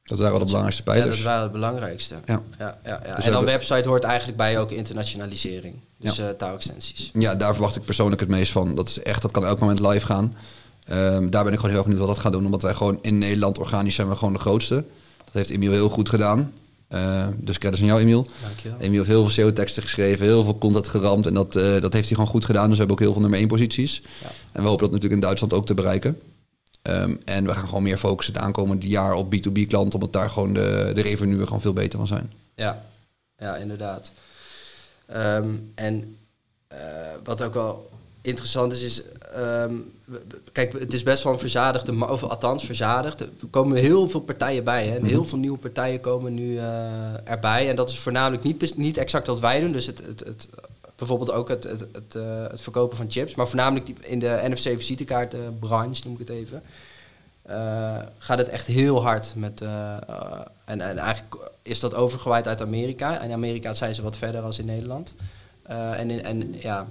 Dat 0.03 0.19
waren 0.19 0.33
wel 0.33 0.41
de 0.47 0.47
belangrijkste 0.47 0.83
ja, 0.87 0.93
pijlers. 0.93 1.17
dat 1.17 1.27
waren 1.27 1.43
het 1.43 1.53
belangrijkste. 1.53 2.15
Ja. 2.25 2.43
Ja, 2.59 2.79
ja, 2.85 3.01
ja. 3.07 3.15
Dus 3.17 3.25
en 3.25 3.33
dan 3.33 3.45
we- 3.45 3.51
website 3.51 3.89
hoort 3.89 4.05
eigenlijk 4.05 4.37
bij 4.39 4.59
ook 4.61 4.71
internationalisering. 4.71 5.75
Dus 5.97 6.17
Ja. 6.17 6.29
eh 6.29 6.35
taalextensies. 6.37 7.11
Ja, 7.13 7.35
daar 7.35 7.53
verwacht 7.55 7.77
ik 7.77 7.83
persoonlijk 7.85 8.21
het 8.21 8.29
meest 8.31 8.53
van. 8.53 8.75
Dat 8.75 8.89
is 8.89 9.03
echt, 9.03 9.23
dat 9.23 9.31
kan 9.31 9.47
elk 9.47 9.59
moment 9.59 9.81
live 9.81 10.07
gaan. 10.07 10.35
Ehm, 10.85 11.31
daar 11.31 11.45
ben 11.45 11.53
ik 11.53 11.59
gewoon 11.59 11.71
heel 11.71 11.79
erg 11.79 11.83
benieuwd 11.83 11.99
wat 12.07 12.15
dat 12.15 12.19
gaat 12.19 12.33
doen. 12.33 12.45
Omdat 12.45 12.63
wij 12.63 12.75
gewoon 12.75 12.99
in 13.03 13.19
Nederland 13.19 13.59
organisch 13.59 13.95
zijn 13.95 14.09
we 14.09 14.17
gewoon 14.17 14.33
de 14.33 14.39
grootste. 14.39 14.75
Dat 15.25 15.35
heeft 15.35 15.51
Emiel 15.51 15.73
heel 15.73 15.89
goed 15.89 16.09
gedaan. 16.09 16.53
Eh, 16.93 17.27
dus 17.37 17.59
credits 17.59 17.83
aan 17.83 17.89
jou, 17.89 18.01
Emiel. 18.01 18.27
Dankjewel. 18.43 18.79
Emiel 18.79 18.97
heeft 18.97 19.09
heel 19.09 19.21
veel 19.23 19.31
SEO-teksten 19.31 19.83
geschreven, 19.83 20.27
heel 20.27 20.45
veel 20.45 20.59
content 20.59 20.89
geramd. 20.89 21.27
En 21.27 21.35
dat, 21.35 21.57
eh, 21.57 21.63
dat 21.63 21.93
heeft 21.93 22.07
hij 22.07 22.15
gewoon 22.15 22.27
goed 22.27 22.45
gedaan. 22.45 22.69
Dus 22.69 22.73
we 22.73 22.79
hebben 22.79 22.97
ook 22.97 23.03
heel 23.03 23.13
veel 23.13 23.21
nummer 23.21 23.39
1 23.39 23.49
posities. 23.49 24.03
Ja. 24.23 24.29
En 24.53 24.63
we 24.63 24.69
hopen 24.69 24.83
dat 24.83 24.91
natuurlijk 24.91 25.15
in 25.15 25.27
Duitsland 25.27 25.53
ook 25.53 25.67
te 25.67 25.75
bereiken. 25.75 26.21
Ehm, 26.83 27.15
en 27.25 27.47
we 27.47 27.53
gaan 27.53 27.67
gewoon 27.67 27.83
meer 27.83 27.99
focussen 27.99 28.35
het 28.35 28.43
aankomende 28.43 28.89
jaar 28.89 29.15
op 29.15 29.35
B2B-klanten. 29.35 29.95
Omdat 29.95 30.13
daar 30.13 30.31
gewoon 30.31 30.53
de, 30.53 30.93
de 30.95 31.01
revenue 31.01 31.45
gewoon 31.45 31.61
veel 31.61 31.73
beter 31.73 31.99
van 31.99 32.07
zijn. 32.07 32.33
Ja, 32.55 32.83
ja 33.39 33.57
inderdaad. 33.57 34.13
Ehm, 35.07 35.55
en 35.75 36.17
eh, 36.69 36.79
wat 37.25 37.43
ook 37.43 37.55
wel 37.55 37.91
interessant 38.23 38.73
is, 38.73 38.83
is... 38.83 39.03
ehm, 39.35 39.77
kijk, 40.53 40.73
het 40.73 40.93
is 40.93 41.03
best 41.03 41.23
wel 41.23 41.33
een 41.33 41.39
verzadigde... 41.39 42.09
Of 42.09 42.23
althans, 42.23 42.65
verzadigd. 42.65 43.21
Er 43.21 43.29
komen 43.51 43.77
heel 43.77 44.09
veel 44.09 44.21
partijen 44.21 44.65
bij. 44.65 44.87
Hè? 44.87 44.97
En 44.97 45.05
heel 45.05 45.25
veel 45.25 45.39
nieuwe 45.39 45.59
partijen 45.59 46.01
komen 46.01 46.35
nu 46.35 46.59
eh, 46.59 47.31
erbij. 47.31 47.69
En 47.69 47.77
dat 47.77 47.89
is 47.91 47.99
voornamelijk 47.99 48.43
niet, 48.43 48.77
niet 48.77 48.97
exact 48.97 49.27
wat 49.27 49.41
wij 49.41 49.61
doen. 49.61 49.73
Dus 49.73 49.87
het... 49.87 50.03
het, 50.07 50.21
het 50.21 50.49
Bijvoorbeeld 50.97 51.33
ook 51.33 51.49
het, 51.49 51.65
het, 51.65 51.81
het, 51.93 52.15
eh, 52.15 52.23
het 52.51 52.61
verkopen 52.61 52.97
van 52.97 53.11
chips. 53.11 53.35
Maar 53.35 53.47
voornamelijk 53.49 53.87
die- 53.87 53.97
in 54.03 54.19
de 54.19 54.41
NFC-visitekaartenbranche, 54.49 56.03
noem 56.05 56.13
ik 56.13 56.19
het 56.19 56.29
even. 56.37 56.63
eh, 57.43 57.99
gaat 58.19 58.39
het 58.39 58.49
echt 58.49 58.67
heel 58.67 59.03
hard 59.03 59.33
met. 59.37 59.61
en, 60.65 60.81
en 60.81 60.99
eigenlijk 60.99 61.51
is 61.63 61.81
dat 61.81 61.95
overgewaaid 61.95 62.47
uit 62.49 62.61
Amerika. 62.63 63.19
En 63.21 63.27
in 63.29 63.33
Amerika 63.35 63.73
zijn 63.75 63.95
ze 63.95 64.03
wat 64.03 64.17
verder 64.17 64.41
als 64.43 64.59
in 64.59 64.67
Nederland. 64.67 65.15
En, 65.63 66.11
in- 66.11 66.25
en 66.25 66.55
ja, 66.61 66.87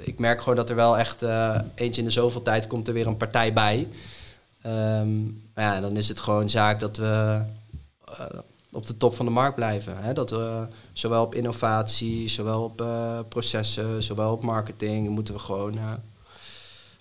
ik 0.00 0.18
merk 0.18 0.38
gewoon 0.38 0.56
dat 0.56 0.70
er 0.70 0.76
wel 0.76 0.98
echt 0.98 1.22
eh, 1.22 1.58
eentje 1.74 2.00
in 2.00 2.06
de 2.06 2.12
zoveel 2.12 2.42
tijd 2.42 2.66
komt 2.66 2.88
er 2.88 2.94
weer 2.94 3.06
een 3.06 3.16
partij 3.16 3.52
bij. 3.52 3.88
Maar 5.54 5.64
ja, 5.64 5.80
dan 5.80 5.96
is 5.96 6.08
het 6.08 6.20
gewoon 6.20 6.50
zaak 6.50 6.80
dat 6.80 6.96
we 6.96 7.42
eh, 8.04 8.24
op 8.72 8.86
de 8.86 8.96
top 8.96 9.16
van 9.16 9.26
de 9.26 9.32
markt 9.32 9.54
blijven. 9.54 9.96
Hè? 9.96 10.12
Dat 10.12 10.30
we 10.30 10.66
zowel 10.92 11.24
op 11.24 11.34
innovatie, 11.34 12.28
zowel 12.28 12.62
op 12.62 12.80
eh, 12.80 13.18
processen, 13.28 14.02
zowel 14.02 14.32
op 14.32 14.42
marketing, 14.42 15.08
moeten 15.08 15.34
we 15.34 15.40
gewoon 15.40 15.78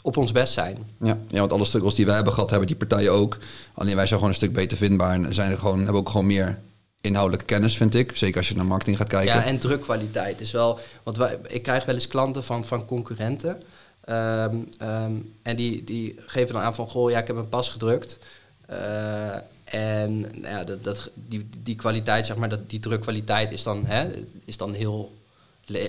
op 0.02 0.17
ons 0.17 0.32
best 0.32 0.54
zijn. 0.54 0.78
Ja, 1.00 1.17
ja, 1.28 1.39
want 1.39 1.52
alle 1.52 1.65
struggles 1.65 1.96
die 1.96 2.06
wij 2.06 2.15
hebben 2.15 2.34
gehad, 2.34 2.50
hebben 2.50 2.67
die 2.67 2.78
partijen 2.78 3.12
ook. 3.12 3.38
Alleen 3.74 3.96
wij 3.96 4.06
zijn 4.06 4.20
gewoon 4.20 4.34
een 4.34 4.39
stuk 4.39 4.54
beter 4.54 4.78
vindbaar. 4.78 5.13
En 5.13 5.34
zijn 5.34 5.52
er 5.52 5.58
gewoon, 5.58 5.78
hebben 5.78 5.96
ook 5.96 6.10
gewoon 6.10 6.26
meer 6.26 6.60
inhoudelijke 7.02 7.46
kennis, 7.46 7.78
vind 7.78 7.96
ik. 7.96 8.16
Zeker 8.16 8.38
als 8.38 8.48
je 8.48 8.56
naar 8.56 8.66
marketing 8.66 8.98
gaat 8.98 9.08
kijken. 9.08 9.34
Ja, 9.34 9.46
en 9.46 9.60
drukkwaliteit 9.60 10.42
is 10.42 10.52
wel. 10.52 10.80
Want 11.04 11.18
wij, 11.18 11.38
ik 11.48 11.64
krijg 11.64 11.86
wel 11.86 11.96
eens 11.96 12.08
klanten 12.08 12.44
van, 12.44 12.66
van 12.66 12.86
concurrenten. 12.86 13.62
Ehm, 14.06 14.56
ehm, 14.78 15.16
en 15.42 15.56
die, 15.56 15.84
die 15.84 16.16
geven 16.26 16.54
dan 16.54 16.64
aan 16.64 16.76
van 16.76 16.88
goh, 16.88 17.10
ja, 17.10 17.20
ik 17.20 17.28
heb 17.28 17.36
een 17.36 17.50
pas 17.50 17.70
gedrukt. 17.70 18.18
Eh, 18.66 19.36
en 19.64 20.20
nou 20.22 20.48
ja, 20.48 20.64
dat, 20.64 20.84
dat, 20.84 21.10
die, 21.14 21.50
die 21.64 21.76
kwaliteit, 21.76 22.26
zeg 22.26 22.36
maar, 22.36 22.50
dat, 22.50 22.70
die 22.70 22.80
drukkwaliteit 22.80 23.52
is 23.52 23.64
dan, 23.64 23.86
hè, 23.86 24.26
is 24.46 24.58
dan 24.58 24.74
heel, 24.74 25.14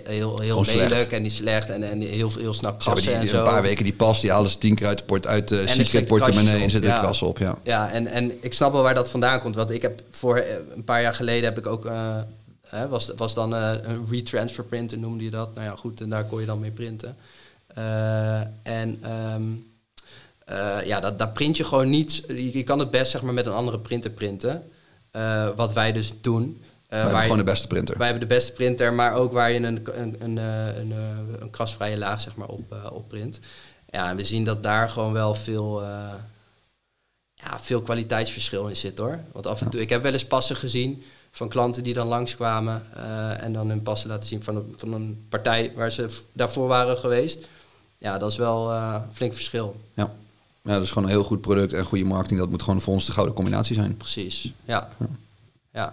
heel, 0.04 0.40
heel 0.40 0.64
lelijk 0.64 0.90
slecht. 0.90 1.12
en 1.12 1.22
die 1.22 1.32
slecht 1.32 1.70
en, 1.70 1.82
en 1.82 2.00
heel, 2.00 2.30
heel 2.38 2.54
snel 2.54 2.76
die, 2.94 3.10
en 3.10 3.28
zo. 3.28 3.38
een 3.38 3.44
paar 3.44 3.62
weken 3.62 3.84
die 3.84 3.92
pas, 3.92 4.20
die 4.20 4.30
halen 4.30 4.50
ze 4.50 4.58
tien 4.58 4.74
keer 4.74 4.86
uit 4.86 4.98
de, 4.98 5.04
port, 5.04 5.26
uit 5.26 5.48
de 5.48 5.68
secret 5.68 6.06
portemonnee 6.06 6.62
en 6.62 6.82
ja. 6.82 6.98
krassen 6.98 7.26
op. 7.26 7.38
Ja. 7.38 7.58
Ja, 7.62 7.90
en, 7.90 8.06
en 8.06 8.32
ik 8.40 8.54
snap 8.54 8.72
wel 8.72 8.82
waar 8.82 8.94
dat 8.94 9.10
vandaan 9.10 9.40
komt. 9.40 9.54
Want 9.54 9.70
ik 9.70 9.82
heb 9.82 10.02
voor 10.10 10.36
eh, 10.36 10.56
een 10.74 10.84
paar 10.84 11.02
jaar 11.02 11.14
geleden 11.14 11.44
heb 11.44 11.58
ik 11.58 11.66
ook. 11.66 11.90
hè, 12.68 12.88
was, 12.88 13.12
was 13.16 13.34
dan 13.34 13.54
eh, 13.54 13.70
een 13.82 14.06
retransfer 14.10 14.64
printer, 14.64 14.98
noemde 14.98 15.24
je 15.24 15.30
dat. 15.30 15.54
Nou 15.54 15.66
ja, 15.66 15.76
goed, 15.76 16.00
en 16.00 16.08
daar 16.08 16.24
kon 16.24 16.40
je 16.40 16.46
dan 16.46 16.60
mee 16.60 16.70
printen. 16.70 17.16
En 18.62 18.98
ehm, 19.02 19.42
eh, 20.44 20.86
ja, 20.86 21.00
dat, 21.00 21.18
daar 21.18 21.32
print 21.32 21.56
je 21.56 21.64
gewoon 21.64 21.90
niet. 21.90 22.22
Je, 22.28 22.56
je 22.56 22.62
kan 22.62 22.78
het 22.78 22.90
best 22.90 23.10
zeg 23.10 23.22
maar 23.22 23.34
met 23.34 23.46
een 23.46 23.52
andere 23.52 23.78
printer 23.78 24.10
printen. 24.10 24.62
Wat 25.56 25.72
wij 25.72 25.92
dus 25.92 26.12
doen. 26.20 26.62
Eh, 26.92 26.98
Wij 26.98 27.06
hebben 27.06 27.22
gewoon 27.22 27.38
de 27.38 27.44
beste 27.44 27.66
printer. 27.66 27.98
wij 27.98 28.06
hebben 28.08 28.28
de 28.28 28.34
beste 28.34 28.52
printer, 28.52 28.92
maar 28.92 29.14
ook 29.14 29.32
waar 29.32 29.50
je 29.50 29.58
een, 29.58 30.00
een, 30.00 30.16
een, 30.18 30.38
eh, 30.38 30.76
een, 30.76 30.92
eh, 30.92 31.40
een 31.40 31.50
krasvrije 31.50 31.98
laag 31.98 32.20
zeg 32.20 32.36
maar, 32.36 32.48
op, 32.48 32.90
op 32.92 33.08
print. 33.08 33.40
Ja, 33.90 34.10
en 34.10 34.16
we 34.16 34.24
zien 34.24 34.44
dat 34.44 34.62
daar 34.62 34.88
gewoon 34.88 35.12
wel 35.12 35.34
veel, 35.34 35.82
ja, 37.34 37.60
veel 37.60 37.82
kwaliteitsverschil 37.82 38.66
in 38.68 38.76
zit 38.76 38.98
hoor. 38.98 39.18
Want 39.32 39.46
af 39.46 39.60
en 39.60 39.70
toe, 39.70 39.80
ik 39.80 39.88
heb 39.88 40.02
wel 40.02 40.12
eens 40.12 40.26
passen 40.26 40.56
gezien 40.56 41.02
van 41.30 41.48
klanten 41.48 41.82
die 41.82 41.94
dan 41.94 42.06
langskwamen 42.06 42.82
eh, 42.94 43.42
en 43.42 43.52
dan 43.52 43.68
hun 43.68 43.82
passen 43.82 44.08
laten 44.08 44.28
zien 44.28 44.42
van 44.42 44.56
een, 44.56 44.74
van 44.76 44.92
een 44.92 45.26
partij 45.28 45.72
waar 45.74 45.92
ze 45.92 46.20
daarvoor 46.32 46.68
waren 46.68 46.96
geweest. 46.96 47.48
Ja, 47.98 48.18
dat 48.18 48.30
is 48.30 48.36
wel 48.36 48.72
een 48.72 49.02
flink 49.12 49.34
verschil. 49.34 49.80
Ja. 49.94 50.12
ja, 50.62 50.72
dat 50.72 50.82
is 50.82 50.88
gewoon 50.88 51.04
een 51.04 51.14
heel 51.14 51.24
goed 51.24 51.40
product 51.40 51.72
en 51.72 51.84
goede 51.84 52.04
marketing. 52.04 52.40
Dat 52.40 52.48
moet 52.50 52.62
gewoon 52.62 52.80
voor 52.80 52.92
ons 52.92 53.06
de 53.06 53.12
gouden 53.12 53.34
combinatie 53.34 53.74
zijn. 53.74 53.96
Precies. 53.96 54.52
Ja. 54.64 54.88
Ja. 55.72 55.92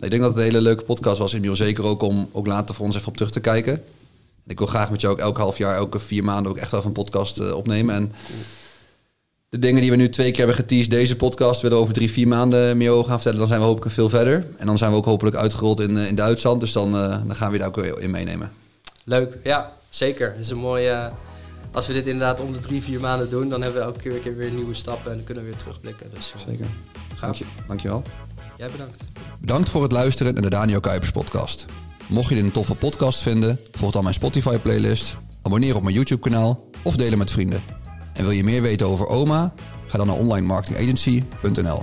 Ik 0.00 0.10
denk 0.10 0.22
dat 0.22 0.30
het 0.30 0.36
een 0.36 0.44
hele 0.44 0.60
leuke 0.60 0.84
podcast 0.84 1.18
was, 1.18 1.32
Emiel. 1.32 1.56
Zeker 1.56 1.84
ook 1.84 2.02
om 2.02 2.28
ook 2.32 2.46
later 2.46 2.74
voor 2.74 2.84
ons 2.84 2.96
even 2.96 3.08
op 3.08 3.16
terug 3.16 3.32
te 3.32 3.40
kijken. 3.40 3.72
En 3.72 4.52
ik 4.52 4.58
wil 4.58 4.66
graag 4.66 4.90
met 4.90 5.00
jou 5.00 5.12
ook 5.12 5.20
elk 5.20 5.36
half 5.36 5.58
jaar, 5.58 5.76
elke 5.76 5.98
vier 5.98 6.24
maanden 6.24 6.52
ook 6.52 6.58
echt 6.58 6.70
wel 6.70 6.84
een 6.84 6.92
podcast 6.92 7.38
eh, 7.38 7.52
opnemen. 7.52 7.94
En 7.94 8.12
de 9.48 9.58
dingen 9.58 9.80
die 9.80 9.90
we 9.90 9.96
nu 9.96 10.08
twee 10.08 10.30
keer 10.30 10.38
hebben 10.38 10.56
geteased, 10.56 10.90
deze 10.90 11.16
podcast, 11.16 11.60
willen 11.60 11.76
we 11.76 11.82
over 11.82 11.94
drie, 11.94 12.10
vier 12.10 12.28
maanden 12.28 12.76
meer 12.76 12.90
over 12.90 13.04
gaan 13.08 13.14
vertellen. 13.14 13.38
Dan 13.38 13.48
zijn 13.48 13.60
we 13.60 13.66
hopelijk 13.66 13.92
veel 13.92 14.08
verder. 14.08 14.46
En 14.56 14.66
dan 14.66 14.78
zijn 14.78 14.90
we 14.90 14.96
ook 14.96 15.04
hopelijk 15.04 15.36
uitgerold 15.36 15.80
in, 15.80 15.98
eh, 15.98 16.06
in 16.06 16.14
Duitsland. 16.14 16.60
Dus 16.60 16.72
dan, 16.72 16.94
uh, 16.94 17.08
dan 17.08 17.36
gaan 17.36 17.46
we 17.46 17.52
je 17.52 17.58
daar 17.58 17.68
ook 17.68 17.76
weer 17.76 18.00
in 18.00 18.10
meenemen. 18.10 18.52
Leuk, 19.04 19.36
ja, 19.44 19.72
zeker. 19.88 20.30
Het 20.30 20.40
is 20.40 20.50
een 20.50 20.58
mooie... 20.58 21.12
Als 21.72 21.86
we 21.86 21.92
dit 21.92 22.06
inderdaad 22.06 22.40
om 22.40 22.52
de 22.52 22.60
drie, 22.60 22.82
vier 22.82 23.00
maanden 23.00 23.30
doen, 23.30 23.48
dan 23.48 23.62
hebben 23.62 23.80
we 23.80 23.86
elke 23.86 24.00
keer, 24.00 24.12
keer 24.12 24.36
weer 24.36 24.50
nieuwe 24.50 24.74
stappen 24.74 25.10
en 25.10 25.16
dan 25.16 25.26
kunnen 25.26 25.44
we 25.44 25.50
weer 25.50 25.58
terugblikken. 25.58 26.06
Dus, 26.14 26.34
zeker. 26.46 26.66
Dank 27.20 27.34
je, 27.34 27.44
dankjewel. 27.66 28.02
Jij 28.56 28.70
bedankt. 28.70 29.04
Bedankt 29.40 29.68
voor 29.68 29.82
het 29.82 29.92
luisteren 29.92 30.32
naar 30.34 30.42
de 30.42 30.50
Daniel 30.50 30.80
Kuipers 30.80 31.10
podcast. 31.10 31.64
Mocht 32.06 32.28
je 32.28 32.34
dit 32.34 32.44
een 32.44 32.50
toffe 32.50 32.74
podcast 32.74 33.22
vinden, 33.22 33.58
volg 33.72 33.92
dan 33.92 34.02
mijn 34.02 34.14
Spotify 34.14 34.58
playlist, 34.58 35.16
abonneer 35.42 35.76
op 35.76 35.82
mijn 35.82 35.94
YouTube 35.94 36.20
kanaal 36.20 36.64
of 36.82 36.96
deel 36.96 37.08
hem 37.08 37.18
met 37.18 37.30
vrienden. 37.30 37.62
En 38.12 38.22
wil 38.22 38.30
je 38.30 38.44
meer 38.44 38.62
weten 38.62 38.86
over 38.86 39.06
OMA? 39.06 39.54
Ga 39.86 39.98
dan 39.98 40.06
naar 40.06 40.16
onlinemarketingagency.nl. 40.16 41.82